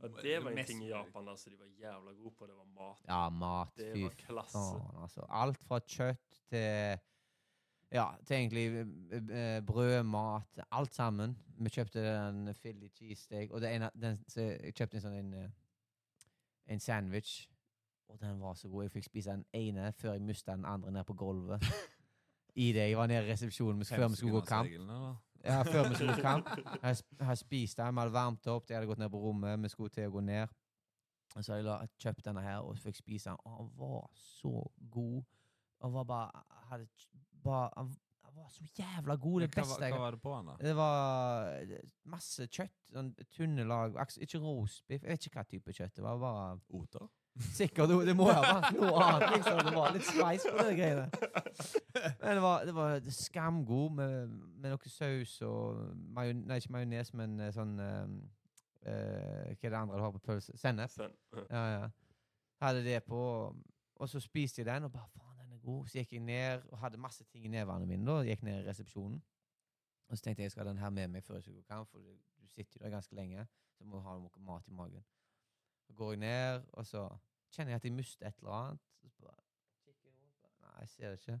[0.00, 0.88] Og det var en ting i.
[0.92, 2.46] Japan der som de var jævla gode på.
[2.46, 3.00] Det var mat.
[3.08, 3.72] Ja, mat.
[3.76, 4.52] Det Fy var klasse.
[4.58, 5.24] faen, altså.
[5.40, 7.00] Alt fra kjøtt til
[7.92, 8.86] Ja, til egentlig
[9.66, 10.42] brød, mat.
[10.70, 11.38] Alt sammen.
[11.58, 15.30] Vi kjøpte den Philly cheesesteak, og det ene, den, så jeg kjøpte en sånn en,
[15.34, 15.48] eh,
[16.66, 17.48] en sandwich.
[18.08, 18.82] Og den var så god.
[18.82, 21.64] Jeg fikk spise den ene før jeg mista den andre ned på gulvet.
[22.54, 22.88] I det.
[22.88, 24.68] Jeg var nede i resepsjonen før vi skulle gå kamp.
[25.44, 26.48] Ja, før vi skulle gå kamp.
[26.82, 29.18] Jeg har jeg spiste spist den, vi hadde varmt opp, jeg hadde gått ned på
[29.18, 30.48] rommet, vi skulle til å gå ned.
[31.36, 33.38] Og så hadde jeg kjøpt denne her, og fikk spise den.
[33.44, 35.22] Og den var så god.
[35.80, 36.88] Og var bare, hadde
[37.48, 37.92] bare han,
[38.28, 39.44] han var så jævla god.
[39.44, 40.56] Det beste jeg hva var det på han, da?
[40.62, 42.76] Det var eh, masse kjøtt.
[42.92, 43.96] Sånn tynne lag.
[44.20, 45.02] Ikke roastbiff.
[45.02, 46.20] Jeg vet ikke hva type kjøtt det var.
[46.22, 47.08] Bare Oter?
[47.38, 47.92] Sikkert.
[48.06, 49.36] Det må ha vært noe annet.
[49.36, 49.60] liksom.
[49.66, 51.06] Det var litt sveis på de greiene.
[52.22, 55.78] Men det var, det var skamgod med, med noe saus og
[56.16, 58.18] majon, Nei, ikke majones, men eh, sånn um,
[58.86, 60.56] uh, Hva er det andre du har på pølse?
[60.58, 60.92] Sennep.
[60.94, 61.14] Sen.
[61.46, 61.88] Ja, ja.
[62.62, 63.22] Hadde det på,
[63.94, 65.27] og så spiste jeg den, og bare faen,
[65.58, 65.90] er god.
[65.90, 68.06] Så gikk jeg ned og hadde masse ting i nevene mine.
[68.06, 69.20] da, Gikk ned i resepsjonen.
[70.08, 71.62] Og så tenkte jeg jeg skal ha den her med meg før jeg skal gå
[71.68, 73.46] kamp, for du sitter jo der ganske lenge.
[73.76, 75.04] Så må du ha noe mat i magen.
[75.86, 77.04] Så går jeg ned, og så
[77.52, 78.80] kjenner jeg at jeg mister et eller annet.
[79.08, 79.44] Så bare,
[80.60, 81.40] Nei, jeg ser det ikke.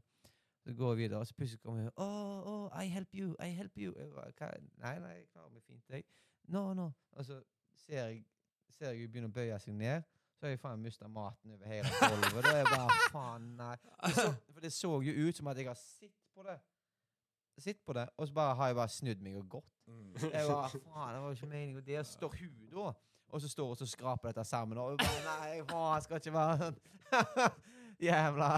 [0.64, 3.48] Så går jeg videre, og så plutselig kommer jeg oh, oh, I help you, I
[3.48, 3.94] help you.
[3.98, 6.04] Jeg bare, nei, nei, jeg klarer meg fint, jeg.
[6.44, 6.90] No, no.
[7.12, 7.42] Og så
[7.74, 8.24] ser jeg,
[8.70, 10.02] ser jeg hun begynner å bøye seg ned.
[10.38, 12.44] Så har jeg faen mista maten over hele gulvet.
[12.46, 13.72] Det er bare faen, nei.
[14.04, 16.54] Det så, for det så jo ut som at jeg har sett på det.
[17.58, 19.72] Sitt på det, og så bare har jeg bare snudd meg og gått.
[19.90, 20.12] Mm.
[20.22, 21.76] Jeg bare, faen, det var ikke meningen.
[21.80, 22.92] Og der står hun da,
[23.28, 24.78] og så står hun og skraper dette sammen.
[24.78, 26.78] Og bare, nei, faen, skal ikke være sånn.
[28.08, 28.52] Jævla.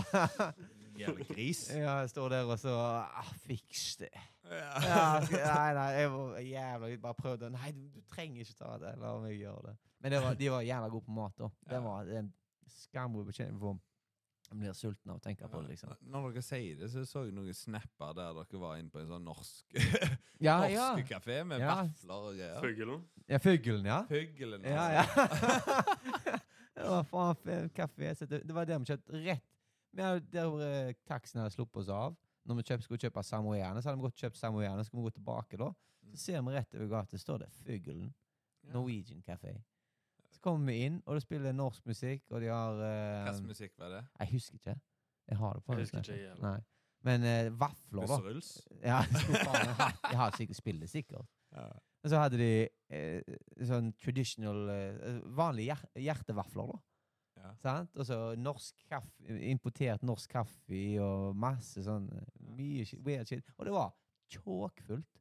[1.01, 1.71] Jævla gris.
[1.81, 4.13] Ja, jeg står der og så ah, Fiks det.
[4.51, 4.83] Ja.
[4.85, 7.51] Ja, nei, nei, jeg var jævla Jeg bare prøvde.
[7.57, 8.99] Nei, du, du trenger ikke ta det.
[9.01, 9.79] La meg gjøre det.
[10.01, 11.49] Men det var, de var jævla gode på mat, da.
[11.71, 12.33] Det var en
[12.71, 13.59] skamgod betjening.
[13.61, 13.79] for
[14.51, 15.93] Jeg blir sulten av å tenke på det, liksom.
[16.11, 19.11] Når dere sier det, så så jeg noen snapper der dere var inne på en
[19.13, 19.77] sånn norsk
[20.47, 20.89] Ja, norsk ja.
[21.13, 21.75] kafé med Ja.
[21.83, 22.61] vafler og greier.
[22.65, 23.05] Fuglen.
[23.29, 24.01] ja Fuglen, ja.
[24.09, 25.27] Fuglen, Ja, altså.
[26.33, 26.39] ja.
[26.81, 28.15] det var faen kafé.
[28.25, 29.47] Det, det var der vi kjøpte rett
[29.93, 32.17] men Der uh, taxien hadde sluppet oss av.
[32.47, 34.83] Når vi kjøpt, skulle kjøpe samoyerne, så hadde vi godt kjøpt samoyerne.
[34.85, 35.71] Så skulle vi gå tilbake da.
[36.13, 38.13] Så ser vi rett over gata, står det Fuglen.
[38.63, 38.73] Ja.
[38.77, 39.57] Norwegian Café.
[40.41, 43.95] Kommer vi inn, og det spiller norsk musikk, og de har eh, Hvilken musikk var
[43.97, 44.05] det?
[44.23, 44.77] Jeg husker ikke.
[45.31, 46.45] Jeg har det på Jeg husker ikke, jeg heller.
[46.47, 46.61] Nei.
[47.09, 48.17] Men eh, vafler, da.
[48.17, 48.51] Bussruls?
[48.83, 49.01] Ja,
[50.11, 51.29] jeg har, sikkert spillet, sikkert.
[51.53, 51.69] Ja.
[52.09, 52.53] Så hadde de
[52.97, 53.35] eh,
[53.69, 56.81] sånn traditional eh, Vanlige hjer hjertevafler, da.
[57.41, 57.53] Ja.
[57.63, 57.97] Sant?
[57.97, 63.45] Og så norsk kaffe, importert norsk kaffe og masse sånn eh, mye shit, weird shit.
[63.57, 63.93] Og det var
[64.33, 65.20] tjåkfullt.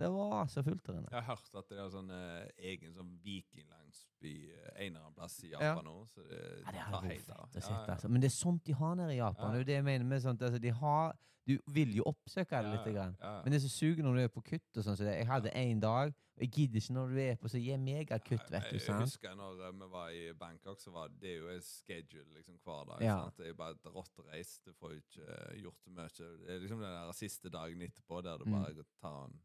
[0.00, 1.10] Det var så fullt der inne.
[1.12, 5.14] Jeg har hørt at det er sånn eh, egen sånn vikinglandsby eh, en eller annen
[5.16, 5.60] plass i Ja.
[5.60, 5.96] Japan nå.
[6.08, 7.48] Så det, Ja, det tar vært helt av.
[7.52, 7.92] fett å Ja, ja.
[7.94, 8.08] Altså.
[8.08, 9.44] Men det er sånt de har nede i Japan.
[9.44, 9.50] Ja.
[9.50, 10.42] Det er jo det jeg mener med sånt.
[10.42, 12.94] Altså, de har, du vil jo oppsøke det Ja, litt.
[12.94, 13.16] Grann.
[13.20, 13.42] ja, ja.
[13.44, 14.96] Men det er så suger når du er på kutt og sånn.
[14.96, 15.16] Så det.
[15.18, 18.46] Jeg hadde én dag, og jeg gidder ikke når du er på så gi megakutt,
[18.50, 18.76] vet du.
[18.78, 19.02] Jeg sant?
[19.04, 22.84] husker når eh, vi var i Bangkok, så var det jo en schedule liksom hver
[22.94, 23.02] dag.
[23.04, 23.18] Ja.
[23.24, 23.36] Sant?
[23.36, 24.60] Det er jo bare et rått reis.
[24.64, 26.08] Du får jo ikke eh, gjort så mye.
[26.46, 28.52] Det er liksom den der siste dagen etterpå der du Mm.
[28.62, 29.40] bare tar den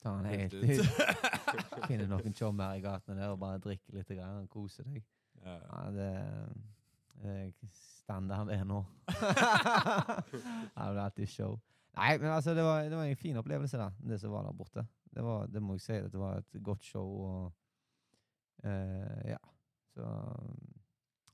[0.00, 0.84] Ta den helt ut.
[1.88, 5.02] Finner noen tjommer i gatene der og bare drikke litt og koser deg.
[5.44, 5.56] ja.
[5.60, 6.08] Ja, det,
[7.22, 8.78] det er standarden er nå.
[9.08, 10.40] det
[10.76, 11.58] er alltid show.
[11.98, 14.52] Nei, men altså, det var, det var en fin opplevelse, da, det som var der
[14.56, 14.86] borte.
[15.10, 15.96] Det, var, det må jeg si.
[16.12, 17.52] Det var et godt show, og
[18.64, 19.40] uh, ja.
[19.90, 20.06] Så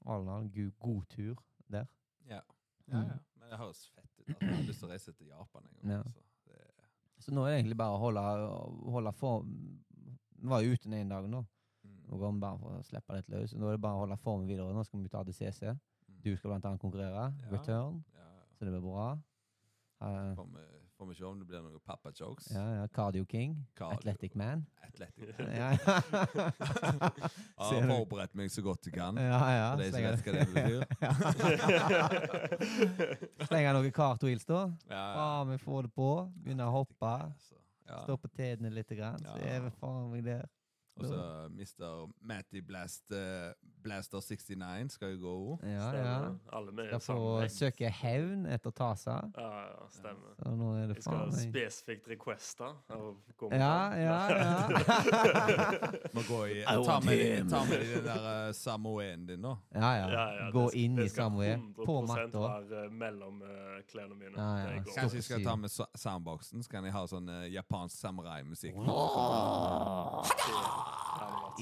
[0.06, 1.86] all in all, god, god tur der.
[2.28, 2.40] Ja.
[2.88, 3.08] Ja, Mm.
[3.10, 3.16] ja.
[3.40, 4.28] Men det høres fett ut.
[4.36, 5.90] at Jeg har lyst til å reise til Japan en gang.
[5.90, 5.98] Ja.
[6.06, 6.22] Altså.
[7.26, 8.22] Så nå er det egentlig bare å holde,
[8.94, 9.48] holde form
[10.38, 11.40] Vi var jo ute den ene dagen nå.
[11.82, 13.54] mm, Nå går vi bare for å slippe litt løs.
[13.58, 14.70] Nå er det bare å holde formen videre.
[14.76, 15.72] Nå skal vi ta DCC.
[15.72, 16.20] mm.
[16.22, 17.24] Du skal blant annet konkurrere.
[17.42, 17.50] Ja.
[17.50, 17.98] Return.
[18.14, 18.44] Ja, ja.
[18.54, 19.08] Så det blir bra.
[20.06, 22.46] Eh, Får vi, se om det blir noen pappa jokes.
[22.54, 22.86] ja, ja.
[22.88, 23.58] Cardio King.
[23.76, 23.98] Cardio.
[23.98, 24.62] Athletic Man.
[24.86, 25.34] Athletic.
[25.38, 25.84] Ja, Jeg
[27.82, 29.16] har forberedt meg så godt jeg kan.
[29.20, 29.40] ja.
[29.52, 29.66] ja.
[29.74, 30.82] For de som vet hva det betyr.
[33.48, 34.62] Slenger noen cartwheels, da.
[34.88, 36.08] Ja, Faen, vi får det på.
[36.44, 37.10] Begynner å hoppe.
[37.28, 37.54] Altså.
[37.86, 38.00] Ja.
[38.02, 39.42] Stå på tærne litt, grann, så Ja.
[39.56, 40.44] er vi faen meg der.
[40.96, 42.06] Og så Mr.
[42.24, 43.52] Matty Blast, eh,
[43.84, 45.58] Blaster 69 skal jo gå.
[45.62, 45.90] Ja, ja.
[45.90, 46.38] Stemmer.
[46.52, 49.10] Alle med Skal få søke hevn etter Tasa.
[49.36, 50.32] Ja, ja, stemmer.
[50.40, 52.70] Så nå er det Jeg skal faen spesifikt requeste.
[52.88, 54.54] og gå med Ja, ja, ja.
[56.16, 59.54] Må gå i I Ta med, ta med den der uh, Samoen din, da.
[59.74, 60.08] ja, ja.
[60.10, 61.72] Ja, ja, Gå det skal- inn i det skal Samoe.
[61.76, 62.84] På 100% matta.
[62.84, 63.48] eh, mellom uh,
[63.92, 64.32] klærne mine.
[64.36, 64.82] Ja, ja.
[64.96, 68.74] Kanskje jeg skal ta med soundboxen, så kan jeg ha sånn uh, japansk samurai-musikk.
[68.74, 68.82] Så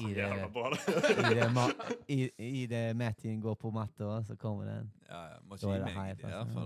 [0.01, 0.69] I det- bra.
[0.69, 0.79] det.
[1.19, 1.47] I det,
[2.15, 2.31] i,
[2.63, 4.91] i det Mattin går på matta, så kommer den.
[5.09, 5.37] Ja, ja.
[5.45, 6.65] Må ikke gi det meg det, for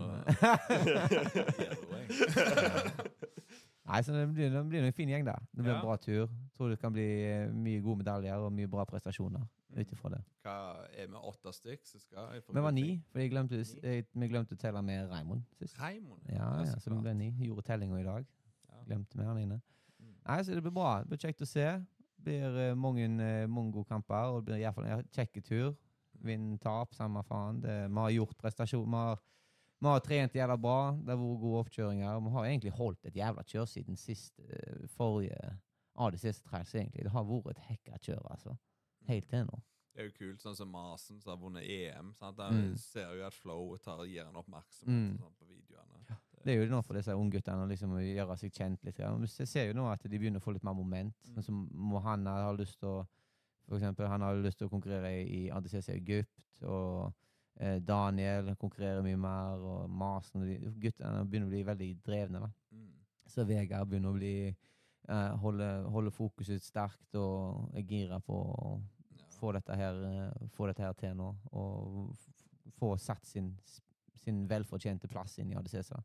[3.89, 5.33] Nei, så det blir, det blir en fin gjeng, da.
[5.49, 5.79] Det blir Ja.
[5.79, 6.27] en bra tur.
[6.57, 9.41] Tror det kan bli eh, mye gode medaljer og mye bra prestasjoner
[9.79, 10.19] ut ifra det.
[10.45, 10.55] Hva
[10.93, 12.35] er vi åtte stykk som skal?
[12.53, 15.79] Vi var ni, for jeg glemte, jeg, vi glemte å telle med Raymond sist.
[15.81, 16.21] Raimond.
[16.29, 17.31] Ja, ja, så vi ble ni.
[17.47, 18.25] Gjorde tellinga i dag.
[18.69, 18.83] Ja.
[18.85, 19.57] Glemte vi han inne.
[19.99, 20.13] Mm.
[20.27, 20.99] Nei, så det blir bra.
[21.01, 21.65] Det blir kjekt å se.
[22.23, 25.75] Blir eh, mange, eh, gode kamper, og det blir i hvert fall en kjekk tur.
[26.21, 27.61] Vinn, tap, samme faen.
[27.63, 28.85] Det, vi har gjort prestasjon.
[28.91, 29.21] Vi har,
[29.79, 30.91] vi har trent jævla bra.
[30.99, 32.19] Det har vært gode oppkjøringer.
[32.25, 37.03] Vi har egentlig holdt et jævla kjør siden sist, eh, forrige siste trails, egentlig.
[37.07, 38.57] Det har vært et hekka kjør, altså.
[39.07, 39.61] Helt til nå.
[39.95, 42.13] Det er jo kult, sånn som Masen, som har vunnet EM.
[42.15, 42.37] Sant?
[42.37, 42.75] Der Mm.
[42.77, 45.17] ser jo at Flow tar, gir han oppmerksomhet Mm.
[45.19, 46.05] sånn, på videoene.
[46.43, 48.99] Det er jo nå for disse ungguttene å liksom gjøre seg kjent litt.
[48.99, 51.15] Jeg ser jo nå at de begynner å få litt mer moment.
[51.27, 51.41] Mm.
[51.43, 53.07] Sånn Mohanna har lyst til å
[53.69, 56.63] For eksempel, han har lyst til å konkurrere i ADCC Egypt.
[56.65, 57.11] Og
[57.61, 62.39] eh, Daniel konkurrerer mye mer, og Masen og de Guttene begynner å bli veldig drevne.
[62.41, 62.49] da.
[62.73, 62.87] Mm.
[63.29, 68.81] Så Vegard begynner å bli eh, holde, holde fokuset sterkt og er gira på å
[69.19, 69.25] Ja.
[69.37, 71.29] få dette her, eh, få dette her til nå.
[71.51, 72.15] Og
[72.79, 73.53] få satt sin,
[74.15, 75.93] sin velfortjente plass inn i ADCC.
[75.93, 76.03] Mm.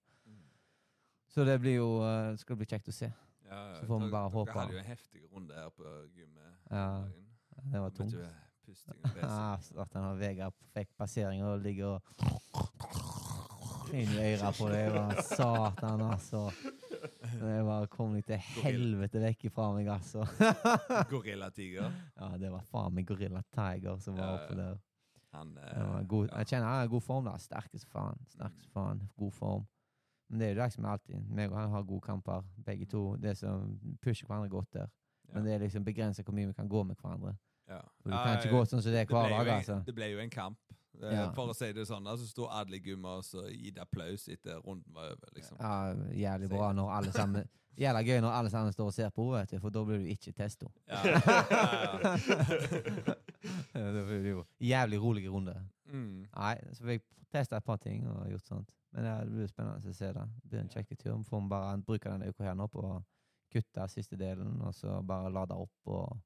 [1.34, 3.08] Så det blir jo eh, skal bli kjekt å se.
[3.48, 3.60] Ja.
[3.78, 4.52] Så får vi bare håpe.
[4.52, 6.50] dere hadde jo en heftig runde her på gymmet.
[6.70, 6.86] Ja.
[7.02, 7.20] den dagen.
[7.72, 8.14] Det var Mye tungt.
[8.64, 12.00] Pusting og Ah, så at han har Vegard fikk passeringer og ligger og
[13.94, 14.78] inn i øra på det.
[14.86, 16.40] Jeg var satan, altså.
[17.34, 20.24] Jeg bare kom litt til helvete vekk ifra meg, altså.
[21.12, 21.92] Gorillatiger.
[22.16, 24.80] Ja, det var faen meg Gorilla Tiger som var oppe der.
[25.34, 27.36] Han eh, Det var god, jeg kjenner han er i god form, da.
[27.42, 28.18] Sterk som faen.
[28.32, 29.04] Sterk som faen.
[29.20, 29.64] God form.
[30.28, 31.24] Men det er jo det som er alltid.
[31.30, 33.16] Meg og han har gode kamper, begge to.
[33.16, 34.88] Det som pusher hverandre godt der.
[35.28, 35.34] Ja.
[35.34, 37.36] Men det er liksom begrensa hvor mye vi kan gå med hverandre.
[37.68, 37.80] Ja.
[38.02, 39.82] For du Ja, kan ikke gå sånn som det er hver dag, altså.
[39.86, 40.58] Det ble jo en kamp.
[41.02, 41.32] Eh, Ja.
[41.34, 44.60] For å si det sånn, så så sto alle i og så gitt applaus etter
[44.60, 45.28] runden var over.
[45.34, 45.56] liksom.
[45.60, 49.24] Ja, jævlig bra når alle sammen Jævla gøy når alle sammen står og ser på,
[49.32, 50.68] vet du, for da blir du ikke testo.
[50.86, 51.18] Ja, ja,
[51.90, 52.16] ja.
[53.96, 55.56] det blir jo jævlig rolig runde.
[55.90, 56.26] Mm.
[56.36, 58.70] Nei, så fikk jeg testa et par ting og gjort sånt.
[58.94, 60.24] Men det blir spennende å se det.
[60.42, 61.16] Det blir en kjekk tur.
[61.18, 62.94] Vi får bare bruke denne uka her nå på å
[63.54, 66.20] kutte siste delen, og så bare lade opp og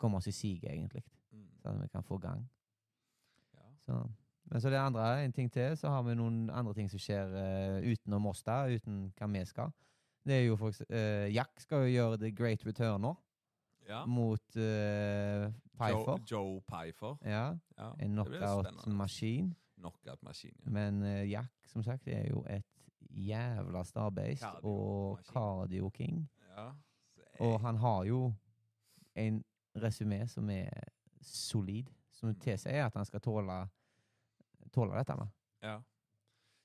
[0.00, 1.02] komme oss i siget, egentlig.
[1.32, 1.46] Mm.
[1.62, 2.44] Så at vi kan få gang.
[3.54, 3.66] Ja.
[3.84, 4.02] Så.
[4.50, 7.32] Men så det andre, en ting til, så har vi noen andre ting som skjer
[7.32, 9.72] uh, utenom oss der, uten hva vi skal.
[10.26, 13.14] Det er jo for eksempel, uh, Jack skal jo gjøre The Great Return nå,
[13.88, 14.04] ja.
[14.08, 15.46] mot uh,
[15.76, 16.16] Pfeiffer.
[16.16, 17.16] Joe, Joe Pfeiffer.
[17.24, 17.46] Ja,
[17.78, 17.92] Ja.
[17.98, 19.54] en knockout-maskin.
[19.80, 20.54] Knockout-maskin.
[20.64, 20.70] Ja.
[20.70, 22.66] Men eh, Jack, som sagt, er jo et
[23.10, 25.32] jævla starbeist Cardio og maskin.
[25.34, 26.20] cardio-king.
[26.56, 26.66] ja.
[27.14, 28.34] Så jeg, Og han har jo
[29.16, 29.44] en
[29.76, 30.70] resumé som er
[31.22, 32.40] solid, som Mm.
[32.40, 33.68] tilsier at han skal tåle,
[34.72, 35.16] tåle dette.
[35.16, 35.26] da.
[35.62, 35.80] ja.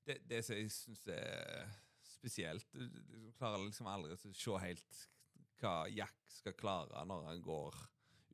[0.06, 1.66] Det, det som jeg syns er
[2.04, 5.00] spesielt Du, du klarer liksom aldri å se helt
[5.62, 7.74] hva Jack skal klare når han går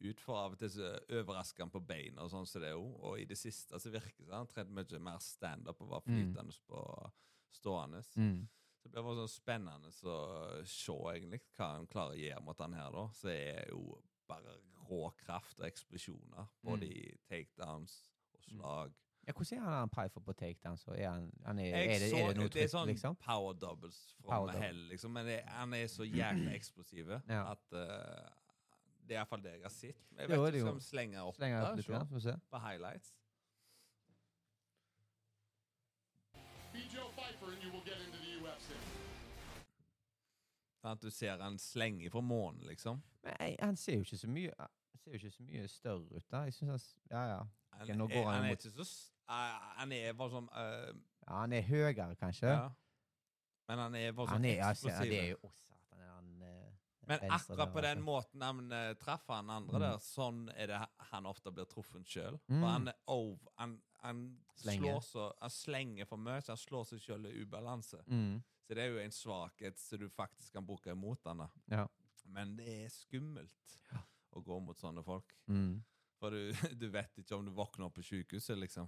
[0.01, 0.19] ut.
[0.19, 2.87] For av og til så overrasker han på beina, og sånn som det er jo.
[3.01, 6.15] Og i det siste så virker det han trent mye mer standup og var Mm.
[6.33, 7.11] flytende på
[7.51, 8.03] stående.
[8.17, 8.47] Mm.
[8.81, 12.73] Så det blir sånn spennende å se egentlig hva han klarer å gjøre mot han
[12.73, 13.07] her, da.
[13.13, 14.57] Så er jo bare
[14.89, 16.47] rå kraft og eksplosjoner.
[16.63, 16.91] Både Mm.
[16.91, 18.93] i takedowns og slag.
[19.27, 20.87] Ja, hvordan er han han Pfeiffer på takedowns?
[20.87, 23.15] Er, han, han er, er, det, så- er det noe er sånn liksom?
[23.19, 25.11] power doubles fra Power hell, liksom.
[25.13, 27.51] Men det, han er så jævlig eksplosiv Ja.
[27.51, 28.29] at eh,
[29.07, 29.97] Det er iallfall det jeg har sett.
[30.17, 32.19] Jeg vet er ikke om vi slenger opp Slenger da, opp litt, se ja, får
[32.27, 32.35] se.
[32.51, 33.13] på highlights.
[36.73, 38.69] Beat Joe Pfeiffer and you will get into the UFC.
[40.81, 43.01] Sånn at du ser han slenge fra månen, liksom.
[43.25, 46.07] Men jeg, han ser jo ikke så mye han ser jo ikke så mye større
[46.17, 46.43] ut, da.
[46.47, 47.41] Jeg synes han Ja, ja.
[47.81, 49.11] Han, nå er, går han han er mot- ikke så
[49.81, 52.47] Han er bare sånn uh, ja han er høyere, kanskje.
[52.49, 52.69] ja.
[53.69, 55.13] Men han er bare Han sånn er, se- eksplosiv.
[55.19, 56.01] er jo Å, satan.
[56.01, 56.71] Er han eh,
[57.09, 59.81] Men akkurat på den måten han uh, traff han andre Mm.
[59.81, 60.81] der, sånn er det
[61.11, 62.37] han ofte blir truffet sjøl.
[62.47, 62.63] Mm.
[62.63, 64.21] Han oh, Han, han
[64.55, 68.03] slår så Han slenger for mye, så han slår seg sjøl i ubalanse.
[68.07, 68.41] Mm.
[68.67, 71.43] Så det er jo en svakhet som du faktisk kan bruke imot han.
[71.43, 71.49] da.
[71.73, 71.87] Ja.
[72.25, 73.79] Men det er skummelt
[74.31, 75.33] å gå mot sånne folk.
[75.51, 75.81] Mm.
[76.21, 76.51] For du,
[76.81, 78.87] du vet ikke om du våkner opp på sykehuset, liksom.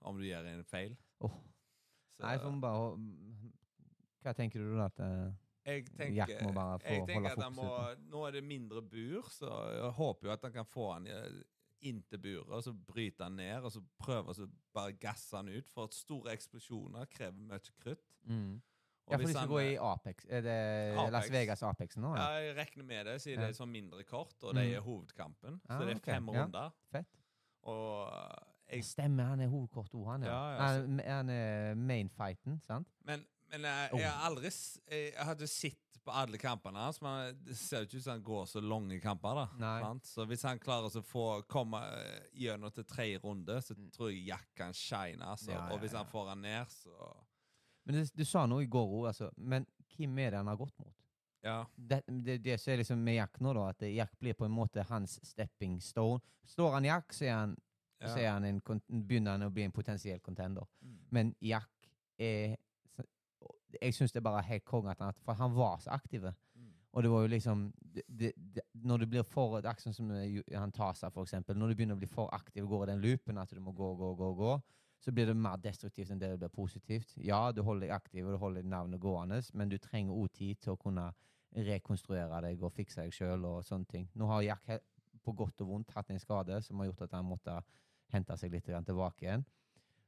[0.00, 0.96] Om du gjør en feil.
[1.20, 1.36] Oh.
[2.16, 2.88] Så Nei, får vi bare
[4.24, 4.88] Hva tenker du da?
[4.90, 5.30] At, eh,
[5.66, 7.68] jeg tenker, Jack må bare få jeg holde at han må,
[8.10, 11.44] Nå er det mindre bur, så jeg håper jo at han kan få han inntil
[11.82, 15.48] inn til buret, og så bryte han ned, og så prøve å bare gasse han
[15.48, 15.68] ut.
[15.72, 18.04] For at store eksplosjoner krever mye krutt.
[18.28, 18.60] mm.
[19.10, 20.26] Ja, for de skal gå i eh, Apex.
[20.28, 20.52] Er det
[20.94, 21.12] Apex.
[21.12, 22.12] Las Vegas Apex nå?
[22.14, 22.42] Ja, Ja.
[22.44, 23.46] jeg regner med det, siden Ja.
[23.46, 24.74] det er sånn mindre kort, og det Mm.
[24.76, 25.60] er hovedkampen.
[25.68, 26.44] Ah, så det er fem ja.
[26.44, 26.70] runder.
[26.92, 27.16] Fett.
[27.62, 30.22] Og eh, jeg Stemmer, han er hovedkort òg, han.
[30.22, 30.28] Ja.
[30.28, 32.86] Ja, ja, han, han er main-fighten, sant?
[33.04, 33.98] Men, men jeg, Oh.
[34.00, 37.86] jeg har aldri s- Jeg hadde sett på alle kampene hans, men det ser jo
[37.86, 39.34] ikke ut som han går så lange kamper.
[39.34, 39.46] da?
[40.02, 44.26] Så hvis han klarer å få komme eh, gjennom til tredje runde, så tror jeg
[44.30, 45.20] Jack kan shine.
[45.20, 45.50] Altså.
[45.50, 47.16] Ja, Ja, ja, Og hvis han får han ned, så
[47.86, 49.30] Men du, du sa noe i går òg, altså.
[49.36, 49.66] Men
[49.96, 50.94] hvem er det han har gått mot?
[51.42, 51.64] Ja.
[51.76, 54.52] Det, det, det som er liksom med Jack nå, da, at Jack blir på en
[54.52, 56.20] måte hans stepping stone.
[56.46, 57.56] Står han Jack, så han,
[58.00, 60.64] så han en, begynner han å bli en potensiell contender.
[60.82, 60.98] Mm.
[61.10, 62.56] Men Jack er
[63.80, 66.24] Jeg syns det er bare helt konge at han For han var så aktiv.
[66.54, 66.72] Mm.
[66.92, 70.72] Og det var jo liksom det, det, Når du blir for akkurat som eh, han
[70.72, 71.56] Tasa, for eksempel.
[71.56, 73.72] Når du begynner å bli for aktiv og går i den loopen at du må
[73.72, 74.60] gå, gå, gå, gå,
[75.00, 77.14] så blir det mer destruktivt enn det det blir positivt.
[77.16, 80.60] Ja, du holder deg aktiv og du holder navnet gående, men du trenger òg tid
[80.60, 81.10] til å kunne
[81.56, 84.08] rekonstruere deg og fikse deg sjøl og sånne ting.
[84.14, 84.68] Nå har Jack
[85.24, 87.56] på godt og vondt hatt en skade som har gjort at han måtte
[88.12, 89.44] hente seg litt tilbake igjen.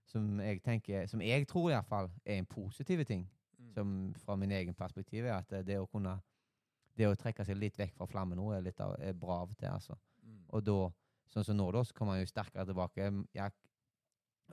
[0.09, 3.27] Som jeg tenker, som jeg tror i hvert fall er en positiv ting.
[3.75, 6.19] Som fra min egen perspektiv er at det, det å kunne
[6.99, 9.55] det å trekke seg litt vekk fra flammen nå er, litt av, er bra av
[9.57, 9.69] til.
[9.71, 9.97] altså.
[10.23, 10.43] Mm.
[10.53, 10.79] Og da,
[11.33, 13.07] sånn som nå, da, så kommer han jo sterkere tilbake.
[13.33, 13.55] Jeg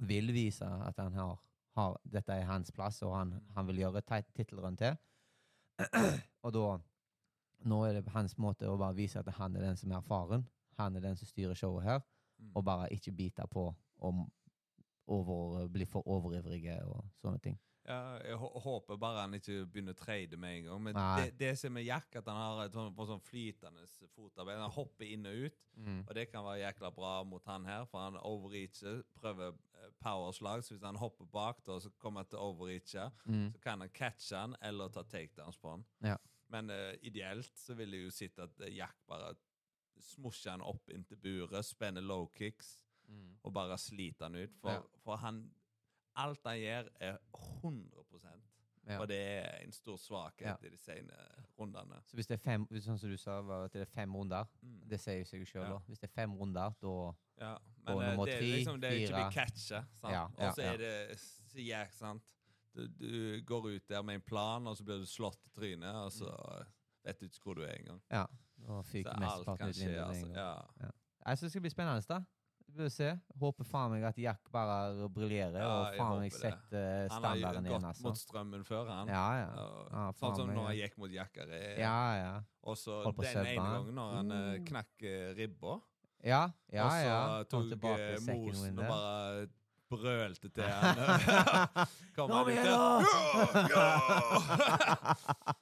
[0.07, 1.33] vil vise at han har,
[1.75, 4.95] har dette er hans plass, og han, han vil gjøre et tittelrun til.
[6.45, 6.69] og da
[7.67, 10.45] Nå er det hans måte å bare vise at han er den som er faren.
[10.79, 11.99] Han er den som styrer showet her,
[12.39, 12.51] Mm.
[12.55, 14.31] og bare ikke bite på om
[15.07, 17.57] over, bli for overivrige og sånne ting.
[17.87, 20.81] Ja, jeg håper bare han ikke begynner å trade med en gang.
[20.83, 24.59] Men det, det som er Jack, at han har et sånn, sånn flytende fotarbeid.
[24.61, 25.57] Han hopper inn og ut,
[26.05, 30.63] og det kan være jækla bra mot han her, for han overreacher, prøver eh, powerslag.
[30.63, 33.07] Så hvis han hopper bak, da, så kommer han til å overreache.
[33.25, 33.47] Mm.
[33.55, 35.87] Så kan han catche han, eller ta takedowns på han.
[36.05, 36.17] Ja.
[36.49, 39.33] Men uh, ideelt så vil jeg jo sitte at eh, Jack bare
[39.99, 42.77] smusher han opp inntil buret, spenner low kicks,
[43.41, 44.53] og bare sliter han ut.
[44.61, 44.81] For, Ja.
[45.03, 45.41] for han
[46.19, 47.17] Alt han gjør, er
[47.63, 48.05] 100
[48.89, 48.97] Ja.
[48.99, 50.55] Og det er en stor svakhet Ja.
[50.63, 51.13] i de sene
[51.59, 51.99] rundene.
[52.07, 54.45] Så hvis det er fem, sånn som du sa, var at det er fem runder,
[54.63, 54.89] Mm.
[54.89, 55.77] det sier jo seg sjøl, Ja.
[55.87, 58.89] Hvis det er fem runder, da Ja, men eh, nummer det er tre, liksom det
[58.89, 59.29] er ikke fire.
[59.29, 59.83] bli catcha.
[60.01, 60.13] sant?
[60.13, 62.23] Ja, ja, og så er det Jack, sant.
[62.75, 65.93] Du, du går ut der med en plan, og så blir du slått i trynet,
[65.95, 66.65] og så
[67.05, 68.01] vet du ikke hvor du er engang.
[68.11, 68.25] Ja.
[68.67, 70.07] Og Så fyker mesteparten ut vinduet.
[70.07, 70.33] altså.
[70.33, 70.89] Ja.
[71.27, 72.19] Jeg synes det skal bli spennende, da.
[72.75, 73.09] Vi se.
[73.41, 77.73] Håper faen meg at Jack bare briljerer, Ja, og faen meg setter standarden inn.
[77.73, 78.07] Han har gått altså.
[78.07, 79.11] mot strømmen før, han.
[79.11, 79.67] Ja, ja.
[79.91, 81.61] Ja, sånn som når han gikk mot Jackare.
[81.79, 82.33] Ja, ja.
[82.69, 84.65] Og så den ene gangen når han eh, Uh.
[84.67, 85.79] knakk eh, ribba.
[86.25, 89.47] Ja, ja, og så tok eh, Mosen og bare
[89.89, 91.85] brølte til henne.
[92.15, 93.03] Kom igjen, da!
[93.69, 93.85] Ja,
[94.49, 95.15] ja!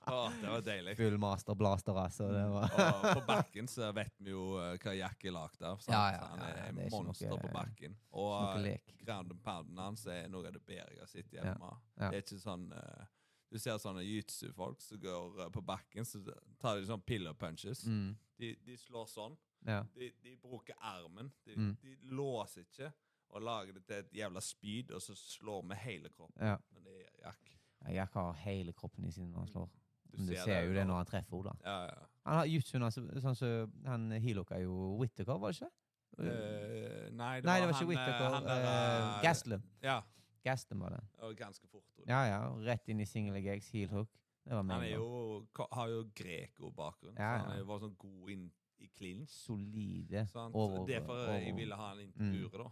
[0.07, 0.95] Åh, det var deilig.
[0.97, 2.27] Full master blaster, altså.
[2.31, 5.81] Det var Og på bakken så vet vi jo eh, hva Jack er lagd av.
[5.91, 6.01] Ja,
[6.31, 7.97] han er er monster noe- på bakken.
[8.17, 11.73] Og eh, ground pounden hans er noe av det bedre jeg har sett hjemme.
[11.97, 13.05] Det er ikke sånn uh,
[13.51, 16.19] Du ser sånne jiu-jitsu-folk som går uh, på bakken, så
[16.59, 17.85] tar de sånn pillow punches.
[17.87, 18.09] mm,
[18.39, 19.37] De, de slår sånn.
[19.67, 19.81] Ja.
[19.95, 21.31] De, de bruker armen.
[21.45, 21.71] De, Mm.
[21.81, 22.91] de låser ikke
[23.29, 26.35] og lager det til et jævla spyd, og så slår vi hele kroppen.
[26.41, 26.55] ja.
[26.73, 27.51] Men det er Jack.
[27.85, 29.67] Ja, Jack har hele kroppen i sin når han slår.
[30.07, 31.59] Du Men du ser jo det når han treffer henne.
[31.63, 32.05] Ja, ja.
[32.25, 35.73] Han har jutsun, altså, sånn som han healooka jo Whittaker, var det ikke?
[36.17, 38.29] Uh, nei, det Nei, det var var ikke han, eh, Whittaker.
[38.33, 39.63] Uh, Uh, Gaslam.
[39.83, 39.97] Ja,
[40.43, 41.01] Gaslam var det.
[41.19, 41.83] og ganske fort.
[41.97, 42.07] jeg.
[42.07, 42.39] Ja, ja.
[42.71, 44.09] Rett inn i single gags, heel hook.
[44.47, 47.53] Det var Han jo, har jo greko-bakgrunn, Ja, så han ja.
[47.55, 49.29] er jo bare sånn god inn i clinch.
[49.29, 50.25] Solide.
[50.27, 50.55] Sant?
[50.55, 52.33] Over- Derfor jeg over- ville ha han inn til Mm.
[52.63, 52.71] da.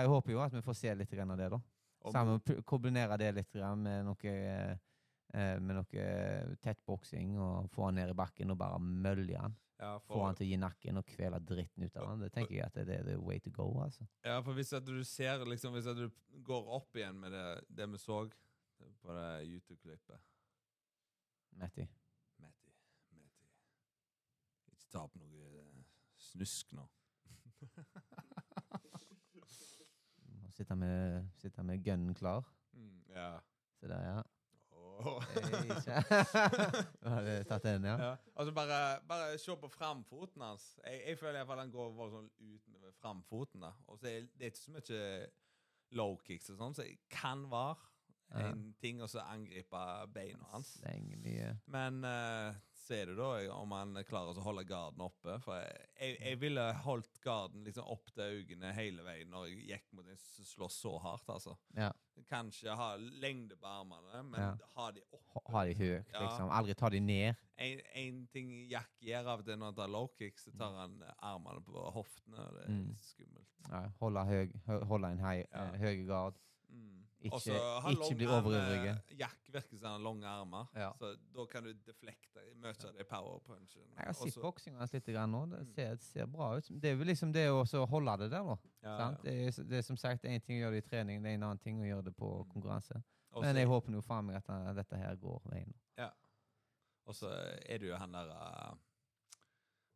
[0.00, 1.60] Jeg håper jo at vi får se litt av det, da.
[2.12, 4.24] Sammen kombinere det litt med noe
[5.34, 9.36] eh, med noe eh, tett boksing og få han ned i bakken og bare mølje
[9.40, 9.56] han.
[9.80, 12.20] ja, Få han til å gi nakken og kvele dritten ut av han.
[12.20, 14.06] Det tenker jeg at det er the way to go, altså.
[14.24, 16.10] ja, for hvis at du ser liksom, Hvis at du
[16.42, 18.30] går opp igjen med det, det vi så
[19.02, 20.18] på det YouTube-klippet
[21.58, 21.86] Matti
[24.86, 25.82] Ikke ta opp noe eh,
[26.22, 26.84] snusk nå.
[30.40, 32.46] Må Sitte med, sitte med gunnen klar.
[32.72, 33.32] Mm, ja.
[33.80, 34.22] Se der, ja.
[34.96, 35.20] Oh.
[37.04, 37.96] Har Du tatt den, ja?
[38.00, 38.12] Ja.
[38.32, 40.70] Altså bare, bare se på framfoten hans.
[40.86, 43.60] Jeg, jeg føler i hvert fall han går bare sånn ut med framfoten.
[43.66, 43.72] da.
[43.90, 45.02] Og så er det ikke så mye
[45.96, 47.76] low kicks og sånn, så det kan være
[48.26, 48.48] Ja.
[48.48, 49.78] en ting å så angripe
[50.10, 50.72] beina hans.
[50.82, 51.52] Mye.
[51.70, 52.56] Men uh,
[52.86, 55.36] ser du da om han klarer å holde garden oppe?
[55.44, 59.64] For jeg, jeg, jeg ville holdt garden liksom opp til øynene hele veien når jeg
[59.72, 61.28] gikk mot en som slår så hardt.
[61.34, 61.56] altså.
[61.76, 61.90] Ja.
[62.30, 64.52] Kanskje ha lengde på armene, men Ja.
[64.76, 65.42] ha de oppe.
[65.52, 66.20] Ha- de høyt, Ja.
[66.22, 66.50] liksom.
[66.50, 67.36] Aldri ta de ned.
[67.58, 70.72] En, en ting Jack gjør av og til når han tar low kick, så tar
[70.80, 72.38] han armene på hoftene.
[72.38, 72.96] og Det er Mm.
[72.96, 73.52] skummelt.
[73.70, 74.52] Ja, holde, høy,
[74.86, 76.34] holde en høy, eh, høy gard.
[77.26, 77.54] Ikke- Og så
[77.90, 80.92] ikke bli eh, Jack virker som han har lange armer, Ja.
[80.98, 83.82] så da kan du deflekte mye av det powerpunchen.
[83.96, 85.46] Jeg har sett boksinga hans litt nå.
[85.50, 85.74] Det Mm.
[85.74, 86.68] ser, ser bra ut.
[86.80, 88.56] Det er jo liksom det å holde det der, da.
[88.82, 89.18] ja, sant?
[89.24, 89.30] ja.
[89.30, 91.34] Det, er, det er som sagt én ting å gjøre det i trening, det er
[91.34, 92.52] en annen ting å gjøre det på Mm.
[92.52, 93.02] konkurranse.
[93.32, 95.74] Også, Men jeg håper nå faen meg at eh, dette her går veien.
[95.98, 96.10] Ja.
[97.06, 97.28] Og så
[97.66, 98.78] er det jo han der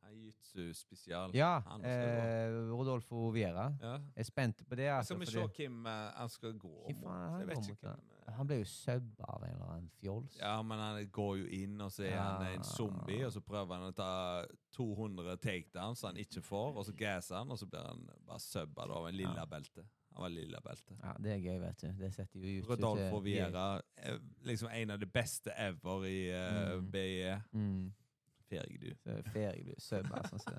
[0.03, 1.31] Han Jitsu spesial.
[1.35, 3.69] Ja, eh, Rodolfo Viera.
[3.81, 3.93] Ja.
[3.93, 4.89] Jeg er spent på det.
[4.89, 7.11] Altså, Skal vi fordi- se hvem eh, han skal gå mot?
[7.13, 7.51] han hvem
[7.85, 10.37] eh, Han ble jo subba av en eller annen fjols.
[10.39, 13.75] Ja, men han går jo inn, og så er han en zombie, og så prøver
[13.75, 14.45] han å ta
[14.77, 18.83] 200 takedowns han ikke får, og så gasser han, og så blir han bare subba
[18.89, 19.45] av en lilla Ja.
[19.47, 19.85] belte.
[20.15, 20.97] Han var lilla belte.
[21.03, 21.93] Ja, det er gøy, vet du.
[21.93, 26.79] Det setter jo ut Rodolfo Viera, er liksom en av de beste ever i uh,
[26.81, 26.91] Mm.
[26.91, 27.43] BIE.
[27.53, 27.93] Mm.
[28.51, 28.91] Ferdig, du.
[29.03, 30.23] Så ferie blir subba.
[30.29, 30.57] Sånn, så.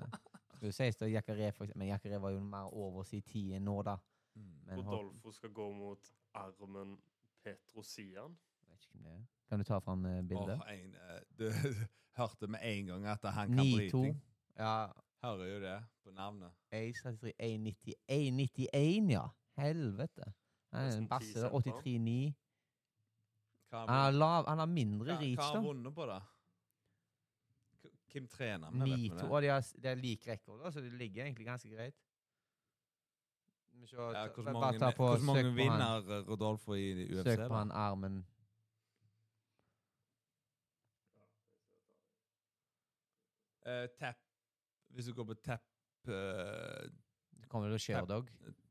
[0.54, 1.52] Skulle jo sies da Jakaré.
[1.74, 3.98] Men Jakaré var jo mer over sin tid enn nå, da.
[4.38, 4.50] Mm.
[4.66, 6.96] Men Rodolfo skal gå mot Armen
[7.44, 8.36] Petrosian.
[8.68, 9.24] vet ikke hvem det er.
[9.52, 10.56] Kan du ta fram eh, bildet?
[10.56, 11.48] Oh, en, eh, du
[12.20, 13.76] hørte med en gang at han kan 9-2.
[13.76, 14.22] bryting.
[14.58, 14.76] Ja,
[15.22, 16.50] Hører jo det på navnet.
[16.74, 19.28] 1,33, 1,90 1,91, ja.
[19.54, 20.32] Helvete.
[20.72, 21.32] Han er Nesten en basse.
[21.32, 22.32] 10 da, cent, 83,9.
[23.72, 26.18] Han han har mindre reach, Hva har han vunnet på, da?
[28.12, 29.14] Hvem trener vi 9-2.
[29.14, 29.28] det?
[29.30, 31.94] Og de har, de har lik rekord, så det ligger egentlig ganske greit.
[33.72, 35.56] Vi Ja, mange, på- mange på han.
[35.56, 37.24] vinner eh, Rodolfo i UFC?
[37.24, 37.58] Søk på da?
[37.58, 38.26] han armen.
[43.66, 44.16] Uh, tap
[44.88, 45.62] Hvis du går på tap
[46.08, 46.12] uh,
[47.40, 48.28] Det kommer til Sherdog.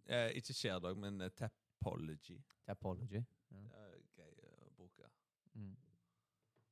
[0.09, 2.41] Uh, Ikke Sherdog, men uh, Tapology.
[2.67, 3.23] Tapology.
[3.49, 5.09] Det er gøy å bruke.
[5.53, 5.75] Mm.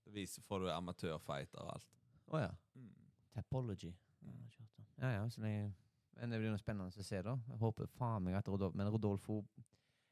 [0.04, 1.99] Det viser får du amatørfighter og alt.
[2.30, 2.50] Å ja.
[2.76, 2.90] Mm.
[3.36, 3.94] Tapology.
[4.22, 4.34] Jeg
[4.78, 4.86] om.
[5.02, 5.74] ja, ja, så lenge
[6.20, 7.38] Men det blir noe spennende å se, da.
[7.48, 9.38] Jeg håper faen meg at Rodolfo Men Rodolfo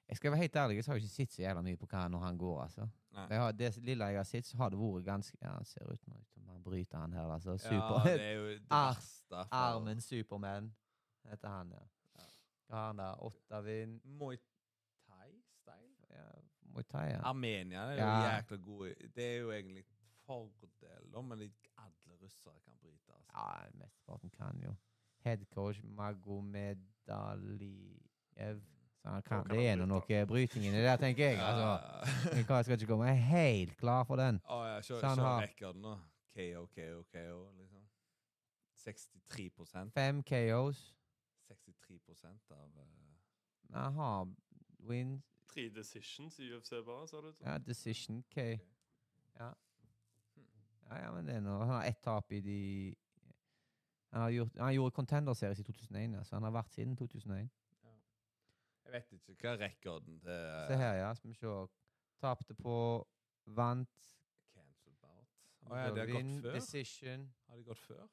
[0.08, 2.06] Jeg skal være helt ærlig, så har jeg ikke sett så jævla mye på hva
[2.10, 2.86] når han går, altså.
[3.18, 5.92] Jeg har, det lille jeg har sett, så har det vært ganske Ja, han ser
[5.92, 7.58] ut som han bryter, han her, altså.
[7.66, 8.62] Ja, det er jo det
[9.28, 10.72] for- Armen Superman
[11.28, 11.84] heter han, ja.
[12.16, 12.28] Ja.
[12.70, 13.24] Hva har han der?
[13.28, 14.38] Ottavin Muay
[15.10, 15.92] Thai-style?
[16.16, 16.26] ja,
[16.72, 17.20] Muay Thai, ja.
[17.28, 18.38] Armenia er jo Ja.
[18.38, 18.96] jækla gode.
[19.16, 19.84] Det er jo egentlig
[20.26, 21.52] fordel, da, men alle
[22.28, 23.14] russere kan bryte.
[23.16, 23.32] Altså.
[23.36, 23.46] Ja,
[23.80, 24.74] mesteparten kan jo.
[25.26, 28.62] Headcoach Magomedaliev.
[29.02, 31.38] Så han kan, kan det er nå noe bryting inni der, tenker jeg.
[31.40, 31.70] Altså,
[32.36, 32.56] Ja.
[32.58, 34.42] jeg skal ikke komme helt klar for den.
[34.50, 35.96] Oh, ja, se Så han se rekorden nå.
[36.36, 37.84] KO, KO, KO, liksom.
[38.78, 40.96] 63% Fem KOs.
[41.48, 42.84] 63% av eh,
[43.74, 44.28] Han har
[44.90, 47.34] win Tre decisions i UFC bare, sa du?
[47.42, 48.28] ja, decision K.
[48.42, 48.58] Okay.
[49.40, 49.52] Ja.
[50.88, 51.60] Ja, ja, men det er noe.
[51.60, 52.96] Han har ett tap i de
[54.14, 56.96] Han, har gjort, han gjorde Contender Series i 2001, ja, så han har vært siden
[56.96, 57.50] 2001.
[58.88, 61.10] Jeg vet ikke hva rekorden til Se her, ja.
[61.16, 61.56] Skal vi se.
[62.24, 62.76] Tapte på
[63.46, 64.14] Vant.
[64.54, 65.34] Cancelled bout.
[65.68, 66.56] Å ja, det har gått før?
[66.56, 67.28] Decision.
[67.50, 68.08] Har det gått før?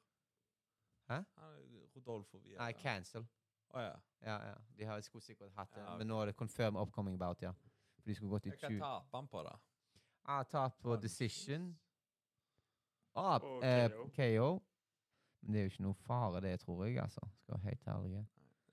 [1.07, 1.21] Hæ?
[1.39, 2.59] Han er Rodolfo Via.
[2.59, 3.23] Nei, cancel.
[3.71, 3.95] Å ja.
[4.25, 4.59] Ja, ja.
[4.77, 5.97] De har skulle sikkert hatt det, Ja, okay.
[6.03, 7.53] men nå er det confirm upcoming bout, ja.
[8.01, 9.55] For de skulle gått i 20 Hva taper han på da?
[10.25, 11.69] Ah, tap på decision.
[13.15, 14.07] Ah, Og eh, KO.
[14.15, 14.49] KO.
[15.41, 17.21] Men det er jo ikke noe fare, det, tror jeg, altså.
[17.41, 18.23] Skal være helt ærlig.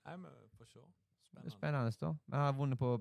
[0.05, 0.79] Nei, men få se.
[0.79, 1.51] Det Spennende.
[1.51, 2.07] spennende, da.
[2.27, 2.93] Men han har vunnet på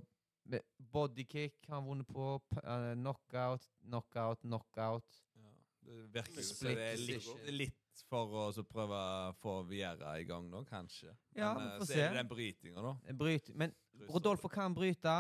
[0.93, 2.27] bodykick, han har vunnet på
[2.63, 5.23] eh, knockout, knockout, knockout.
[5.37, 5.51] Ja.
[5.83, 10.15] Det virker jo som det er litt, litt for å så prøve å få Viera
[10.21, 11.13] i gang nå, kanskje.
[11.37, 12.01] Ja, men vi eh, får så se.
[12.01, 12.93] er det den brytinga, da.
[13.11, 13.51] En Bryt.
[13.59, 13.75] Men
[14.09, 15.17] Rodolfo kan bryte.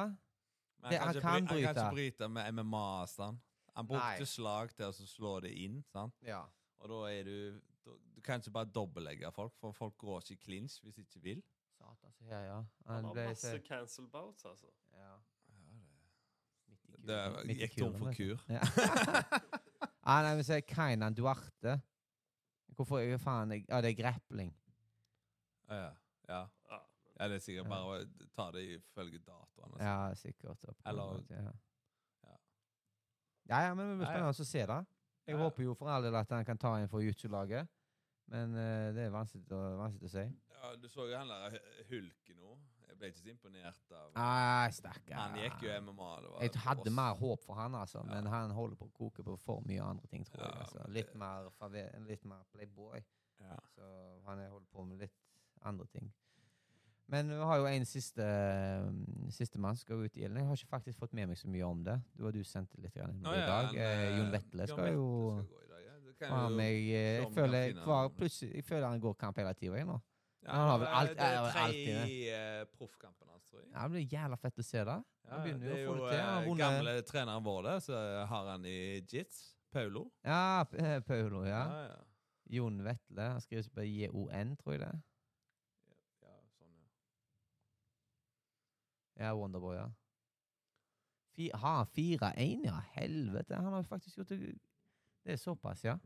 [0.82, 1.30] Men det- han kan bryte.
[1.32, 1.70] Han kan bryte.
[1.70, 3.38] ikke bryte med MMA-stand.
[3.76, 4.24] Han brukte Nei.
[4.28, 6.14] slag til å slå det inn, sant?
[6.22, 6.42] Ja.
[6.82, 10.32] Og da er du da, Du kan ikke bare dobbeltlegge folk, for folk går ikke
[10.36, 11.42] i clinch hvis de ikke vil.
[11.78, 12.58] Satan, se her, ja.
[12.86, 13.58] Han Han har ble masse se.
[13.66, 14.66] cancel bouts, altså.
[14.94, 15.14] Ja.
[15.48, 15.70] Ja,
[16.68, 18.36] Midt i det, kuren, det midt i gikk tom for vet du.
[18.36, 18.44] kur.
[18.52, 18.60] Ja.
[20.04, 21.80] ah, nei, men se Kainan Duarte.
[22.76, 24.52] Hvorfor hva faen jeg, Ja, det er grappling.
[25.68, 25.90] Ja, ja.
[26.28, 26.42] ja.
[26.70, 26.78] Ja,
[27.18, 29.74] ja, det er sikkert bare å ta det ifølge datoene.
[29.74, 29.82] altså.
[29.82, 30.64] Ja, sikkert.
[30.86, 31.42] Eller- ja.
[31.48, 31.52] Ja.
[33.48, 34.80] Ja, ja, men det blir spennende å se det.
[35.26, 37.68] Jeg Ja, håper jo for all del at han kan ta en for jiu-jitsu-laget.
[38.32, 40.24] Men uh, det er vanskelig å, vanskelig å si.
[40.54, 42.56] Ja, du så jo han der Hu- Hulken nå.
[42.88, 45.16] Jeg ble ikke så imponert av Nei, stakkar.
[45.18, 46.08] Han gikk jo MMA.
[46.44, 46.94] Jeg hadde boss.
[46.94, 48.02] mer håp for han, altså.
[48.06, 48.30] Men Ja.
[48.30, 50.60] han holder på å koke på for mye andre ting, tror jeg.
[50.60, 50.84] Altså.
[50.88, 51.48] Litt mer,
[52.06, 53.02] litt mer playboy.
[53.40, 53.56] Ja.
[53.74, 53.82] Så
[54.26, 55.16] han er holder på med litt
[55.62, 56.12] andre ting.
[57.12, 58.24] Men vi har jo en siste
[58.86, 59.00] um,
[59.32, 60.38] sistemann som skal ut i ilden.
[60.40, 61.98] Jeg har ikke faktisk fått med meg så mye om det.
[62.16, 63.74] Du har du sendt litt grann Å, i dag.
[63.76, 65.04] Ja, Eh, eh, Jon Vetle skal jo
[65.36, 65.98] ha skal gå i dag, ja.
[66.06, 69.52] Det kan jo- meg eh, Jeg føler hver, plutselig Jeg føler han går kamp hele
[69.58, 69.98] tida, nå.
[70.42, 72.08] Ja, han har vel alt- Det er tre det.
[72.10, 73.68] i eh, proffkampen hans, tror jeg.
[73.74, 74.96] Ja, det blir jævla fett å se det.
[75.28, 76.24] Han begynner det jo å få det til.
[76.24, 78.00] Han eh, vunnet gamle treneren vår der, så
[78.32, 78.78] har han i
[79.12, 79.42] jits.
[79.72, 80.06] Paulo.
[80.24, 81.62] Ja, eh, Paulo, ja.
[81.68, 82.00] ja, ja.
[82.56, 83.28] Jon Vetle.
[83.36, 84.90] Han skrives på JON, tror jeg det.
[86.20, 86.88] Ja, sånn, ja.
[89.22, 89.88] Ja, Wonderboy, ja.
[91.36, 92.80] Fi, har 4-1, ja?
[92.92, 93.54] Helvete.
[93.54, 94.38] Han har faktisk gjort det
[95.24, 95.98] Det er såpass, ja.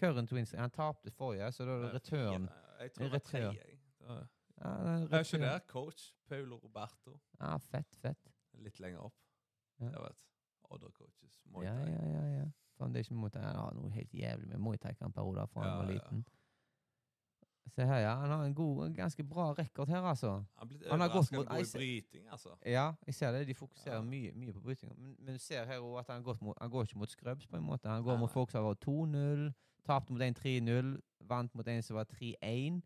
[0.00, 0.52] Current Twins.
[0.56, 2.48] Han tapte forrige, så da er det return.
[2.80, 3.38] Jeg tror det er tre.
[3.38, 3.78] Jeg.
[4.00, 4.26] Da-
[4.64, 4.68] Ja,
[5.00, 5.40] det er ikke det?
[5.40, 5.58] der.
[5.68, 7.20] Coach Paulo Roberto.
[7.40, 8.28] Ja, fett, fett.
[8.54, 9.14] Litt lenger opp.
[9.80, 9.84] Ja.
[9.90, 10.26] Jeg vet.
[10.70, 11.40] other coaches.
[11.46, 11.90] Muay Ja, Thai.
[11.92, 12.38] ja, ja.
[12.38, 12.44] ja.
[12.78, 13.42] Foundation Muay Thai.
[13.42, 16.22] Han har noe helt jævlig med Muay Thai-kamper fra han Ja, var ja.
[17.70, 18.14] Se her, ja.
[18.20, 20.30] Han har en god, en ganske bra rekord her, altså.
[20.32, 22.48] Han har blitt Han har gått mot god i bryting, altså.
[22.66, 23.46] Ja, jeg ser det.
[23.48, 24.02] De fokuserer Ja.
[24.02, 24.94] mye, mye på brytinga.
[24.98, 27.46] Men, men du ser her også at han, gått mot, han går ikke mot scrubs,
[27.46, 27.88] på en måte.
[27.88, 28.32] Han går Nei, mot nei.
[28.34, 29.52] folk som har vært 2-0,
[29.86, 32.82] tapte mot en 3-0, vant mot en som var 3-1.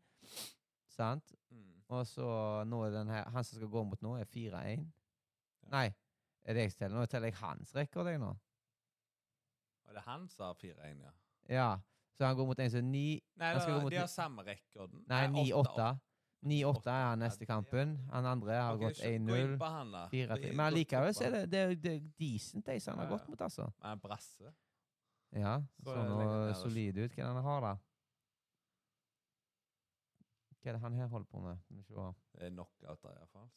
[0.88, 1.32] Sant?
[1.50, 1.82] Mm.
[1.88, 4.86] Og så nå er den her Han som skal gå mot nå, er 4-1.
[5.64, 5.68] Ja.
[5.70, 5.86] Nei,
[6.44, 6.98] er det jeg teller?
[7.00, 8.30] Nå teller jeg hans rekord, jeg nå.
[9.86, 11.12] Og det er han som har 4-1, ja.
[11.48, 11.68] Ja.
[12.16, 13.01] Så han går mot en som er 9
[13.36, 15.02] Nei, Han skal gå mot de har samme rekorden.
[15.09, 15.88] Nei, 9-8.
[16.47, 16.90] 9-8 Åtte.
[16.93, 17.97] er han neste kampen.
[18.12, 19.56] Han andre har okay, gått så gå inn 1-0.
[19.59, 20.05] på han, da.
[20.12, 23.05] 4 Det er Men allikevel så er det, det, det er decent, de som han
[23.06, 23.68] har gått mot, altså.
[23.82, 24.55] Er brasse.
[25.36, 26.62] Ja, Så så altså.
[26.62, 27.12] solid ut.
[27.12, 27.74] Hva er det han har, da?
[30.62, 31.59] Hva er det han her holder på med?
[31.68, 33.51] Det er knockout der, iallfall.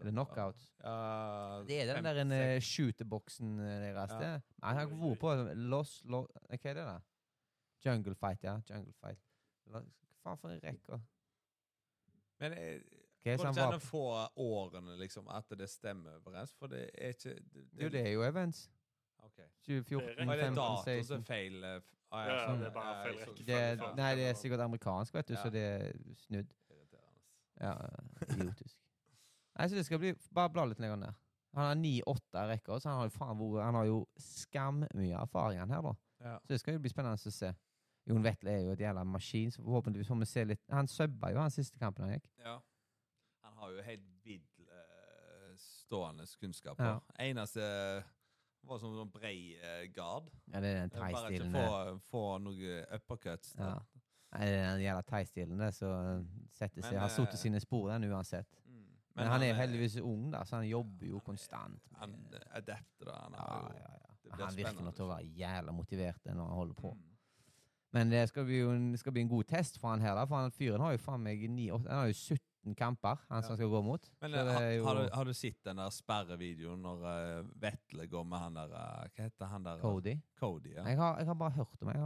[0.00, 0.64] Er det knockout?
[0.82, 4.18] Ja, Det er den der eh, shooterboksen eh, deres, Ja.
[4.18, 4.42] det.
[4.62, 6.98] Nei, han har vært på Loss Los Hva er det, da?
[7.84, 8.56] Jungle Fight, ja.
[8.70, 9.18] Jungle Fight.
[9.70, 9.82] Hva
[10.22, 11.00] faen for en rekke?
[12.40, 12.82] Men jeg,
[13.22, 14.04] Hvordan er det går som det han ikke an var å få
[14.42, 16.54] årene, liksom, at det stemmer overens?
[16.58, 18.64] For det er ikke det, Jo, det er jo events.
[19.22, 19.38] Ok.
[19.66, 21.64] 2014, Det er Det er dato som 16 er feil?
[21.64, 21.80] eh,
[22.10, 25.28] ah, Ja, sånn, det er bare feil det, er- Nei, det er sikkert amerikansk, vet
[25.28, 25.42] du, Ja.
[25.42, 25.92] så det er
[26.26, 26.52] snudd.
[27.60, 27.76] Ja,
[28.28, 28.76] idiotisk.
[29.58, 31.14] Nei, så det skal bli Bare bla litt lenger ned.
[31.54, 35.82] Han har 9-8 rekker, så han har jo faen Han har jo skammye erfaring her,
[35.82, 35.92] da.
[36.20, 36.38] Ja.
[36.38, 37.54] Så det skal jo bli spennende å se.
[38.08, 41.30] Jon Vetle er jo et jævla maskin, så forhåpentligvis får vi se litt Han subba
[41.30, 42.30] jo han siste kampen han gikk.
[42.44, 42.58] ja.
[43.42, 46.84] Han har jo helt vill eh, stående kunnskaper.
[46.84, 46.98] Ja.
[47.18, 47.62] Eneste
[48.62, 50.30] var som en brei eh, gard.
[50.52, 53.54] Ja, det er den Det er Bare ikke få, få noe uppercuts.
[53.58, 53.74] Ja.
[54.32, 57.60] Nei, det er den jævla thaistilen som det, setter seg Men, Har satt eh, sine
[57.60, 58.48] spor, den uansett.
[58.64, 58.86] Mm.
[59.14, 61.90] Men, han er heldigvis ung, da, så han jobber jo han konstant.
[62.00, 63.18] Han med- er adept, da.
[63.26, 64.14] Han ja, jo ja, ja.
[64.22, 66.94] det Han virker nok til å være jævla motivert når han holder på.
[66.96, 67.11] Mm.
[67.92, 68.60] Men det skal bli
[68.92, 70.24] det skal bli en god test for han her, da.
[70.24, 73.42] For han fyren har jo faen meg ni, åtte- Han har jo 17 kamper, han
[73.42, 73.46] Ja.
[73.46, 74.10] som skal gå mot.
[74.22, 78.24] Men eh, jo har, du, har du sett den der sperrevideoen når uh, Vetle går
[78.24, 79.78] med han der uh, Hva heter han der?
[79.82, 80.16] Cody.
[80.40, 80.84] Cody, ja.
[80.88, 81.96] Jeg, har, jeg har bare hørt om det.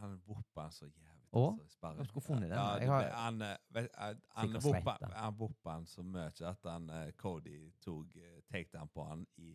[0.00, 1.08] han voppa han så jævlig.
[1.32, 1.44] Å?
[1.82, 2.04] altså.
[2.04, 3.38] Skulle funnet den, Ja, har- han
[3.72, 3.94] vet-
[4.36, 5.12] han voppa sletta.
[5.14, 5.36] han
[5.76, 9.54] han så mye at han, uh, Cody tok uh, takedown på han i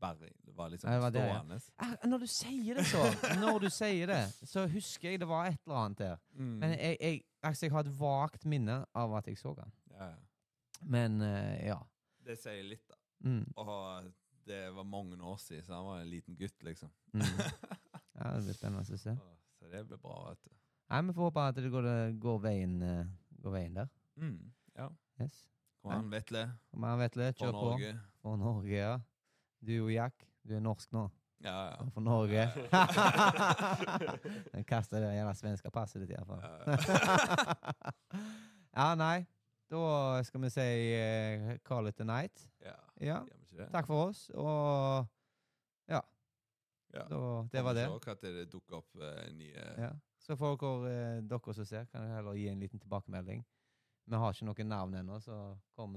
[0.00, 1.60] Det var liksom det var det, stående.
[1.82, 2.08] Ja.
[2.08, 3.00] Når du sier det så,
[3.40, 6.16] når du sier det, så husker jeg det var et eller annet der.
[6.38, 6.52] Mm.
[6.60, 9.72] Men jeg, jeg, altså, jeg har et vagt minne av at jeg så han.
[9.90, 10.14] ja, ja.
[10.86, 11.78] Men uh, ja.
[12.24, 12.94] Det sier litt, da.
[13.26, 14.04] Mm, Og
[14.46, 16.90] det var mange år siden, så han var en liten gutt, liksom.
[17.12, 17.22] mm.
[18.18, 18.96] Ja, Det blir spennende å se.
[18.98, 19.16] Så-
[19.58, 20.50] Så det blir bra, vet du.
[20.90, 21.86] Nei, Vi får håpe at det går,
[22.22, 23.06] går, veien, eh,
[23.42, 23.88] går veien der.
[24.16, 24.52] Mm.
[24.78, 24.88] Ja.
[25.20, 25.48] Yes.
[25.82, 26.44] Kom an, Vetle.
[26.70, 27.32] Kom an, Vetle.
[27.32, 27.64] Kjør på.
[27.72, 27.92] Norge.
[28.22, 28.98] For Norge, ja.
[29.66, 31.08] Du og Jack, du er norsk nå.
[31.44, 31.86] Ja, ja.
[31.94, 32.48] For Norge.
[34.70, 36.42] Kasta det jævla svenske passet ditt, iallfall.
[36.42, 36.76] Ja,
[38.78, 39.26] ja, nei.
[39.70, 40.66] Da skal vi si
[40.96, 42.50] uh, call it a night.
[42.64, 42.74] ja.
[43.00, 43.20] Ja.
[43.72, 45.06] Takk for oss, og
[45.90, 46.00] ja.
[46.94, 47.04] Ja.
[47.10, 47.86] Da, det var det.
[47.90, 49.92] Hva det dukker opp uh, nye Ja.
[50.18, 53.44] Så for dere, eh, dere som ser, kan jeg heller gi en liten tilbakemelding.
[54.06, 55.94] Vi har ikke noe navn ennå, så kom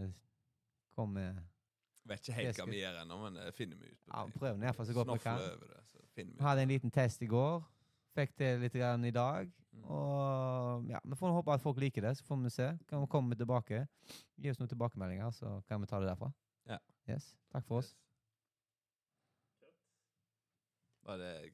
[2.09, 3.97] Vet ikke helt hva vi gjør ennå, men det finner vi ut.
[4.01, 5.37] på Ja, prøv fall så godt vi kan.
[5.37, 7.61] det, så finner vi hadde en liten test i går.
[8.17, 9.51] Fikk til litt grann i dag.
[9.71, 9.83] Mm.
[9.87, 12.77] Og ja, Vi får håpe at folk liker det, så får vi se.
[12.89, 13.85] Kan vi komme tilbake.
[14.35, 16.31] Gi oss noen tilbakemeldinger, så kan vi ta det derfra.
[16.67, 16.77] Ja.
[17.07, 17.35] Yes.
[17.53, 17.93] Takk for oss.
[19.61, 19.77] Yes.
[21.07, 21.49] Var det greit?